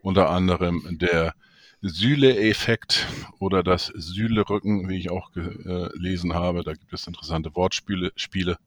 [0.00, 1.34] Unter anderem der
[1.80, 3.06] Sühle-Effekt
[3.38, 6.64] oder das Sühle-Rücken, wie ich auch gelesen äh, habe.
[6.64, 8.12] Da gibt es interessante Wortspiele.
[8.16, 8.58] Spiele.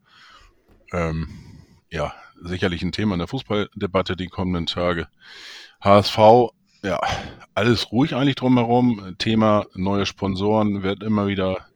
[0.94, 1.28] Ähm,
[1.90, 5.08] ja, sicherlich ein Thema in der Fußballdebatte die kommenden Tage.
[5.82, 6.18] HSV,
[6.84, 7.00] ja,
[7.54, 9.16] alles ruhig eigentlich drumherum.
[9.18, 11.68] Thema neue Sponsoren wird immer wieder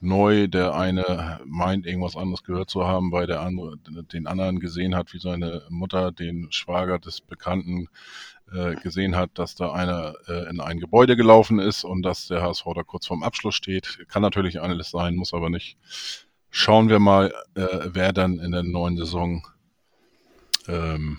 [0.00, 0.48] neu.
[0.48, 5.12] Der eine meint, irgendwas anderes gehört zu haben, weil der andere den anderen gesehen hat,
[5.12, 7.88] wie seine Mutter den Schwager des Bekannten
[8.52, 12.42] äh, gesehen hat, dass da einer äh, in ein Gebäude gelaufen ist und dass der
[12.42, 13.98] HSV da kurz vorm Abschluss steht.
[14.08, 15.76] Kann natürlich alles sein, muss aber nicht.
[16.50, 19.46] Schauen wir mal, äh, wer dann in der neuen Saison
[20.66, 21.18] ähm,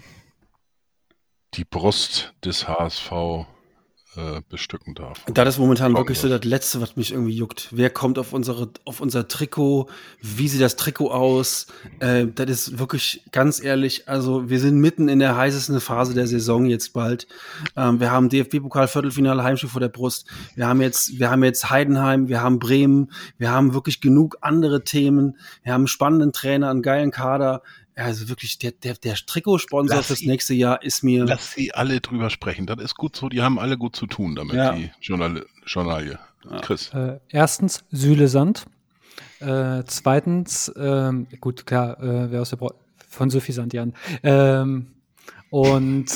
[1.53, 3.11] die Brust des HSV
[4.15, 5.23] äh, bestücken darf.
[5.31, 7.67] Das ist momentan wirklich so das Letzte, was mich irgendwie juckt.
[7.71, 9.87] Wer kommt auf unsere, auf unser Trikot?
[10.19, 11.67] Wie sieht das Trikot aus?
[11.99, 14.09] Äh, das ist wirklich ganz ehrlich.
[14.09, 17.27] Also wir sind mitten in der heißesten Phase der Saison jetzt bald.
[17.75, 20.27] Ähm, wir haben DFB-Pokal Viertelfinale Heimspiel vor der Brust.
[20.55, 24.83] Wir haben jetzt, wir haben jetzt Heidenheim, wir haben Bremen, wir haben wirklich genug andere
[24.83, 25.37] Themen.
[25.61, 27.61] Wir haben einen spannenden Trainer, einen geilen Kader.
[27.99, 31.25] Also wirklich, der, der, der Trikotsponsor fürs nächste Jahr ist mir.
[31.25, 32.65] Lass sie alle drüber sprechen.
[32.65, 33.29] Das ist gut so.
[33.29, 34.73] Die haben alle gut zu tun damit, ja.
[34.73, 36.17] die Journal Journalie.
[36.61, 36.93] Chris.
[36.93, 38.65] Äh, erstens Sühle Sand.
[39.39, 42.73] Äh, zweitens, ähm, gut, klar, äh, wer aus der Bra
[43.09, 43.93] von Sophie Sandian.
[44.23, 44.87] Ähm,
[45.49, 46.07] und,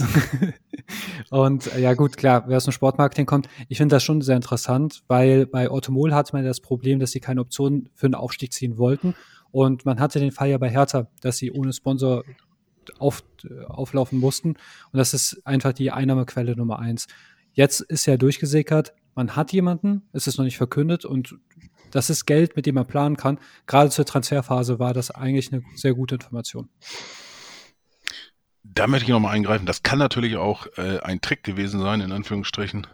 [1.29, 5.03] und ja gut, klar, wer aus dem Sportmarketing kommt, ich finde das schon sehr interessant,
[5.07, 8.77] weil bei Automol hat man das Problem, dass sie keine Optionen für einen Aufstieg ziehen
[8.77, 9.15] wollten
[9.53, 12.23] und man hatte den Fall ja bei Hertha, dass sie ohne Sponsor
[12.97, 13.23] auf,
[13.67, 14.49] auflaufen mussten.
[14.49, 17.07] Und das ist einfach die Einnahmequelle Nummer eins.
[17.53, 21.35] Jetzt ist ja durchgesickert, man hat jemanden, es ist noch nicht verkündet und
[21.91, 23.37] das ist Geld, mit dem man planen kann.
[23.67, 26.67] Gerade zur Transferphase war das eigentlich eine sehr gute Information.
[28.63, 29.67] Da möchte ich nochmal eingreifen.
[29.67, 32.87] Das kann natürlich auch äh, ein Trick gewesen sein, in Anführungsstrichen,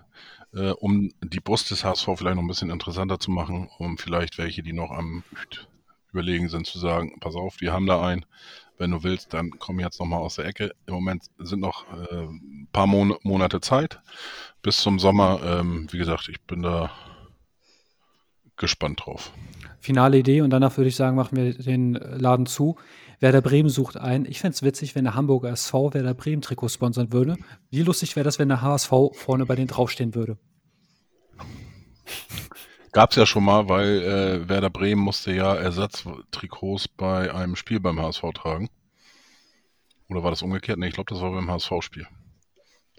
[0.53, 4.37] äh, um die Brust des HSV vielleicht noch ein bisschen interessanter zu machen, um vielleicht
[4.37, 5.23] welche, die noch am
[6.11, 8.25] überlegen sind, zu sagen, pass auf, wir haben da einen,
[8.77, 10.71] wenn du willst, dann komm jetzt nochmal aus der Ecke.
[10.85, 14.01] Im Moment sind noch äh, ein paar Mon Monate Zeit
[14.61, 15.41] bis zum Sommer.
[15.43, 16.91] Ähm, wie gesagt, ich bin da
[18.57, 19.31] gespannt drauf.
[19.79, 22.77] Finale Idee und danach würde ich sagen, machen wir den Laden zu.
[23.19, 24.25] Werder Bremen sucht ein.
[24.25, 27.37] Ich fände es witzig, wenn der Hamburger SV Werder Bremen Trikot sponsern würde.
[27.69, 30.37] Wie lustig wäre das, wenn der HSV vorne bei denen draufstehen würde?
[32.99, 37.79] Gab es ja schon mal, weil äh, Werder Bremen musste ja Ersatztrikots bei einem Spiel
[37.79, 38.69] beim HSV tragen.
[40.09, 40.77] Oder war das umgekehrt?
[40.77, 42.05] Nee, ich glaube, das war beim HSV-Spiel.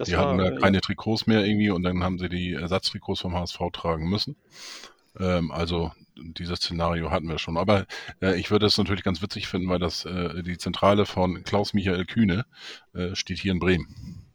[0.06, 0.80] Die war, hatten da keine ja.
[0.80, 4.36] Trikots mehr irgendwie und dann haben sie die Ersatztrikots vom HSV tragen müssen.
[5.18, 7.58] Ähm, also dieses Szenario hatten wir schon.
[7.58, 7.84] Aber
[8.22, 12.06] äh, ich würde es natürlich ganz witzig finden, weil das äh, die Zentrale von Klaus-Michael
[12.06, 12.46] Kühne
[12.94, 14.29] äh, steht hier in Bremen.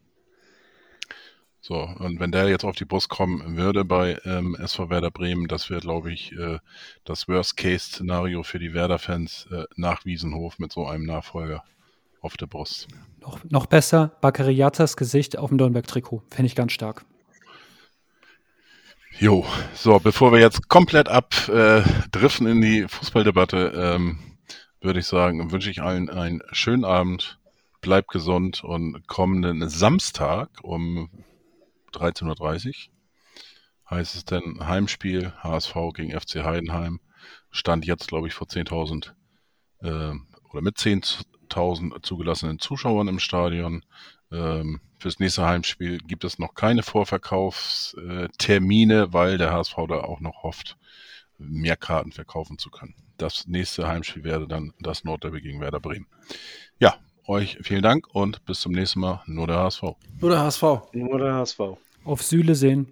[1.67, 5.47] So, und wenn der jetzt auf die Brust kommen würde bei ähm, SV Werder Bremen,
[5.47, 6.59] das wäre, glaube ich, äh,
[7.05, 11.63] das Worst-Case-Szenario für die Werder-Fans äh, nach Wiesenhof mit so einem Nachfolger
[12.21, 12.87] auf der Brust.
[13.19, 16.21] Noch, noch besser, Bakariatas Gesicht auf dem Dornberg-Trikot.
[16.29, 17.03] Fände ich ganz stark.
[19.17, 19.43] Jo,
[19.73, 24.19] so, bevor wir jetzt komplett abdriften äh, in die Fußballdebatte, ähm,
[24.81, 27.39] würde ich sagen, wünsche ich allen einen schönen Abend,
[27.81, 31.09] bleibt gesund und kommenden Samstag um
[31.95, 32.73] 13.30 Uhr.
[33.89, 36.99] Heißt es denn Heimspiel HSV gegen FC Heidenheim.
[37.51, 39.13] Stand jetzt, glaube ich, vor 10.000
[39.79, 40.13] äh,
[40.51, 43.85] oder mit 10.000 zugelassenen Zuschauern im Stadion.
[44.31, 50.41] Ähm, fürs nächste Heimspiel gibt es noch keine Vorverkaufstermine, weil der HSV da auch noch
[50.43, 50.77] hofft,
[51.37, 52.95] mehr Karten verkaufen zu können.
[53.17, 56.07] Das nächste Heimspiel wäre dann das Nordderby gegen Werder Bremen.
[56.79, 56.97] Ja,
[57.27, 59.21] euch vielen Dank und bis zum nächsten Mal.
[59.25, 59.83] Nur der HSV.
[60.19, 60.63] Nur der HSV.
[60.93, 61.59] Nur der HSV.
[62.03, 62.91] Auf Sühle sehen.